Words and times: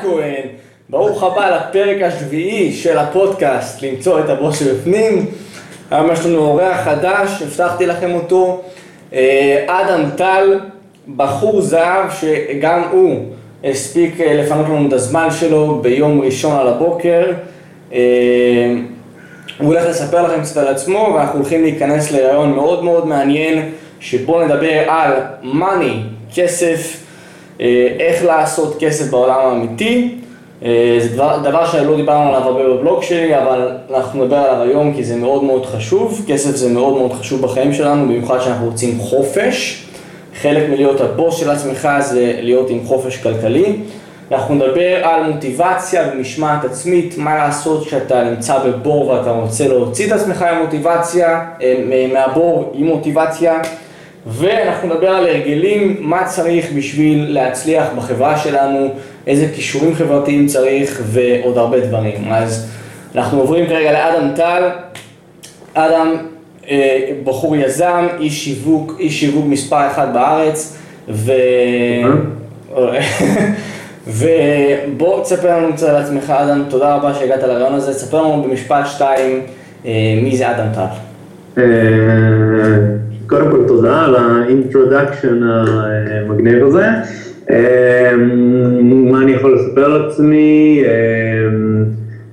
הכהן, 0.00 0.46
ברוך 0.88 1.22
הבא 1.22 1.50
לפרק 1.56 2.02
השביעי 2.02 2.72
של 2.72 2.98
הפודקאסט, 2.98 3.82
למצוא 3.82 4.20
את 4.20 4.28
הבוס 4.28 4.58
שבפנים. 4.58 5.26
היום 5.90 6.12
יש 6.12 6.26
לנו 6.26 6.38
אורח 6.38 6.80
חדש, 6.84 7.42
הבטחתי 7.42 7.86
לכם 7.86 8.14
אותו, 8.14 8.62
אה, 9.12 9.64
אדם 9.66 10.10
טל, 10.16 10.60
בחור 11.16 11.60
זהב 11.60 12.10
שגם 12.20 12.82
הוא 12.90 13.24
הספיק 13.64 14.20
אה, 14.20 14.34
לפנות 14.34 14.66
לנו 14.66 14.88
את 14.88 14.92
הזמן 14.92 15.28
שלו 15.30 15.78
ביום 15.82 16.20
ראשון 16.20 16.60
על 16.60 16.68
הבוקר. 16.68 17.32
אה, 17.92 17.98
הוא 19.58 19.66
הולך 19.66 19.86
לספר 19.88 20.22
לכם 20.22 20.42
קצת 20.42 20.56
על 20.56 20.68
עצמו 20.68 21.12
ואנחנו 21.14 21.38
הולכים 21.38 21.62
להיכנס 21.62 22.12
לרעיון 22.12 22.52
מאוד 22.52 22.84
מאוד 22.84 23.06
מעניין 23.06 23.70
שבו 24.00 24.44
נדבר 24.44 24.80
על 24.86 25.12
מאני, 25.42 26.02
כסף, 26.34 26.96
איך 28.00 28.24
לעשות 28.24 28.76
כסף 28.78 29.10
בעולם 29.10 29.40
האמיתי 29.40 30.20
אה, 30.64 30.98
זה 31.00 31.08
דבר, 31.08 31.38
דבר 31.42 31.66
שלא 31.66 31.96
דיברנו 31.96 32.28
עליו 32.28 32.48
הרבה 32.48 32.68
בבלוג 32.68 33.02
שלי, 33.02 33.38
אבל 33.38 33.76
אנחנו 33.94 34.24
נדבר 34.24 34.36
עליו 34.36 34.62
היום 34.62 34.94
כי 34.94 35.04
זה 35.04 35.16
מאוד 35.16 35.44
מאוד 35.44 35.66
חשוב. 35.66 36.24
כסף 36.28 36.56
זה 36.56 36.68
מאוד 36.68 36.98
מאוד 36.98 37.12
חשוב 37.12 37.42
בחיים 37.42 37.72
שלנו, 37.72 38.04
במיוחד 38.04 38.40
שאנחנו 38.40 38.66
רוצים 38.66 38.98
חופש. 38.98 39.86
חלק 40.40 40.68
מלהיות 40.68 41.00
הבוס 41.00 41.36
של 41.36 41.50
עצמך 41.50 41.88
זה 42.00 42.32
להיות 42.40 42.70
עם 42.70 42.84
חופש 42.84 43.16
כלכלי. 43.16 43.76
אנחנו 44.32 44.54
נדבר 44.54 45.04
על 45.04 45.32
מוטיבציה 45.32 46.10
ומשמעת 46.12 46.64
עצמית, 46.64 47.14
מה 47.18 47.36
לעשות 47.36 47.86
כשאתה 47.86 48.24
נמצא 48.24 48.58
בבור 48.58 49.08
ואתה 49.08 49.30
רוצה 49.30 49.68
להוציא 49.68 50.06
את 50.06 50.12
עצמך 50.12 50.42
עם 50.42 50.62
מוטיבציה, 50.62 51.44
אה, 51.62 52.08
מהבור 52.12 52.72
עם 52.74 52.86
מוטיבציה. 52.86 53.60
ואנחנו 54.26 54.88
נדבר 54.88 55.08
על 55.08 55.26
הרגלים, 55.26 55.96
מה 56.00 56.24
צריך 56.24 56.72
בשביל 56.76 57.26
להצליח 57.28 57.86
בחברה 57.96 58.38
שלנו, 58.38 58.88
איזה 59.26 59.46
כישורים 59.54 59.94
חברתיים 59.94 60.46
צריך 60.46 61.02
ועוד 61.04 61.58
הרבה 61.58 61.80
דברים. 61.80 62.32
אז 62.32 62.70
אנחנו 63.14 63.40
עוברים 63.40 63.66
כרגע 63.66 63.92
לאדם 63.92 64.34
טל. 64.36 64.68
אדם, 65.74 66.16
אה, 66.70 67.10
בחור 67.24 67.56
יזם, 67.56 68.06
איש 68.20 68.44
שיווק, 68.44 68.96
איש 68.98 69.20
שיווק 69.20 69.44
מספר 69.48 69.86
אחד 69.86 70.14
בארץ, 70.14 70.76
ו... 71.08 71.32
ובוא 74.06 75.22
תספר 75.22 75.58
לנו 75.58 75.72
קצת 75.72 75.88
על 75.88 75.96
עצמך, 75.96 76.30
אדם, 76.30 76.64
תודה 76.68 76.94
רבה 76.94 77.14
שהגעת 77.14 77.42
לרעיון 77.42 77.74
הזה, 77.74 77.94
תספר 77.94 78.22
לנו 78.22 78.42
במשפט 78.42 78.86
שתיים 78.86 79.40
אה, 79.86 79.90
מי 80.22 80.36
זה 80.36 80.50
אדם 80.50 80.66
טל. 80.74 81.60
תודה 83.70 84.04
על 84.04 84.16
ה 84.16 84.25
introduction 84.25 85.40
המגניב 85.42 86.64
הזה. 86.64 86.86
אמ, 87.50 89.10
מה 89.10 89.22
אני 89.22 89.32
יכול 89.32 89.54
לספר 89.54 89.84
על 89.84 90.06
עצמי? 90.06 90.82
אמ, 90.84 91.84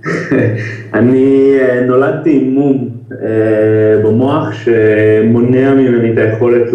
אני 0.99 1.57
אה, 1.61 1.81
נולדתי 1.88 2.39
עם 2.41 2.53
מום 2.53 2.89
אה, 3.11 4.02
במוח 4.03 4.52
שמונע 4.52 5.73
ממני 5.73 6.13
את 6.13 6.17
היכולת 6.17 6.69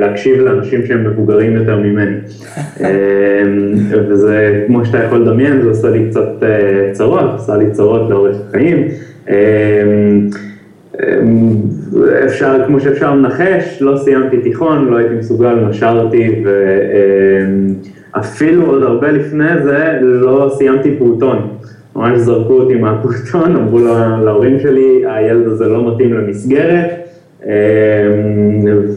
להקשיב 0.00 0.40
לאנשים 0.40 0.86
שהם 0.86 1.04
מבוגרים 1.04 1.56
יותר 1.56 1.78
ממני. 1.78 2.16
אמ, 2.80 3.74
וזה, 4.08 4.64
כמו 4.66 4.84
שאתה 4.84 4.98
יכול 4.98 5.18
לדמיין, 5.18 5.62
זה 5.62 5.68
עושה 5.68 5.90
לי 5.90 6.06
קצת 6.10 6.42
אה, 6.42 6.92
צרות, 6.92 7.30
עושה 7.32 7.56
לי 7.56 7.70
צרות 7.70 8.10
לאורך 8.10 8.36
החיים. 8.48 8.88
אפשר, 12.26 12.66
כמו 12.66 12.80
שאפשר 12.80 13.14
לנחש, 13.14 13.82
לא 13.82 13.96
סיימתי 13.96 14.38
תיכון, 14.38 14.88
לא 14.88 14.96
הייתי 14.96 15.14
מסוגל, 15.14 15.54
נשרתי, 15.54 16.44
ואפילו 18.14 18.66
עוד 18.66 18.82
הרבה 18.82 19.10
לפני 19.10 19.62
זה 19.62 19.98
לא 20.02 20.52
סיימתי 20.58 20.94
פעוטון. 20.98 21.48
ממש 21.96 22.18
זרקו 22.18 22.52
אותי 22.52 22.74
מהפעוטון, 22.74 23.56
אמרו 23.56 23.78
להורים 24.24 24.60
שלי, 24.60 25.02
הילד 25.06 25.46
הזה 25.46 25.68
לא 25.68 25.94
מתאים 25.94 26.14
למסגרת, 26.14 27.03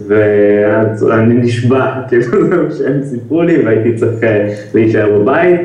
ואני 0.07 1.33
נשבע, 1.33 1.91
כאילו 2.07 2.23
זה 2.47 2.77
שהם 2.77 3.01
סיפרו 3.03 3.43
לי 3.43 3.65
והייתי 3.65 3.93
צריך 3.93 4.23
אה, 4.23 4.53
להישאר 4.73 5.19
בבית. 5.19 5.61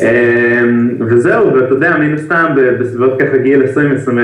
אמ, 0.00 0.88
וזהו, 1.00 1.54
ואתה 1.54 1.74
יודע, 1.74 1.96
מן 1.96 2.14
הסתם 2.14 2.54
בסביבות 2.80 3.22
ככה 3.22 3.36
גיל 3.36 3.62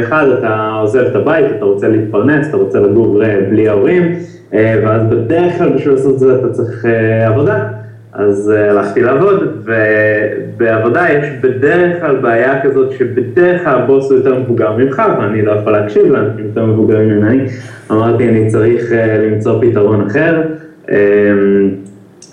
20-21 0.08 0.12
אתה 0.38 0.70
עוזב 0.80 1.00
את 1.00 1.16
הבית, 1.16 1.46
אתה 1.56 1.64
רוצה 1.64 1.88
להתפרנס, 1.88 2.48
אתה 2.48 2.56
רוצה 2.56 2.80
לגור 2.80 3.24
אה, 3.24 3.40
בלי 3.50 3.68
ההורים, 3.68 4.16
אה, 4.54 4.80
ואז 4.84 5.02
בדרך 5.10 5.58
כלל 5.58 5.72
בשביל 5.72 5.94
לעשות 5.94 6.14
את 6.14 6.18
זה 6.18 6.34
אתה 6.34 6.48
צריך 6.48 6.84
עבודה. 7.26 7.79
אז 8.20 8.52
uh, 8.56 8.70
הלכתי 8.70 9.00
לעבוד, 9.02 9.64
ובעבודה 9.64 11.06
יש 11.12 11.28
בדרך 11.40 12.00
כלל 12.00 12.16
בעיה 12.16 12.62
כזאת 12.62 12.92
שבדרך 12.92 13.64
כלל 13.64 13.78
הבוס 13.78 14.10
הוא 14.10 14.18
יותר 14.18 14.38
מבוגר 14.38 14.76
ממך, 14.76 15.02
ואני 15.18 15.42
לא 15.42 15.52
יכול 15.52 15.72
להקשיב 15.72 16.12
לאנשים 16.12 16.44
יותר 16.44 16.66
מבוגרים 16.66 17.08
ממני. 17.08 17.44
אמרתי, 17.90 18.28
אני 18.28 18.48
צריך 18.48 18.90
uh, 18.90 18.94
למצוא 18.94 19.62
פתרון 19.62 20.06
אחר, 20.06 20.42
um, 20.86 20.90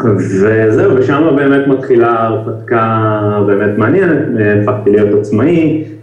וזהו, 0.03 0.95
ושם 0.95 1.23
באמת 1.35 1.67
מתחילה 1.67 2.23
הרפתקה 2.23 3.09
באמת 3.47 3.77
מעניינת, 3.77 4.17
הפכתי 4.61 4.91
להיות 4.91 5.19
עצמאי, 5.19 5.83
אה, 5.83 5.96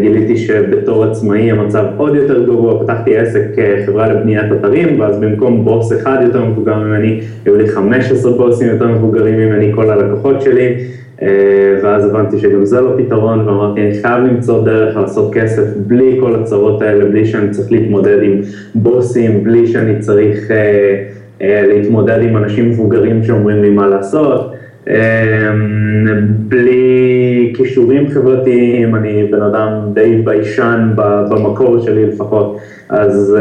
גיליתי 0.00 0.36
שבתור 0.36 1.04
עצמאי 1.04 1.50
המצב 1.50 1.84
עוד 1.96 2.14
יותר 2.14 2.44
גרוע, 2.44 2.82
פתחתי 2.82 3.16
עסק 3.16 3.58
אה, 3.58 4.08
לבניית 4.08 4.52
אתרים, 4.52 5.00
ואז 5.00 5.18
במקום 5.20 5.64
בוס 5.64 5.92
אחד 5.92 6.18
יותר 6.22 6.44
מבוגר 6.44 6.78
ממני, 6.78 7.20
היו 7.44 7.56
לי 7.56 7.68
15 7.68 8.32
בוסים 8.32 8.68
יותר 8.68 8.88
מבוגרים 8.88 9.34
ממני, 9.38 9.72
כל 9.74 9.90
הלקוחות 9.90 10.42
שלי, 10.42 10.76
אה, 11.22 11.28
ואז 11.82 12.04
הבנתי 12.04 12.38
שגם 12.38 12.64
זה 12.64 12.80
לא 12.80 12.90
פתרון, 12.98 13.48
ואמרתי, 13.48 13.80
אני 13.80 13.94
חייב 14.02 14.24
למצוא 14.24 14.64
דרך 14.64 14.96
לעשות 14.96 15.34
כסף 15.34 15.64
בלי 15.76 16.16
כל 16.20 16.34
הצרות 16.34 16.82
האלה, 16.82 17.04
בלי 17.04 17.26
שאני 17.26 17.50
צריך 17.50 17.72
להתמודד 17.72 18.22
עם 18.22 18.40
בוסים, 18.74 19.44
בלי 19.44 19.66
שאני 19.66 19.98
צריך 19.98 20.50
להתמודד 21.40 22.18
עם 22.22 22.36
אנשים 22.36 22.70
מבוגרים 22.70 23.24
שאומרים 23.24 23.62
לי 23.62 23.70
מה 23.70 23.86
לעשות. 23.86 24.49
בלי 26.48 27.52
כישורים 27.56 28.10
חברתיים, 28.10 28.94
אני 28.94 29.24
בן 29.30 29.42
אדם 29.42 29.72
די 29.94 30.22
ביישן 30.24 30.90
במקור 31.30 31.80
שלי 31.80 32.06
לפחות, 32.06 32.58
אז, 32.88 33.36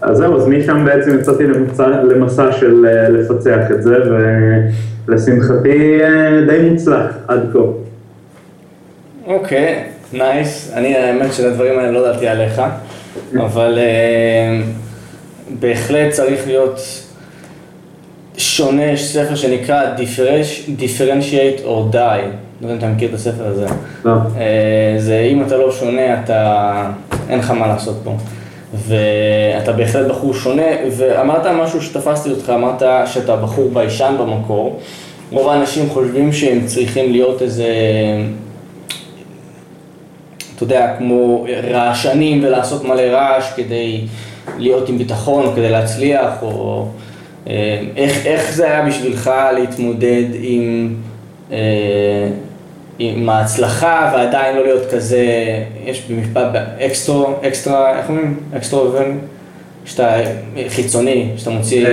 אז 0.00 0.18
זהו, 0.18 0.36
אז 0.36 0.48
משם 0.48 0.84
בעצם 0.84 1.18
יצאתי 1.20 1.46
למסע, 1.46 2.02
למסע 2.02 2.52
של 2.52 2.86
אה, 2.86 3.08
לפצח 3.08 3.70
את 3.70 3.82
זה, 3.82 3.96
ולשמחתי 5.08 6.00
אה, 6.02 6.40
די 6.46 6.70
מוצלח 6.70 7.16
עד 7.28 7.40
כה. 7.52 7.58
אוקיי, 9.26 9.84
nice. 10.12 10.72
אני 10.74 10.96
האמת 10.96 11.32
של 11.32 11.46
הדברים 11.46 11.78
האלה 11.78 11.90
לא 11.90 11.98
ידעתי 11.98 12.28
עליך, 12.28 12.62
אבל 13.36 13.78
אה, 13.78 14.60
בהחלט 15.60 16.10
צריך 16.12 16.46
להיות 16.46 16.80
שונה, 18.36 18.84
יש 18.84 19.12
ספר 19.12 19.34
שנקרא 19.34 19.82
Differentiate 20.78 21.60
or 21.64 21.94
Die, 21.94 22.26
לא 22.60 22.68
יודע 22.68 22.72
אם 22.72 22.78
אתה 22.78 22.86
מכיר 22.86 23.08
את 23.08 23.14
הספר 23.14 23.46
הזה. 23.46 23.66
לא. 24.04 24.12
אה, 24.12 24.94
זה 24.98 25.28
אם 25.32 25.42
אתה 25.42 25.56
לא 25.56 25.72
שונה, 25.72 26.22
אתה, 26.24 26.90
אין 27.28 27.38
לך 27.38 27.50
מה 27.50 27.66
לעשות 27.66 27.96
פה. 28.04 28.16
ואתה 28.74 29.72
בהחלט 29.72 30.06
בחור 30.06 30.34
שונה, 30.34 30.66
ואמרת 30.90 31.46
משהו 31.46 31.82
שתפסתי 31.82 32.30
אותך, 32.30 32.50
אמרת 32.50 32.82
שאתה 33.06 33.36
בחור 33.36 33.70
ביישן 33.72 34.14
במקור. 34.18 34.80
רוב 35.32 35.48
האנשים 35.48 35.90
חושבים 35.90 36.32
שהם 36.32 36.66
צריכים 36.66 37.12
להיות 37.12 37.42
איזה, 37.42 37.66
אתה 40.56 40.64
יודע, 40.64 40.94
כמו 40.98 41.46
רעשנים 41.70 42.44
ולעשות 42.44 42.84
מלא 42.84 43.02
רעש 43.02 43.52
כדי 43.56 44.00
להיות 44.58 44.88
עם 44.88 44.98
ביטחון, 44.98 45.46
או 45.46 45.52
כדי 45.52 45.70
להצליח, 45.70 46.32
או... 46.42 46.86
אה, 47.46 47.80
איך, 47.96 48.26
איך 48.26 48.52
זה 48.52 48.66
היה 48.66 48.86
בשבילך 48.86 49.30
להתמודד 49.54 50.24
עם, 50.40 50.94
אה, 51.52 52.28
עם 52.98 53.28
ההצלחה 53.28 54.12
ועדיין 54.14 54.56
לא 54.56 54.62
להיות 54.62 54.92
כזה, 54.92 55.24
יש 55.84 56.10
במשפט 56.10 56.46
אקסטרו, 56.80 57.34
אקסטרה, 57.48 57.98
איך 57.98 58.08
אומרים? 58.08 58.36
אקסטרוברט? 58.56 59.06
שאתה 59.84 60.16
חיצוני, 60.68 61.32
שאתה 61.36 61.50
מוציא... 61.50 61.86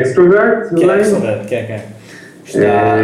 אקסטרוברט? 0.00 0.80
כן, 0.80 0.90
אקסטרוברט, 0.90 1.38
כן, 1.48 1.64
כן. 1.68 1.78
שאתה... 2.44 2.96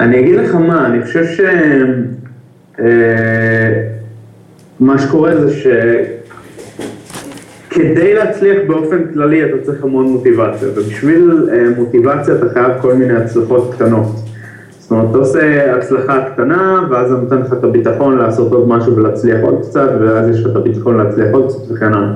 אני 0.00 0.20
אגיד 0.20 0.34
לך 0.34 0.54
מה, 0.54 0.86
אני 0.86 1.02
חושב 1.02 1.24
ש... 1.26 1.40
מה 4.80 4.98
שקורה 4.98 5.36
זה 5.36 5.54
ש... 5.54 5.66
כדי 7.78 8.14
להצליח 8.14 8.58
באופן 8.66 8.98
כללי 9.14 9.44
אתה 9.44 9.58
צריך 9.62 9.84
המון 9.84 10.06
מוטיבציה, 10.06 10.68
ובשביל 10.74 11.48
uh, 11.48 11.78
מוטיבציה 11.78 12.34
אתה 12.34 12.48
חייב 12.48 12.72
כל 12.80 12.94
מיני 12.94 13.16
הצלחות 13.16 13.74
קטנות. 13.74 14.06
זאת 14.78 14.90
אומרת, 14.90 15.10
אתה 15.10 15.18
עושה 15.18 15.74
הצלחה 15.76 16.24
קטנה, 16.32 16.86
ואז 16.90 17.08
זה 17.08 17.16
נותן 17.16 17.38
לך 17.38 17.52
את 17.52 17.64
הביטחון 17.64 18.18
לעשות 18.18 18.52
עוד 18.52 18.68
משהו 18.68 18.96
ולהצליח 18.96 19.40
עוד 19.42 19.60
קצת, 19.62 19.88
ואז 20.00 20.28
יש 20.28 20.44
לך 20.44 20.50
את 20.50 20.56
הביטחון 20.56 20.96
להצליח 20.96 21.26
עוד 21.32 21.48
קצת 21.48 21.72
וכן 21.74 21.94
הלאה. 21.94 22.10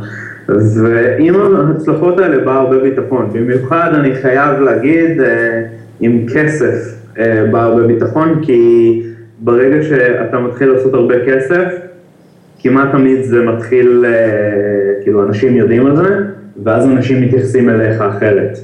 ועם 0.83 1.35
ההצלחות 1.35 2.19
האלה 2.19 2.45
בא 2.45 2.53
הרבה 2.53 2.79
ביטחון, 2.79 3.31
במיוחד 3.33 3.91
אני 3.95 4.15
חייב 4.15 4.61
להגיד, 4.61 5.21
uh, 5.21 5.25
עם 6.01 6.27
כסף 6.35 6.99
בא 7.51 7.63
הרבה 7.63 7.87
ביטחון, 7.87 8.41
כי 8.43 9.03
ברגע 9.41 9.83
שאתה 9.83 10.39
מתחיל 10.39 10.69
לעשות 10.69 10.95
הרבה 10.95 11.15
כסף, 11.27 11.65
כמעט 12.63 12.93
תמיד 12.93 13.23
זה 13.23 13.43
מתחיל, 13.43 14.05
כאילו 15.03 15.25
אנשים 15.25 15.57
יודעים 15.57 15.87
על 15.87 15.97
זה, 15.97 16.17
ואז 16.65 16.87
אנשים 16.87 17.21
מתייחסים 17.21 17.71
אליך 17.71 18.01
אחרת. 18.01 18.59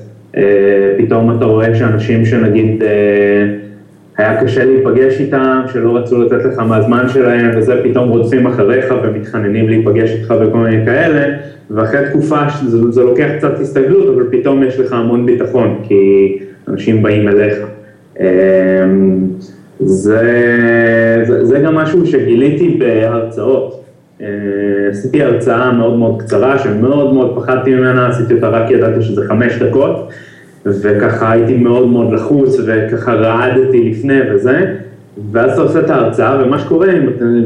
פתאום 0.98 1.36
אתה 1.36 1.44
רואה 1.44 1.74
שאנשים 1.74 2.24
שנגיד 2.24 2.82
היה 4.18 4.40
קשה 4.40 4.64
להיפגש 4.64 5.20
איתם, 5.20 5.60
שלא 5.72 5.96
רצו 5.96 6.22
לתת 6.22 6.44
לך 6.44 6.58
מהזמן 6.58 7.08
שלהם 7.08 7.50
וזה, 7.56 7.80
פתאום 7.84 8.08
רודפים 8.08 8.46
אחריך 8.46 8.94
ומתחננים 9.02 9.68
להיפגש 9.68 10.10
איתך 10.10 10.34
וכל 10.40 10.58
מיני 10.58 10.84
כאלה, 10.84 11.36
ואחרי 11.70 12.00
תקופה 12.10 12.50
שזה, 12.50 12.90
זה 12.90 13.02
לוקח 13.02 13.28
קצת 13.38 13.60
הסתגלות, 13.60 14.14
אבל 14.14 14.24
פתאום 14.30 14.62
יש 14.62 14.78
לך 14.80 14.92
המון 14.92 15.26
ביטחון, 15.26 15.80
כי 15.82 16.38
אנשים 16.68 17.02
באים 17.02 17.28
אליך. 17.28 17.58
אמ, 18.20 18.24
זה, 19.80 20.22
זה, 21.26 21.44
זה 21.44 21.58
גם 21.58 21.74
משהו 21.74 22.06
שגיליתי 22.06 22.76
בהרצאות. 22.78 23.84
אה, 24.20 24.26
עשיתי 24.90 25.22
הרצאה 25.22 25.72
מאוד 25.72 25.98
מאוד 25.98 26.22
קצרה, 26.22 26.58
שמאוד 26.58 27.14
מאוד 27.14 27.36
פחדתי 27.36 27.74
ממנה, 27.74 28.08
עשיתי 28.08 28.34
אותה 28.34 28.48
רק 28.48 28.70
ידעתי 28.70 29.02
שזה 29.02 29.26
חמש 29.28 29.62
דקות. 29.62 30.08
וככה 30.66 31.32
הייתי 31.32 31.54
מאוד 31.56 31.88
מאוד 31.88 32.12
לחוץ, 32.12 32.56
וככה 32.66 33.14
רעדתי 33.14 33.90
לפני 33.90 34.18
וזה, 34.34 34.74
ואז 35.32 35.52
אתה 35.52 35.60
עושה 35.60 35.80
את 35.80 35.90
ההרצאה, 35.90 36.42
ומה 36.44 36.58
שקורה, 36.58 36.92
אם 36.92 37.08
אתם, 37.08 37.42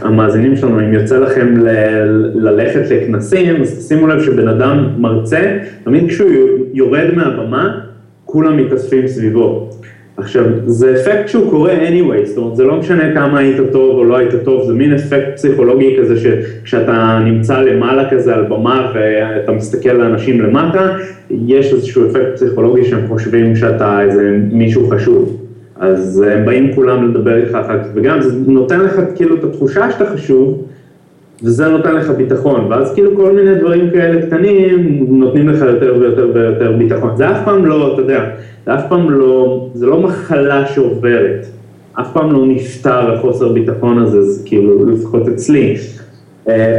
המאזינים 0.00 0.56
שלנו, 0.56 0.80
אם 0.80 0.92
יוצא 0.92 1.18
לכם 1.18 1.56
ל- 1.56 2.30
ללכת 2.34 2.90
לכנסים, 2.90 3.62
אז 3.62 3.88
שימו 3.88 4.06
לב 4.06 4.22
שבן 4.22 4.48
אדם 4.48 4.88
מרצה, 4.98 5.58
תמיד 5.84 6.08
כשהוא 6.08 6.30
יורד 6.72 7.06
מהבמה, 7.14 7.80
כולם 8.24 8.56
מתאספים 8.56 9.06
סביבו. 9.06 9.70
עכשיו, 10.16 10.44
זה 10.66 10.94
אפקט 10.94 11.28
שהוא 11.28 11.50
קורה 11.50 11.72
anyway, 11.88 12.26
זאת 12.26 12.36
אומרת, 12.36 12.56
זה 12.56 12.64
לא 12.64 12.76
משנה 12.76 13.14
כמה 13.14 13.38
היית 13.38 13.56
טוב 13.72 13.98
או 13.98 14.04
לא 14.04 14.16
היית 14.16 14.32
טוב, 14.44 14.66
זה 14.66 14.74
מין 14.74 14.94
אפקט 14.94 15.34
פסיכולוגי 15.34 15.96
כזה 16.00 16.16
שכשאתה 16.16 17.20
נמצא 17.24 17.60
למעלה 17.60 18.10
כזה 18.10 18.34
על 18.34 18.44
במה 18.44 18.92
ואתה 18.94 19.52
מסתכל 19.52 19.92
לאנשים 19.92 20.40
למטה, 20.40 20.96
יש 21.30 21.72
איזשהו 21.72 22.06
אפקט 22.06 22.34
פסיכולוגי 22.34 22.84
שהם 22.84 23.08
חושבים 23.08 23.56
שאתה 23.56 24.02
איזה 24.02 24.38
מישהו 24.52 24.88
חשוב. 24.90 25.42
אז 25.80 26.24
הם 26.30 26.44
באים 26.44 26.74
כולם 26.74 27.10
לדבר 27.10 27.36
איתך 27.36 27.54
אחר 27.54 27.82
כך, 27.82 27.88
וגם 27.94 28.20
זה 28.20 28.32
נותן 28.46 28.80
לך 28.80 29.00
כאילו 29.14 29.36
את 29.36 29.44
התחושה 29.44 29.90
שאתה 29.90 30.06
חשוב, 30.06 30.64
וזה 31.42 31.68
נותן 31.68 31.94
לך 31.94 32.10
ביטחון, 32.10 32.66
ואז 32.70 32.94
כאילו 32.94 33.16
כל 33.16 33.32
מיני 33.32 33.54
דברים 33.54 33.90
כאלה 33.90 34.26
קטנים 34.26 35.06
נותנים 35.08 35.48
לך 35.48 35.60
יותר 35.60 35.94
ויותר 36.00 36.30
ויותר 36.34 36.72
ביטחון. 36.72 37.16
זה 37.16 37.30
אף 37.30 37.44
פעם 37.44 37.66
לא, 37.66 37.92
אתה 37.92 38.02
יודע, 38.02 38.24
זה 38.66 38.74
אף 38.74 38.82
פעם 38.88 39.10
לא, 39.10 39.66
זה 39.74 39.86
לא 39.86 40.00
מחלה 40.00 40.66
שעוברת, 40.66 41.46
אף 42.00 42.12
פעם 42.12 42.32
לא 42.32 42.46
נפתר 42.46 43.14
החוסר 43.14 43.52
ביטחון 43.52 43.98
הזה, 43.98 44.22
זה 44.22 44.42
כאילו, 44.48 44.86
לפחות 44.86 45.28
אצלי, 45.28 45.76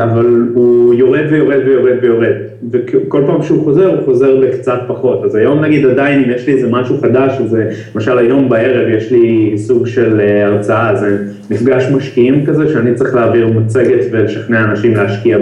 אבל 0.04 0.48
הוא 0.54 0.94
יורד 0.94 1.26
ויורד 1.30 1.60
ויורד 1.66 1.98
ויורד, 2.02 2.34
וכל 2.72 3.24
פעם 3.28 3.44
שהוא 3.44 3.64
חוזר, 3.64 3.96
הוא 3.96 4.06
חוזר 4.06 4.42
בקצת 4.42 4.80
פחות. 4.88 5.24
אז 5.26 5.36
היום 5.36 5.64
נגיד 5.64 5.86
עדיין, 5.86 6.24
אם 6.24 6.32
יש 6.32 6.48
לי 6.48 6.54
איזה 6.54 6.68
משהו 6.70 6.98
חדש, 6.98 7.42
אז 7.42 7.58
למשל 7.96 8.18
היום 8.18 8.50
בערב 8.50 8.88
יש 8.90 9.12
לי 9.12 9.54
סוג 9.58 9.88
של 9.88 10.20
אה, 10.20 10.46
הרצאה, 10.46 10.96
זה 10.96 11.18
מפגש 11.52 11.92
משקיעים 11.92 12.46
כזה, 12.46 12.70
שאני 12.70 12.94
צריך 12.94 13.16
להעביר 13.16 13.48
מצגת 13.48 14.06
ולשכנע 14.12 14.64
אנשים 14.64 14.96
להשקיע 14.96 15.38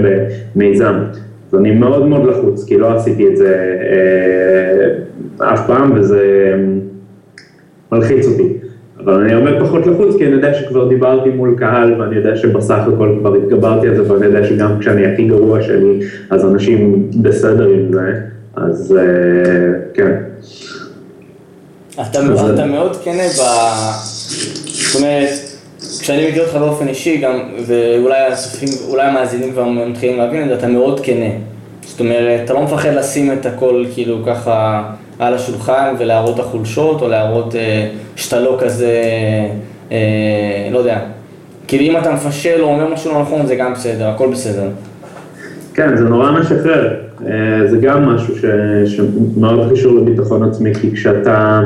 במיזם. 0.56 0.96
אז 1.52 1.60
אני 1.60 1.72
מאוד 1.72 2.08
מאוד 2.08 2.26
לחוץ, 2.26 2.66
כי 2.68 2.78
לא 2.78 2.96
עשיתי 2.96 3.28
את 3.28 3.38
זה 3.38 3.76
אה, 5.40 5.54
אף 5.54 5.68
פעם, 5.68 5.92
וזה 5.96 6.54
מלחיץ 7.92 8.28
אותי. 8.28 8.65
אבל 9.06 9.14
אני 9.14 9.34
הרבה 9.34 9.60
פחות 9.60 9.88
לחוץ, 9.88 10.16
כי 10.18 10.26
אני 10.26 10.34
יודע 10.34 10.54
שכבר 10.54 10.90
דיברתי 10.90 11.30
מול 11.30 11.56
קהל, 11.58 12.02
ואני 12.02 12.16
יודע 12.16 12.36
שבסך 12.36 12.80
הכל 12.94 13.16
כבר 13.20 13.36
התגברתי 13.36 13.88
על 13.88 13.96
זה, 13.96 14.14
ואני 14.14 14.26
יודע 14.26 14.48
שגם 14.48 14.80
כשאני 14.80 15.06
הכי 15.06 15.28
גרוע 15.28 15.62
שלי, 15.62 16.00
אז 16.30 16.46
אנשים 16.46 17.10
בסדר 17.22 17.68
עם 17.68 17.94
זה, 17.94 18.14
אז 18.56 18.98
אה, 19.00 19.04
כן. 19.94 20.12
אתה, 21.94 22.20
אז... 22.20 22.50
אתה 22.50 22.66
מאוד 22.66 22.96
כן 23.04 23.18
ב... 23.18 23.42
זאת 24.66 25.02
אומרת, 25.02 25.30
כשאני 26.00 26.30
מכיר 26.30 26.44
אותך 26.44 26.56
באופן 26.56 26.88
אישי, 26.88 27.18
גם, 27.18 27.40
ואולי 27.66 28.18
הצופים, 28.32 28.70
אולי 28.90 29.04
המאזינים 29.04 29.52
כבר 29.52 29.66
מתחילים 29.66 30.18
להבין 30.18 30.44
את 30.44 30.48
זה, 30.48 30.56
אתה 30.56 30.68
מאוד 30.68 31.00
כנה. 31.00 31.30
זאת 31.82 32.00
אומרת, 32.00 32.42
אתה 32.44 32.54
לא 32.54 32.64
מפחד 32.64 32.90
לשים 32.90 33.34
את 33.34 33.46
הכל 33.46 33.86
כאילו 33.94 34.24
ככה 34.26 34.84
על 35.20 35.34
השולחן 35.34 35.96
ולהראות 36.00 36.36
את 36.36 36.40
החולשות, 36.40 37.02
או 37.02 37.08
להראות 37.08 37.56
אה, 37.56 37.90
שאתה 38.16 38.40
לא 38.40 38.58
כזה, 38.62 39.02
אה, 39.92 40.70
לא 40.72 40.78
יודע. 40.78 41.00
כאילו 41.68 41.84
אם 41.84 41.98
אתה 41.98 42.14
מפשל 42.14 42.62
או 42.62 42.66
אומר 42.68 42.94
משהו 42.94 43.12
לא 43.14 43.22
נכון, 43.22 43.46
זה 43.46 43.56
גם 43.56 43.74
בסדר, 43.74 44.08
הכל 44.08 44.32
בסדר. 44.32 44.70
כן, 45.74 45.98
זה 45.98 46.04
נורא 46.04 46.32
משחרר. 46.32 46.94
אה, 47.28 47.68
זה 47.68 47.78
גם 47.78 48.06
משהו 48.06 48.36
ש, 48.36 48.46
שמאוד 48.86 49.72
קשור 49.72 49.94
לביטחון 49.94 50.50
עצמי, 50.50 50.74
כי 50.74 50.92
כשאתה... 50.92 51.62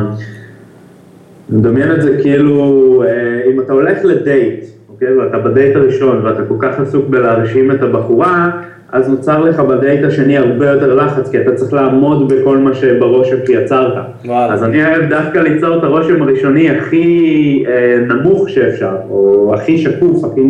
מדמיין 1.49 1.91
את 1.91 2.01
זה 2.01 2.17
כאילו, 2.21 3.03
אה, 3.07 3.51
אם 3.51 3.61
אתה 3.61 3.73
הולך 3.73 4.05
לדייט, 4.05 4.63
אוקיי, 4.89 5.17
ואתה 5.17 5.37
בדייט 5.39 5.75
הראשון 5.75 6.25
ואתה 6.25 6.41
כל 6.47 6.55
כך 6.59 6.79
עסוק 6.79 7.09
בלהרשים 7.09 7.71
את 7.71 7.81
הבחורה, 7.81 8.51
אז 8.91 9.09
נוצר 9.09 9.39
לך 9.39 9.59
בדייט 9.59 10.05
השני 10.05 10.37
הרבה 10.37 10.69
יותר 10.69 10.95
לחץ, 10.95 11.31
כי 11.31 11.41
אתה 11.41 11.55
צריך 11.55 11.73
לעמוד 11.73 12.33
בכל 12.33 12.57
מה 12.57 12.73
שברושם 12.73 13.35
שיצרת. 13.45 13.93
וואלה. 14.25 14.53
אז 14.53 14.63
אני 14.63 14.85
אוהב 14.85 15.09
דווקא 15.09 15.39
ליצור 15.39 15.77
את 15.77 15.83
הרושם 15.83 16.21
הראשוני 16.21 16.69
הכי 16.69 17.63
אה, 17.67 17.99
נמוך 18.07 18.49
שאפשר, 18.49 18.95
או 19.09 19.51
הכי 19.55 19.77
שקוף, 19.77 20.23
הכי... 20.23 20.41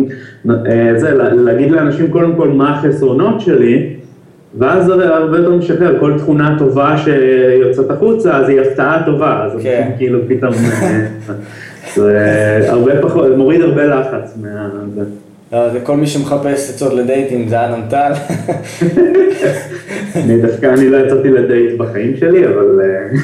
אה, 0.50 0.92
זה, 0.96 1.14
להגיד 1.14 1.70
לאנשים 1.70 2.10
קודם 2.10 2.34
כל 2.36 2.48
מה 2.48 2.74
החסרונות 2.74 3.40
שלי, 3.40 3.96
ואז 4.58 4.86
זה 4.86 5.16
הרבה 5.16 5.38
יותר 5.38 5.54
משחרר, 5.54 6.00
כל 6.00 6.18
תכונה 6.18 6.56
טובה 6.58 6.96
שיוצאת 6.96 7.90
החוצה, 7.90 8.36
אז 8.36 8.48
היא 8.48 8.60
הפתעה 8.60 9.02
טובה, 9.06 9.44
אז 9.44 9.52
כן. 9.62 9.82
אנשים 9.82 9.92
כאילו 9.98 10.18
פתאום... 10.28 10.52
אה, 10.54 11.06
זה 11.94 12.70
הרבה 12.70 13.02
פחות, 13.02 13.36
מוריד 13.36 13.60
הרבה 13.60 13.84
לחץ 13.84 14.38
מה... 14.42 14.68
זה 15.50 15.80
כל 15.82 15.96
מי 15.96 16.06
שמחפש 16.06 16.70
עצות 16.70 16.92
לדייטים 16.92 17.48
זה 17.48 17.64
אדם 17.64 17.82
טל. 17.90 18.12
אני 20.16 20.42
דווקא, 20.42 20.66
אני 20.66 20.88
לא 20.88 20.96
יצאתי 20.96 21.30
לדייט 21.30 21.78
בחיים 21.78 22.16
שלי, 22.16 22.46
אבל... 22.46 22.80
אה, 22.82 23.18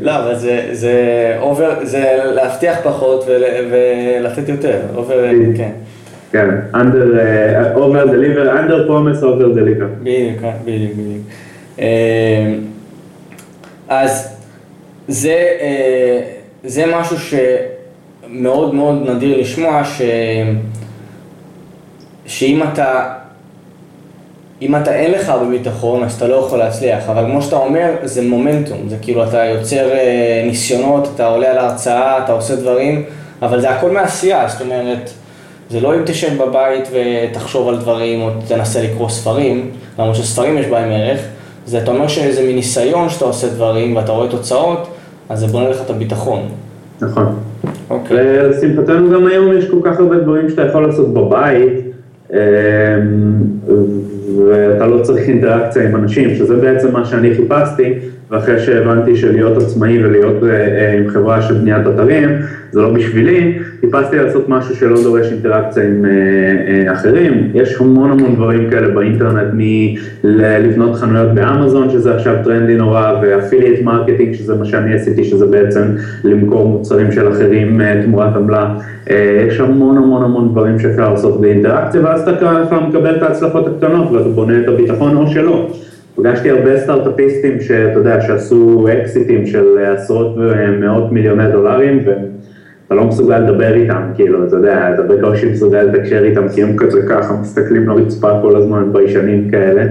לא, 0.00 0.16
אבל 0.18 0.34
זה, 0.34 0.68
זה 0.72 0.96
אובר, 1.40 1.74
זה 1.82 2.20
להבטיח 2.24 2.78
פחות 2.82 3.24
ולתת 3.70 4.48
יותר, 4.48 4.80
אובר, 4.96 5.24
כן. 5.56 5.70
כן, 6.32 6.48
under, 6.74 7.16
uh, 7.16 7.76
over 7.76 8.06
deliver, 8.06 8.46
under 8.48 8.88
promise 8.88 9.22
over 9.22 9.58
deliver. 9.58 10.00
בדיוק, 10.02 10.40
כן, 10.40 10.52
בדיוק, 10.64 10.92
בדיוק. 10.92 11.22
אה, 11.78 12.54
אז 13.88 14.36
זה, 15.08 15.36
זה 16.64 16.84
משהו 16.94 17.16
שמאוד 17.18 18.74
מאוד 18.74 19.10
נדיר 19.10 19.40
לשמוע, 19.40 19.84
ש... 19.84 20.02
שאם 22.32 22.62
אתה, 22.72 23.12
אם 24.62 24.76
אתה 24.76 24.94
אין 24.94 25.10
לך 25.10 25.32
בביטחון 25.42 26.04
אז 26.04 26.12
אתה 26.14 26.28
לא 26.28 26.34
יכול 26.34 26.58
להצליח, 26.58 27.08
אבל 27.08 27.24
כמו 27.24 27.42
שאתה 27.42 27.56
אומר, 27.56 27.90
זה 28.02 28.22
מומנטום, 28.22 28.88
זה 28.88 28.96
כאילו 29.02 29.24
אתה 29.24 29.44
יוצר 29.44 29.90
אה, 29.90 30.42
ניסיונות, 30.46 31.08
אתה 31.14 31.26
עולה 31.26 31.50
על 31.50 31.58
ההרצאה, 31.58 32.24
אתה 32.24 32.32
עושה 32.32 32.56
דברים, 32.56 33.04
אבל 33.42 33.60
זה 33.60 33.70
הכל 33.70 33.90
מעשייה, 33.90 34.48
זאת 34.48 34.60
אומרת, 34.60 35.10
זה 35.70 35.80
לא 35.80 35.94
אם 35.94 36.00
תשב 36.06 36.42
בבית 36.42 36.88
ותחשוב 36.92 37.68
על 37.68 37.76
דברים 37.76 38.22
או 38.22 38.30
תנסה 38.48 38.82
לקרוא 38.82 39.08
ספרים, 39.08 39.70
למרות 39.98 40.16
שספרים 40.16 40.58
יש 40.58 40.66
בהם 40.66 40.90
ערך, 40.90 41.20
זה 41.66 41.78
אתה 41.78 41.90
אומר 41.90 42.08
שזה 42.08 42.42
מניסיון 42.42 43.08
שאתה 43.08 43.24
עושה 43.24 43.48
דברים 43.48 43.96
ואתה 43.96 44.12
רואה 44.12 44.28
תוצאות, 44.28 44.88
אז 45.28 45.40
זה 45.40 45.46
בונה 45.46 45.68
לך 45.68 45.80
את 45.84 45.90
הביטחון. 45.90 46.48
נכון. 47.00 47.36
אוקיי. 47.90 48.38
לשמחתנו 48.48 49.10
גם 49.10 49.26
היום 49.26 49.58
יש 49.58 49.64
כל 49.70 49.80
כך 49.84 50.00
הרבה 50.00 50.18
דברים 50.18 50.50
שאתה 50.50 50.62
יכול 50.62 50.86
לעשות 50.86 51.14
בבית, 51.14 51.91
ואתה 54.46 54.86
לא 54.86 55.02
צריך 55.02 55.28
אינטראקציה 55.28 55.88
עם 55.88 55.96
אנשים, 55.96 56.34
שזה 56.34 56.56
בעצם 56.56 56.92
מה 56.92 57.04
שאני 57.04 57.34
חיפשתי, 57.34 57.94
ואחרי 58.32 58.58
שהבנתי 58.58 59.16
שלהיות 59.16 59.56
עצמאי 59.56 60.04
ולהיות 60.04 60.44
אה, 60.44 60.48
אה, 60.50 60.92
עם 60.98 61.08
חברה 61.08 61.42
של 61.42 61.54
בניית 61.54 61.86
אתרים, 61.86 62.28
זה 62.70 62.80
לא 62.80 62.92
בשבילי, 62.92 63.58
חיפשתי 63.80 64.16
לעשות 64.16 64.48
משהו 64.48 64.76
שלא 64.76 65.02
דורש 65.02 65.32
אינטראקציה 65.32 65.82
עם 65.86 66.04
אה, 66.04 66.92
אחרים. 66.92 67.50
יש 67.54 67.80
המון 67.80 68.10
המון 68.10 68.34
דברים 68.34 68.70
כאלה 68.70 68.88
באינטרנט, 68.88 69.54
מלבנות 70.24 70.96
חנויות 70.96 71.34
באמזון, 71.34 71.90
שזה 71.90 72.14
עכשיו 72.14 72.34
טרנדי 72.44 72.76
נורא, 72.76 73.12
ו 73.22 73.28
affiliate 73.28 73.82
marketing, 73.82 74.34
שזה 74.34 74.54
מה 74.54 74.64
שאני 74.64 74.94
עשיתי, 74.94 75.24
שזה 75.24 75.46
בעצם 75.46 75.82
למכור 76.24 76.68
מוצרים 76.68 77.12
של 77.12 77.32
אחרים 77.32 77.80
תמורת 78.04 78.36
עמלה. 78.36 78.74
יש 79.48 79.60
המון 79.60 79.96
המון 79.96 80.22
המון 80.24 80.48
דברים 80.48 80.78
שאפשר 80.78 81.10
לעשות 81.10 81.40
בלי 81.40 81.52
אינטראקציה, 81.52 82.00
ואז 82.04 82.28
אתה 82.28 82.80
מקבל 82.88 83.16
את 83.16 83.22
ההצלחות 83.22 83.66
הקטנות, 83.66 84.12
ואתה 84.12 84.28
בונה 84.28 84.60
את 84.60 84.68
הביטחון 84.68 85.16
או 85.16 85.26
שלא. 85.26 85.70
פגשתי 86.22 86.50
הרבה 86.50 86.80
סטארט-אפיסטים 86.80 87.60
שאתה 87.60 87.98
יודע, 87.98 88.20
שעשו 88.20 88.86
אקזיטים 88.92 89.46
של 89.46 89.78
עשרות 89.78 90.36
ומאות 90.36 91.12
מיליוני 91.12 91.52
דולרים, 91.52 92.04
ואתה 92.06 92.94
לא 92.94 93.04
מסוגל 93.04 93.38
לדבר 93.38 93.74
איתם, 93.74 94.02
כאילו, 94.14 94.46
אתה 94.46 94.56
יודע, 94.56 94.90
אתה 94.94 95.02
בקושי 95.02 95.52
מסוגל 95.52 95.82
לתקשר 95.82 96.24
איתם, 96.24 96.48
כי 96.48 96.62
הם 96.62 96.76
כזה 96.76 97.00
ככה 97.08 97.34
מסתכלים 97.40 97.88
לרצפה 97.88 98.30
כל 98.42 98.56
הזמן, 98.56 98.92
ביישנים 98.92 99.50
כאלה. 99.50 99.82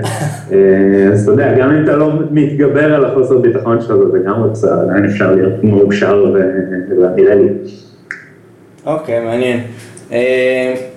אז 1.12 1.24
אתה 1.24 1.32
יודע, 1.32 1.54
גם 1.58 1.72
אם 1.72 1.84
אתה 1.84 1.96
לא 1.96 2.12
מתגבר 2.32 2.96
על 2.96 3.06
החוסר 3.06 3.38
ביטחון 3.38 3.82
שלך, 3.82 3.94
זה 4.12 4.20
גם 4.26 4.44
רוצה, 4.44 4.82
עדיין 4.82 5.06
אפשר 5.06 5.36
להיות 5.36 5.64
מאושר 5.64 6.34
ונראה 6.34 7.36
לי. 7.36 7.48
אוקיי, 8.86 9.26
מעניין. 9.26 9.60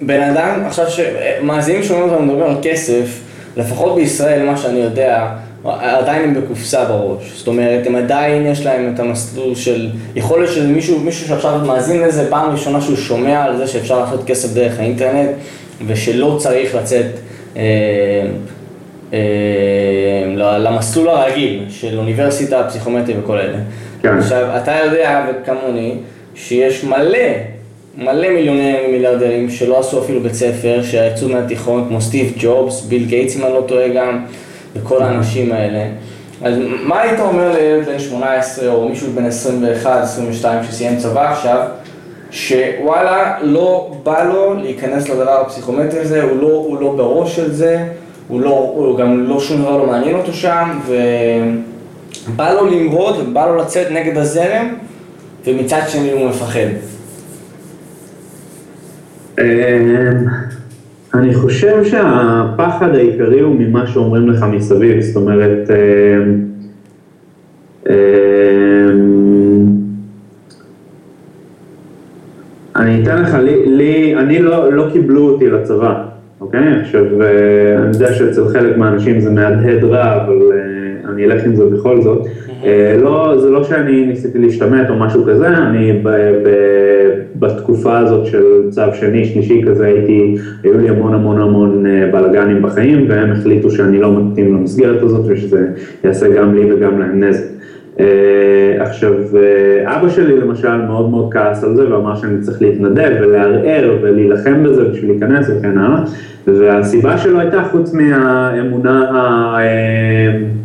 בן 0.01 0.21
אדם, 0.21 0.61
עכשיו 0.67 0.85
שמאזינים 0.87 1.83
שומעים 1.83 2.09
אותנו 2.09 2.27
מדבר 2.27 2.45
על 2.45 2.57
כסף, 2.63 3.21
לפחות 3.57 3.95
בישראל, 3.95 4.47
מה 4.47 4.57
שאני 4.57 4.79
יודע, 4.79 5.29
עדיין 5.65 6.23
הם 6.25 6.35
בקופסה 6.35 6.85
בראש. 6.85 7.33
זאת 7.37 7.47
אומרת, 7.47 7.87
הם 7.87 7.97
עדיין 7.97 8.47
יש 8.47 8.67
להם 8.67 8.93
את 8.95 9.01
המסלול 9.01 9.55
של, 9.55 9.91
יכול 10.17 10.41
להיות 10.41 10.53
שזה 10.53 10.69
מישהו, 10.69 11.01
מישהו 11.01 11.29
שעכשיו 11.29 11.61
מאזין 11.67 12.01
לזה, 12.03 12.31
פעם 12.31 12.51
ראשונה 12.51 12.81
שהוא 12.81 12.97
שומע 12.97 13.45
על 13.45 13.57
זה 13.57 13.67
שאפשר 13.67 14.01
לעשות 14.01 14.25
כסף 14.27 14.55
דרך 14.55 14.81
האינטרנט, 14.81 15.31
ושלא 15.87 16.37
צריך 16.41 16.75
לצאת 16.75 17.07
אה, 17.57 17.63
אה, 19.13 19.19
למסלול 20.59 21.09
הרגיל 21.09 21.65
של 21.69 21.99
אוניברסיטה, 21.99 22.65
פסיכומטרי 22.69 23.15
וכל 23.19 23.39
אלה. 23.39 23.59
כן. 24.03 24.19
עכשיו, 24.19 24.57
אתה 24.63 24.73
יודע, 24.85 25.27
וכמוני, 25.29 25.97
שיש 26.35 26.85
מלא 26.85 27.19
מלא 27.99 28.29
מיליוני 28.29 28.87
מיליארדרים 28.93 29.51
שלא 29.51 29.81
עשו 29.81 30.03
אפילו 30.03 30.21
בית 30.21 30.35
ספר, 30.35 30.83
שיצאו 30.83 31.29
מהתיכון, 31.29 31.85
כמו 31.89 32.01
סטיב 32.01 32.33
ג'ובס, 32.39 32.81
ביל 32.81 33.05
גייטס 33.05 33.37
אם 33.37 33.45
אני 33.45 33.53
לא 33.53 33.65
טועה 33.69 33.89
גם, 33.89 34.25
וכל 34.77 35.03
האנשים 35.03 35.53
האלה. 35.53 35.85
אז 36.43 36.55
מה 36.83 37.01
היית 37.01 37.21
אומר 37.21 37.53
לילד 37.53 37.87
בן 37.87 37.99
18 37.99 38.69
או 38.69 38.89
מישהו 38.89 39.13
בן 39.15 39.25
21, 39.25 40.03
22 40.03 40.65
שסיים 40.65 40.97
צבא 40.97 41.33
עכשיו, 41.33 41.67
שוואלה, 42.31 43.39
לא 43.43 43.93
בא 44.03 44.25
לו 44.25 44.55
להיכנס 44.55 45.09
לדבר 45.09 45.41
הפסיכומטרי 45.41 46.01
הזה, 46.01 46.23
הוא 46.23 46.41
לא, 46.41 46.47
הוא 46.47 46.81
לא 46.81 46.95
בראש 46.97 47.37
של 47.37 47.53
זה, 47.53 47.85
הוא, 48.29 48.41
לא, 48.41 48.73
הוא 48.75 48.99
גם 48.99 49.25
לא 49.25 49.41
שום 49.41 49.63
דבר 49.63 49.77
לא 49.77 49.87
מעניין 49.87 50.17
אותו 50.17 50.33
שם, 50.33 50.81
ובא 52.29 52.53
לו 52.53 52.67
למרוד 52.67 53.17
ובא 53.19 53.47
לו 53.47 53.57
לצאת 53.57 53.91
נגד 53.91 54.17
הזרם, 54.17 54.75
ומצד 55.45 55.81
שני 55.89 56.13
הוא 56.13 56.29
מפחד. 56.29 56.94
אמ, 59.39 60.27
אני 61.15 61.35
חושב 61.35 61.85
שהפחד 61.85 62.95
העיקרי 62.95 63.41
הוא 63.41 63.57
ממה 63.59 63.87
שאומרים 63.87 64.29
לך 64.29 64.45
מסביב, 64.53 65.01
זאת 65.01 65.17
אומרת, 65.17 65.71
אמ, 65.71 66.45
אמ, 67.91 67.95
אני 72.77 73.03
אתן 73.03 73.23
לך, 73.23 73.35
לי, 73.35 73.67
לי 73.67 74.15
אני 74.17 74.39
לא, 74.39 74.73
לא 74.73 74.87
קיבלו 74.93 75.29
אותי 75.29 75.51
לצבא, 75.51 76.05
אוקיי? 76.41 76.81
עכשיו, 76.81 77.23
אה, 77.23 77.79
אני 77.79 77.87
יודע 77.87 78.15
שאצל 78.15 78.49
חלק 78.49 78.77
מהאנשים 78.77 79.21
זה 79.21 79.31
מהדהד 79.31 79.85
רע, 79.85 80.25
אבל 80.25 80.39
אה, 80.53 81.11
אני 81.11 81.25
אלך 81.25 81.45
עם 81.45 81.57
זה 81.57 81.65
בכל 81.65 82.01
זאת. 82.01 82.27
אה, 82.65 82.97
לא, 83.03 83.35
זה 83.41 83.51
לא 83.51 83.65
שאני 83.65 84.07
ניסיתי 84.07 84.39
להשתמט 84.39 84.91
או 84.91 84.95
משהו 84.95 85.25
כזה, 85.25 85.49
אני 85.49 85.93
ב, 86.03 86.09
ב, 86.45 86.49
בתקופה 87.45 87.99
הזאת 87.99 88.27
של 88.27 88.71
צו 88.71 88.83
שני, 88.95 89.25
שלישי 89.25 89.63
כזה, 89.67 89.87
הייתי, 89.87 90.37
היו 90.63 90.79
לי 90.79 90.89
המון 90.89 91.15
המון 91.15 91.41
המון 91.41 91.87
אה, 91.87 92.11
בלאגנים 92.13 92.63
בחיים, 92.63 93.07
והם 93.09 93.33
החליטו 93.33 93.71
שאני 93.71 94.01
לא 94.01 94.13
מתאים 94.17 94.55
למסגרת 94.55 95.03
הזאת 95.03 95.25
ושזה 95.29 95.67
יעשה 96.05 96.29
גם 96.29 96.55
לי 96.55 96.73
וגם 96.73 96.99
להם 96.99 97.25
נזק. 97.25 97.55
Uh, 97.97 97.97
עכשיו, 98.79 99.13
uh, 99.33 99.37
אבא 99.97 100.09
שלי 100.09 100.37
למשל 100.37 100.77
מאוד 100.77 101.11
מאוד 101.11 101.33
כעס 101.33 101.65
על 101.65 101.77
זה 101.77 101.93
ואמר 101.93 102.17
שאני 102.17 102.41
צריך 102.41 102.63
להתנדב 102.63 103.11
ולערער 103.21 103.99
ולהילחם 104.03 104.63
בזה 104.65 104.85
בשביל 104.85 105.11
להיכנס 105.11 105.51
וכן 105.51 105.79
הלאה, 105.79 106.05
והסיבה 106.47 107.19
שלו 107.19 107.41
הייתה 107.41 107.63
חוץ 107.63 107.95
מהאמונה 107.95 109.11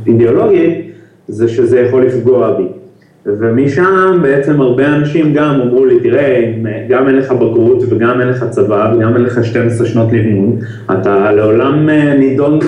האידיאולוגית, 0.05 0.91
זה 1.27 1.47
שזה 1.47 1.79
יכול 1.79 2.05
לפגוע 2.05 2.53
בי. 2.57 2.78
ומשם 3.25 4.19
בעצם 4.21 4.61
הרבה 4.61 4.87
אנשים 4.87 5.33
גם 5.33 5.61
אמרו 5.61 5.85
לי, 5.85 5.99
תראה, 5.99 6.53
גם 6.89 7.07
אין 7.07 7.15
לך 7.15 7.31
בגרות 7.31 7.83
וגם 7.89 8.21
אין 8.21 8.29
לך 8.29 8.45
צבא 8.49 8.93
וגם 8.95 9.15
אין 9.15 9.23
לך 9.23 9.45
12 9.45 9.87
שנות 9.87 10.11
לימוד, 10.11 10.63
אתה 10.91 11.31
לעולם 11.31 11.89
אה, 11.89 12.13
נידונת 12.13 12.63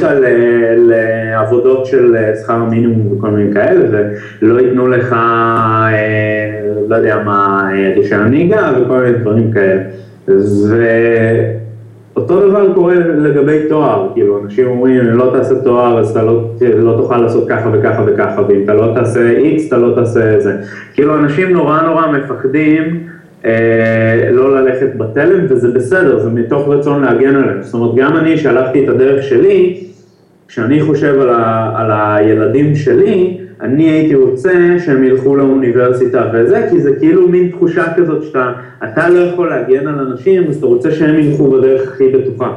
לעבודות 0.77 1.85
של 1.85 2.15
אה, 2.15 2.35
שכר 2.35 2.63
מינימום 2.63 3.17
וכל 3.17 3.29
מיני 3.29 3.53
כאלה, 3.53 3.99
ולא 4.41 4.59
ייתנו 4.59 4.87
לך, 4.87 5.13
אה, 5.13 6.61
לא 6.87 6.95
יודע 6.95 7.17
מה, 7.25 7.69
רישיון 7.95 8.27
נהיגה 8.27 8.71
וכל 8.81 8.99
מיני 8.99 9.17
דברים 9.17 9.51
כאלה. 9.51 9.81
אותו 12.15 12.49
דבר 12.49 12.73
קורה 12.73 12.95
לגבי 12.95 13.59
תואר, 13.69 14.09
כאילו 14.13 14.43
אנשים 14.43 14.67
אומרים 14.67 14.99
אם 14.99 15.05
לא 15.05 15.31
תעשה 15.33 15.55
תואר 15.55 15.99
אז 15.99 16.11
אתה 16.11 16.23
לא, 16.23 16.43
לא 16.77 16.97
תוכל 16.97 17.17
לעשות 17.17 17.49
ככה 17.49 17.69
וככה 17.73 18.03
וככה 18.07 18.41
ואם 18.47 18.63
אתה 18.63 18.73
לא 18.73 18.91
תעשה 18.95 19.33
X 19.57 19.67
אתה 19.67 19.77
לא 19.77 19.95
תעשה 19.95 20.39
זה, 20.39 20.57
כאילו 20.93 21.17
אנשים 21.17 21.49
נורא 21.49 21.81
נורא 21.81 22.07
מפחדים 22.11 23.07
אה, 23.45 24.29
לא 24.31 24.61
ללכת 24.61 24.95
בתלם 24.97 25.45
וזה 25.49 25.71
בסדר, 25.71 26.19
זה 26.19 26.29
מתוך 26.29 26.67
רצון 26.67 27.01
להגן 27.01 27.35
עליהם, 27.35 27.61
זאת 27.61 27.73
אומרת 27.73 27.95
גם 27.95 28.17
אני 28.17 28.37
שהלכתי 28.37 28.83
את 28.83 28.89
הדרך 28.89 29.23
שלי, 29.23 29.83
כשאני 30.47 30.81
חושב 30.81 31.19
על, 31.21 31.29
ה, 31.29 31.71
על 31.75 31.91
הילדים 31.91 32.75
שלי, 32.75 33.40
אני 33.61 33.83
הייתי 33.83 34.15
רוצה 34.15 34.51
שהם 34.85 35.03
ילכו 35.03 35.35
לאוניברסיטה 35.35 36.31
וזה, 36.33 36.67
כי 36.69 36.81
זה 36.81 36.95
כאילו 36.99 37.27
מין 37.27 37.49
תחושה 37.49 37.83
כזאת 37.97 38.23
שאתה, 38.23 38.51
אתה 38.83 39.09
לא 39.09 39.19
יכול 39.19 39.49
להגן 39.49 39.87
על 39.87 39.99
אנשים, 39.99 40.43
אז 40.49 40.57
אתה 40.57 40.65
רוצה 40.65 40.91
שהם 40.91 41.19
ילכו 41.19 41.51
בדרך 41.51 41.91
הכי 41.91 42.09
בטוחה. 42.09 42.51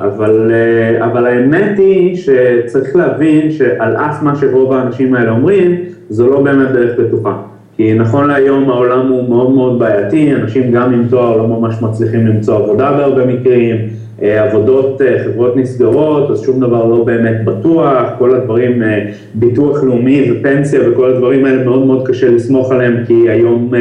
אבל, 0.00 0.50
אה, 0.50 1.04
אבל 1.04 1.26
האמת 1.26 1.78
היא 1.78 2.16
שצריך 2.16 2.96
להבין 2.96 3.50
שעל 3.50 3.96
אף 3.96 4.22
מה 4.22 4.36
שרוב 4.36 4.72
האנשים 4.72 5.14
האלה 5.14 5.30
אומרים, 5.30 5.76
זו 6.08 6.30
לא 6.30 6.42
באמת 6.42 6.68
דרך 6.72 6.98
בטוחה. 6.98 7.36
כי 7.76 7.94
נכון 7.94 8.28
להיום 8.28 8.70
העולם 8.70 9.08
הוא 9.08 9.28
מאוד 9.28 9.50
מאוד 9.50 9.78
בעייתי, 9.78 10.34
אנשים 10.34 10.72
גם 10.72 10.92
עם 10.92 11.04
תואר 11.10 11.36
לא 11.36 11.46
ממש 11.46 11.82
מצליחים 11.82 12.26
למצוא 12.26 12.56
עבודה 12.56 12.92
בהרבה 12.92 13.26
מקרים, 13.26 13.76
עבודות, 14.22 15.02
אה, 15.02 15.24
חברות 15.24 15.56
נסגרות, 15.56 16.30
אז 16.30 16.42
שום 16.42 16.60
דבר 16.60 16.86
לא 16.86 17.04
באמת 17.04 17.44
בטוח, 17.44 18.06
כל 18.18 18.34
הדברים, 18.34 18.82
אה, 18.82 19.06
ביטוח 19.34 19.84
לאומי 19.84 20.32
ופנסיה 20.32 20.80
וכל 20.90 21.10
הדברים 21.10 21.44
האלה 21.44 21.64
מאוד 21.64 21.86
מאוד 21.86 22.08
קשה 22.08 22.30
לסמוך 22.30 22.72
עליהם, 22.72 22.96
כי 23.06 23.30
היום, 23.30 23.72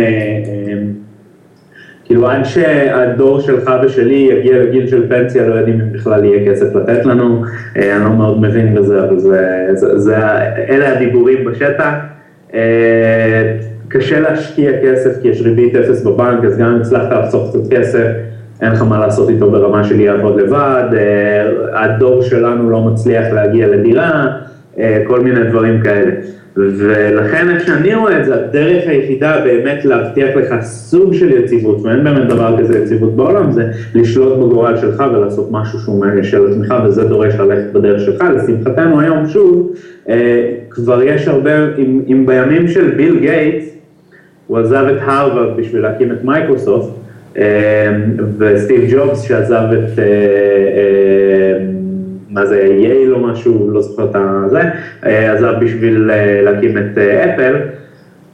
כאילו 2.06 2.28
עד 2.28 2.46
שהדור 2.46 3.40
שלך 3.40 3.72
ושלי 3.84 4.30
יגיע 4.32 4.64
לגיל 4.64 4.88
של 4.88 5.10
פנסיה, 5.10 5.48
לא 5.48 5.56
יודעים 5.56 5.82
אם 5.82 5.94
בכלל 5.94 6.26
יהיה 6.26 6.52
כסף 6.52 6.76
לתת 6.76 7.06
לנו, 7.06 7.44
אני 7.76 8.04
לא 8.04 8.14
מאוד 8.18 8.42
מבין 8.42 8.76
בזה, 8.76 9.04
אבל 9.04 9.20
זה, 9.20 9.68
זה, 9.74 10.00
זה, 10.00 10.18
אלה 10.70 10.96
הדיבורים 10.96 11.46
בשטח. 11.46 11.94
קשה 13.88 14.20
להשקיע 14.20 14.72
כסף 14.84 15.22
כי 15.22 15.28
יש 15.28 15.42
ריבית 15.42 15.76
אפס 15.76 16.04
בבנק, 16.04 16.46
אז 16.46 16.58
גם 16.58 16.72
אם 16.72 16.82
הצלחת 16.82 17.12
לחסוך 17.12 17.50
קצת 17.50 17.74
כסף, 17.74 18.08
אין 18.62 18.72
לך 18.72 18.82
מה 18.82 19.00
לעשות 19.00 19.30
איתו 19.30 19.52
ברמה 19.52 19.84
של 19.84 20.00
יעבוד 20.00 20.42
לבד, 20.42 20.84
אה, 20.94 21.84
הדור 21.84 22.22
שלנו 22.22 22.70
לא 22.70 22.82
מצליח 22.82 23.26
להגיע 23.34 23.68
לדירה, 23.68 24.28
אה, 24.80 25.04
כל 25.08 25.20
מיני 25.20 25.44
דברים 25.44 25.82
כאלה. 25.82 26.12
ולכן 26.58 27.50
איך 27.50 27.66
שאני 27.68 27.96
רואה 27.96 28.20
את 28.20 28.26
זה, 28.26 28.36
הדרך 28.36 28.84
היחידה 28.88 29.42
באמת 29.44 29.86
להבטיח 29.86 30.36
לך 30.36 30.62
סוג 30.62 31.14
של 31.14 31.32
יציבות, 31.32 31.82
ואין 31.82 32.04
באמת 32.04 32.28
דבר 32.28 32.56
כזה 32.60 32.80
יציבות 32.80 33.16
בעולם, 33.16 33.52
זה 33.52 33.72
לשלוט 33.96 34.38
בגורל 34.38 34.78
שלך 34.78 35.04
ולעשות 35.14 35.48
משהו 35.52 35.80
שהוא 35.80 36.06
של 36.24 36.48
עצמך, 36.48 36.74
וזה 36.86 37.04
דורש 37.04 37.36
ללכת 37.36 37.74
בדרך 37.74 38.02
שלך. 38.02 38.24
לשמחתנו 38.36 39.00
היום, 39.00 39.28
שוב, 39.28 39.74
אה, 40.10 40.52
כבר 40.70 41.04
יש 41.04 41.28
הרבה, 41.28 41.52
אם, 42.08 42.26
בימים 42.26 42.68
של 42.68 42.92
ביל 42.92 43.20
גייטס, 43.20 43.66
הוא 44.48 44.58
עזב 44.58 44.86
את 44.96 45.02
הרווארד 45.02 45.58
בשביל 45.58 45.82
להקים 45.82 46.12
את 46.12 46.24
מייקרוסופט, 46.24 46.90
וסטיב 48.38 48.82
ג'ובס 48.92 49.22
שעזב 49.22 49.64
את, 49.74 50.00
אה, 50.00 50.04
אה, 50.04 51.66
מה 52.30 52.46
זה, 52.46 52.62
יייל 52.62 53.14
או 53.14 53.20
משהו, 53.20 53.72
לא 53.72 53.82
זוכר 53.82 54.06
את 54.06 54.50
זה, 54.50 54.62
אה, 55.06 55.34
עזב 55.34 55.54
בשביל 55.62 56.12
להקים 56.44 56.78
את 56.78 56.98
אפל, 56.98 57.56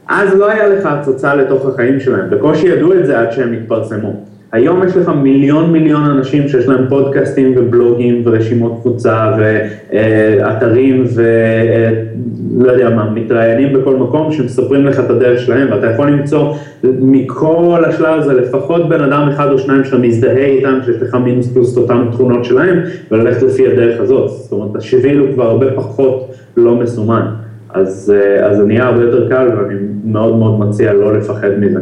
אז 0.08 0.34
לא 0.34 0.50
היה 0.50 0.68
לך 0.68 0.86
הצצה 0.86 1.34
לתוך 1.34 1.66
החיים 1.66 2.00
שלהם, 2.00 2.30
בקושי 2.30 2.68
ידעו 2.68 2.92
את 2.92 3.06
זה 3.06 3.20
עד 3.20 3.32
שהם 3.32 3.52
התפרסמו. 3.52 4.24
היום 4.54 4.82
יש 4.86 4.96
לך 4.96 5.08
מיליון 5.22 5.72
מיליון 5.72 6.04
אנשים 6.04 6.48
שיש 6.48 6.68
להם 6.68 6.86
פודקאסטים 6.88 7.54
ובלוגים 7.56 8.22
ורשימות 8.24 8.78
תפוצה 8.80 9.36
ואתרים 9.38 11.04
ולא 11.14 12.72
יודע 12.72 12.90
מה, 12.90 13.10
מתראיינים 13.10 13.72
בכל 13.72 13.96
מקום 13.96 14.32
שמספרים 14.32 14.86
לך 14.86 15.00
את 15.00 15.10
הדרך 15.10 15.40
שלהם 15.40 15.68
ואתה 15.70 15.86
יכול 15.86 16.06
למצוא 16.10 16.54
מכל 16.82 17.82
השלב 17.86 18.20
הזה 18.20 18.34
לפחות 18.34 18.88
בן 18.88 19.00
אדם 19.00 19.28
אחד 19.28 19.52
או 19.52 19.58
שניים 19.58 19.84
שאתה 19.84 19.98
מזדהה 19.98 20.44
איתם, 20.44 20.78
שיש 20.84 21.02
לך 21.02 21.14
מינוס 21.14 21.52
פלוס 21.52 21.72
את 21.72 21.78
אותן 21.78 22.04
תכונות 22.12 22.44
שלהם 22.44 22.80
וללכת 23.10 23.42
לפי 23.42 23.66
הדרך 23.66 24.00
הזאת, 24.00 24.30
זאת 24.30 24.52
אומרת 24.52 24.76
השביל 24.76 25.18
הוא 25.18 25.28
כבר 25.34 25.44
הרבה 25.44 25.66
פחות 25.74 26.34
לא 26.56 26.74
מסומן, 26.74 27.26
אז, 27.70 28.12
אז 28.42 28.56
זה 28.56 28.64
נהיה 28.64 28.84
הרבה 28.84 29.02
יותר 29.02 29.28
קל 29.28 29.48
ואני 29.56 29.74
מאוד 30.04 30.36
מאוד 30.36 30.60
מציע 30.60 30.92
לא 30.92 31.18
לפחד 31.18 31.50
מזה. 31.58 31.80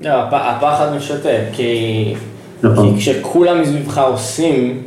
לא, 0.00 0.10
הפחד 0.32 0.94
משתק, 0.96 1.40
כי, 1.52 2.14
נכון. 2.62 2.94
כי 2.94 3.00
כשכולם 3.00 3.60
מסביבך 3.60 3.98
עושים 3.98 4.82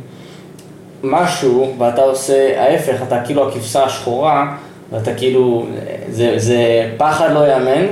משהו 1.02 1.74
ואתה 1.78 2.02
עושה 2.02 2.62
ההפך, 2.62 3.02
אתה 3.02 3.20
כאילו 3.24 3.48
הכבשה 3.48 3.84
השחורה 3.84 4.56
ואתה 4.92 5.14
כאילו, 5.14 5.66
זה, 6.08 6.34
זה 6.36 6.90
פחד 6.96 7.32
לא 7.32 7.48
יאמן, 7.48 7.86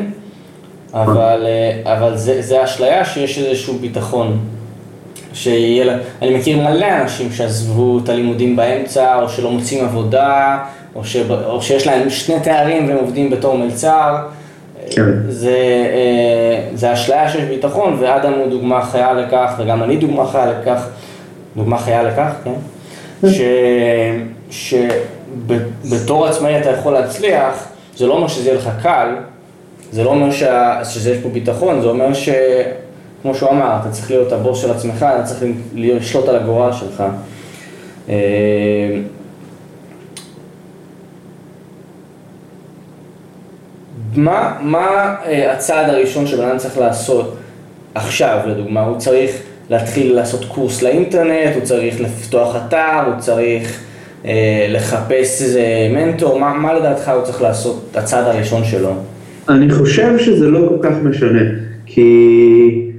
אבל, 0.95 1.47
אבל 1.85 2.17
זה, 2.17 2.43
זה 2.43 2.65
אשליה 2.65 3.05
שיש 3.05 3.39
איזשהו 3.39 3.75
ביטחון. 3.75 4.39
שיהיה, 5.33 5.97
אני 6.23 6.39
מכיר 6.39 6.57
מלא 6.57 6.87
אנשים 7.03 7.33
שעזבו 7.33 7.99
את 8.05 8.09
הלימודים 8.09 8.57
באמצע, 8.57 9.23
או 9.23 9.29
שלא 9.29 9.51
מוצאים 9.51 9.85
עבודה, 9.85 10.59
או, 10.95 11.05
שב, 11.05 11.33
או 11.33 11.63
שיש 11.63 11.87
להם 11.87 12.11
שני 12.11 12.41
תארים 12.41 12.89
והם 12.89 12.97
עובדים 12.97 13.31
בתור 13.31 13.59
מלצר. 13.59 14.17
כן. 14.91 15.11
זה, 15.29 15.57
אה, 15.93 16.71
זה 16.75 16.93
אשליה 16.93 17.29
שיש 17.29 17.43
ביטחון, 17.43 17.97
ואדם 18.01 18.33
הוא 18.33 18.51
דוגמה 18.51 18.85
חיה 18.85 19.13
לכך, 19.13 19.55
וגם 19.59 19.83
אני 19.83 19.97
דוגמה 19.97 20.27
חיה 20.27 20.47
לכך, 20.47 20.89
דוגמה 21.57 21.79
חיה 21.79 22.03
לכך, 22.03 22.33
כן? 22.45 23.29
ש, 23.29 23.41
שבתור 24.51 26.27
עצמאי 26.27 26.61
אתה 26.61 26.71
יכול 26.71 26.93
להצליח, 26.93 27.69
זה 27.97 28.07
לא 28.07 28.15
אומר 28.15 28.29
שזה 28.29 28.49
יהיה 28.49 28.59
לך 28.59 28.71
קל, 28.83 29.09
זה 29.93 30.05
לא 30.05 30.11
אומר 30.11 30.31
שה, 30.31 30.81
שזה 30.85 31.11
יש 31.11 31.19
פה 31.23 31.29
ביטחון, 31.29 31.81
זה 31.81 31.89
אומר 31.89 32.15
ש... 32.15 32.29
כמו 33.23 33.35
שהוא 33.35 33.51
אמר, 33.51 33.77
אתה 33.81 33.91
צריך 33.91 34.11
להיות 34.11 34.33
הבוס 34.33 34.63
של 34.63 34.71
עצמך, 34.71 35.07
אתה 35.15 35.23
צריך 35.23 35.45
לשלוט 35.75 36.29
על 36.29 36.37
הגורל 36.37 36.73
שלך. 36.73 37.05
מה, 44.19 44.59
מה 44.63 45.15
אה, 45.27 45.53
הצעד 45.53 45.89
הראשון 45.89 46.27
שבן 46.27 46.45
אדם 46.45 46.59
צריך 46.59 46.79
לעשות 46.79 47.37
עכשיו, 47.95 48.39
לדוגמה? 48.47 48.81
הוא 48.81 48.99
צריך 48.99 49.43
להתחיל 49.71 50.15
לעשות 50.15 50.45
קורס 50.45 50.83
לאינטרנט, 50.83 51.55
הוא 51.55 51.63
צריך 51.65 52.01
לפתוח 52.01 52.57
אתר, 52.57 53.01
הוא 53.07 53.15
צריך 53.19 53.81
אה, 54.25 54.67
לחפש 54.71 55.43
איזה 55.43 55.63
מנטור, 55.91 56.41
מה, 56.41 56.55
מה 56.55 56.75
לדעתך 56.75 57.09
הוא 57.09 57.23
צריך 57.23 57.43
לעשות, 57.43 57.91
הצעד 57.95 58.25
הראשון 58.25 58.65
שלו? 58.65 58.93
אני 59.49 59.71
חושב 59.71 60.19
שזה 60.19 60.49
לא 60.49 60.69
כל 60.69 60.89
כך 60.89 60.97
משנה, 61.03 61.43
כי 61.87 62.91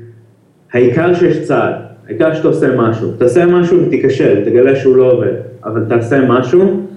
העיקר 0.74 1.14
שיש 1.14 1.38
צעד, 1.48 1.74
העיקר 2.08 2.36
שאתה 2.36 2.48
עושה 2.48 2.68
משהו, 2.76 3.12
תעשה 3.12 3.46
משהו 3.46 3.78
ותיכשל, 3.88 4.46
תגלה 4.46 4.76
שהוא 4.76 4.96
לא 4.96 5.12
עובד, 5.12 5.34
אבל 5.66 5.86
תעשה 5.90 6.20
משהו. 6.20 6.90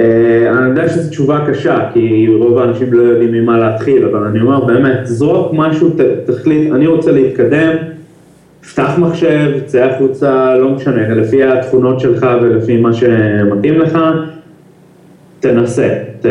אה, 0.00 0.50
אני 0.58 0.68
יודע 0.68 0.88
שזו 0.88 1.10
תשובה 1.10 1.44
קשה, 1.48 1.78
כי 1.92 2.26
רוב 2.38 2.58
האנשים 2.58 2.92
לא 2.92 3.02
יודעים 3.02 3.32
ממה 3.32 3.58
להתחיל, 3.58 4.04
אבל 4.04 4.26
אני 4.26 4.40
אומר 4.40 4.64
באמת, 4.64 4.98
זרוק 5.04 5.52
משהו, 5.54 5.90
ת, 5.90 6.00
תחליט, 6.30 6.72
אני 6.72 6.86
רוצה 6.86 7.12
להתקדם, 7.12 7.76
פתח 8.72 8.94
מחשב, 8.98 9.50
צא 9.66 9.84
החוצה, 9.84 10.56
לא 10.56 10.70
משנה, 10.70 11.08
לפי 11.08 11.44
התכונות 11.44 12.00
שלך 12.00 12.26
ולפי 12.42 12.76
מה 12.76 12.92
שמתאים 12.92 13.80
לך, 13.80 13.98
תנסה, 15.40 15.88
ת, 16.20 16.26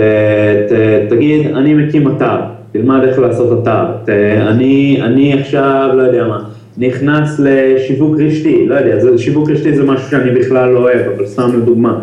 ת, 0.70 0.74
תגיד, 1.10 1.48
אני 1.48 1.74
מקים 1.74 2.08
אתר, 2.08 2.38
תלמד 2.72 3.04
איך 3.04 3.20
לעשות 3.20 3.62
אתר, 3.62 3.86
ת, 4.06 4.10
אני, 4.48 5.00
אני 5.04 5.34
עכשיו, 5.34 5.90
לא 5.98 6.02
יודע 6.02 6.28
מה, 6.28 6.44
נכנס 6.78 7.40
לשיווק 7.40 8.20
רשתי, 8.20 8.66
לא 8.68 8.76
יודע, 8.76 9.00
זה, 9.00 9.18
שיווק 9.18 9.50
רשתי 9.50 9.74
זה 9.74 9.84
משהו 9.84 10.10
שאני 10.10 10.32
בכלל 10.32 10.70
לא 10.70 10.80
אוהב, 10.80 11.02
אבל 11.16 11.26
סתם 11.26 11.50
לדוגמה, 11.58 12.00